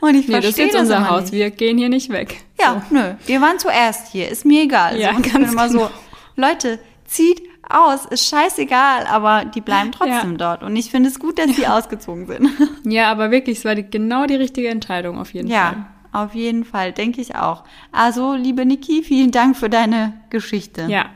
Und 0.01 0.15
ich 0.15 0.29
nee, 0.29 0.41
verstehe 0.41 0.41
das 0.41 0.51
ist 0.51 0.59
jetzt 0.59 0.75
das 0.75 0.83
unser 0.83 1.11
Haus. 1.11 1.23
Nicht. 1.23 1.33
Wir 1.33 1.51
gehen 1.51 1.77
hier 1.77 1.91
nicht 1.91 2.11
weg. 2.11 2.43
Ja, 2.59 2.83
so. 2.89 2.95
nö. 2.95 3.15
Wir 3.27 3.41
waren 3.41 3.59
zuerst 3.59 4.13
hier. 4.13 4.29
Ist 4.29 4.47
mir 4.47 4.63
egal. 4.63 4.99
Ja, 4.99 5.15
so, 5.15 5.21
ganz 5.21 5.53
immer 5.53 5.69
genau. 5.69 5.81
so. 5.81 5.91
Leute, 6.37 6.79
zieht 7.05 7.43
aus, 7.71 8.07
ist 8.07 8.29
scheißegal, 8.29 9.07
aber 9.07 9.45
die 9.45 9.61
bleiben 9.61 9.93
trotzdem 9.93 10.33
ja. 10.33 10.39
dort. 10.39 10.63
Und 10.63 10.77
ich 10.77 10.91
finde 10.91 11.09
es 11.09 11.19
gut, 11.19 11.39
dass 11.39 11.57
sie 11.57 11.63
ja. 11.63 11.77
ausgezogen 11.77 12.27
sind. 12.27 12.49
Ja, 12.85 13.11
aber 13.11 13.31
wirklich, 13.31 13.59
es 13.59 13.65
war 13.65 13.75
die, 13.75 13.89
genau 13.89 14.27
die 14.27 14.35
richtige 14.35 14.69
Entscheidung 14.69 15.19
auf 15.19 15.35
jeden 15.35 15.49
ja, 15.49 15.67
Fall. 15.67 15.77
Ja, 15.77 15.87
auf 16.13 16.35
jeden 16.35 16.65
Fall, 16.65 16.93
denke 16.93 17.21
ich 17.21 17.37
auch. 17.37 17.63
Also, 17.93 18.35
liebe 18.35 18.67
Niki, 18.67 19.03
vielen 19.03 19.31
Dank 19.31 19.57
für 19.57 19.71
deine 19.71 20.21
Geschichte. 20.31 20.87
Ja. 20.89 21.07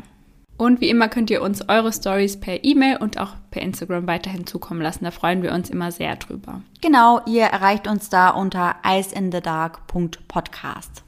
Und 0.56 0.80
wie 0.80 0.88
immer 0.88 1.08
könnt 1.08 1.30
ihr 1.30 1.42
uns 1.42 1.68
eure 1.68 1.92
Stories 1.92 2.38
per 2.38 2.62
E-Mail 2.62 2.98
und 2.98 3.18
auch 3.18 3.32
per 3.50 3.60
Instagram 3.62 4.06
weiterhin 4.06 4.46
zukommen 4.46 4.80
lassen. 4.80 5.02
Da 5.04 5.10
freuen 5.10 5.42
wir 5.42 5.52
uns 5.52 5.68
immer 5.68 5.90
sehr 5.90 6.14
drüber. 6.16 6.62
Genau, 6.80 7.20
ihr 7.26 7.46
erreicht 7.46 7.88
uns 7.88 8.08
da 8.08 8.28
unter 8.30 8.76
iceinthedark.podcast. 8.86 11.02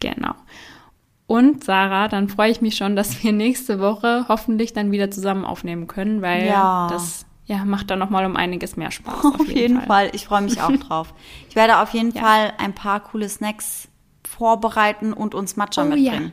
Genau. 0.00 0.34
Und 1.26 1.64
Sarah, 1.64 2.08
dann 2.08 2.28
freue 2.28 2.50
ich 2.50 2.60
mich 2.60 2.76
schon, 2.76 2.94
dass 2.94 3.22
wir 3.22 3.32
nächste 3.32 3.80
Woche 3.80 4.26
hoffentlich 4.28 4.72
dann 4.72 4.92
wieder 4.92 5.10
zusammen 5.10 5.44
aufnehmen 5.44 5.88
können, 5.88 6.22
weil 6.22 6.46
ja. 6.46 6.86
das 6.88 7.26
ja, 7.46 7.64
macht 7.64 7.90
dann 7.90 7.98
nochmal 7.98 8.26
um 8.26 8.36
einiges 8.36 8.76
mehr 8.76 8.90
Spaß. 8.90 9.24
Auf, 9.24 9.34
auf 9.40 9.46
jeden, 9.46 9.58
jeden, 9.58 9.76
Fall. 9.78 9.86
Fall. 9.86 10.10
Ich 10.12 10.26
freue 10.26 10.42
mich 10.42 10.60
auch 10.60 10.70
drauf. 10.88 11.14
Ich 11.48 11.56
werde 11.56 11.78
auf 11.78 11.94
jeden 11.94 12.12
ja. 12.12 12.22
Fall 12.22 12.52
ein 12.58 12.74
paar 12.74 13.00
coole 13.00 13.28
Snacks 13.28 13.88
vorbereiten 14.26 15.12
und 15.12 15.34
uns 15.34 15.56
Matcha 15.56 15.82
oh, 15.82 15.86
mitbringen. 15.86 16.32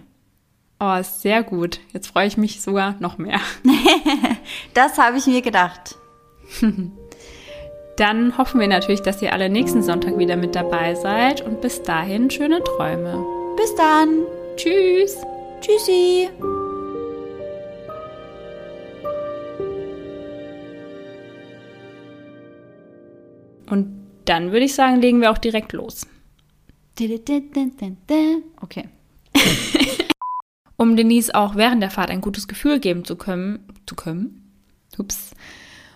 Ja. 0.82 1.00
Oh, 1.00 1.04
sehr 1.04 1.44
gut. 1.44 1.80
Jetzt 1.94 2.08
freue 2.08 2.28
ich 2.28 2.36
mich 2.36 2.62
sogar 2.62 2.96
noch 3.00 3.18
mehr. 3.18 3.40
das 4.74 4.98
habe 4.98 5.18
ich 5.18 5.28
mir 5.28 5.42
gedacht. 5.42 5.96
Dann 7.96 8.38
hoffen 8.38 8.60
wir 8.60 8.68
natürlich, 8.68 9.02
dass 9.02 9.22
ihr 9.22 9.32
alle 9.32 9.50
nächsten 9.50 9.82
Sonntag 9.82 10.18
wieder 10.18 10.36
mit 10.36 10.56
dabei 10.56 10.96
seid 10.96 11.42
und 11.42 11.62
bis 11.62 11.84
dahin 11.84 12.30
schöne 12.30 12.62
Träume. 12.64 13.24
Bis 13.56 13.74
dann. 13.76 14.24
Tschüss. 14.56 15.18
Tschüssi. 15.62 16.30
Und 23.70 24.08
dann 24.26 24.52
würde 24.52 24.66
ich 24.66 24.76
sagen, 24.76 25.02
legen 25.02 25.22
wir 25.22 25.32
auch 25.32 25.38
direkt 25.38 25.74
los. 25.74 26.06
Okay. 28.62 28.88
um 30.78 30.96
Denise 30.96 31.34
auch 31.34 31.56
während 31.56 31.82
der 31.82 31.90
Fahrt 31.90 32.12
ein 32.12 32.22
gutes 32.22 32.48
Gefühl 32.48 32.80
geben 32.80 33.04
zu 33.04 33.16
können, 33.16 33.68
zu 33.88 33.96
können, 33.96 34.52
ups, 34.98 35.32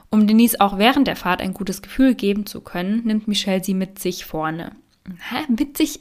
um 0.09 0.25
Denise 0.25 0.59
auch 0.59 0.79
während 0.79 1.07
der 1.07 1.15
Fahrt 1.15 1.41
ein 1.41 1.53
gutes 1.53 1.81
Gefühl 1.81 2.15
geben 2.15 2.45
zu 2.45 2.61
können, 2.61 3.03
nimmt 3.05 3.27
Michelle 3.27 3.63
sie 3.63 3.75
mit 3.75 3.99
sich 3.99 4.25
vorne. 4.25 4.75
Hä, 5.05 5.45
mit 5.49 5.77
sich? 5.77 5.99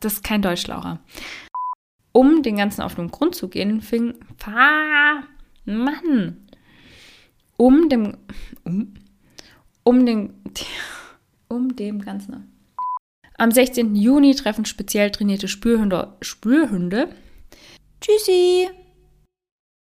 Das 0.00 0.14
ist 0.14 0.24
kein 0.24 0.42
Deutschlaucher 0.42 1.00
um 2.16 2.42
den 2.42 2.56
Ganzen 2.56 2.80
auf 2.80 2.94
den 2.94 3.10
Grund 3.10 3.34
zu 3.34 3.48
gehen, 3.48 3.82
fing. 3.82 4.14
Ah, 4.46 5.22
Mann! 5.66 6.48
Um 7.58 7.90
dem. 7.90 8.16
Um, 8.64 8.94
um 9.82 10.06
den. 10.06 10.32
Um 11.48 11.76
dem 11.76 12.00
Ganzen. 12.00 12.50
Am 13.38 13.52
16. 13.52 13.94
Juni 13.94 14.34
treffen 14.34 14.64
speziell 14.64 15.12
trainierte 15.12 15.46
Spürhunde. 15.46 16.16
Spürhunde. 16.20 17.10
Tschüssi! 18.00 18.68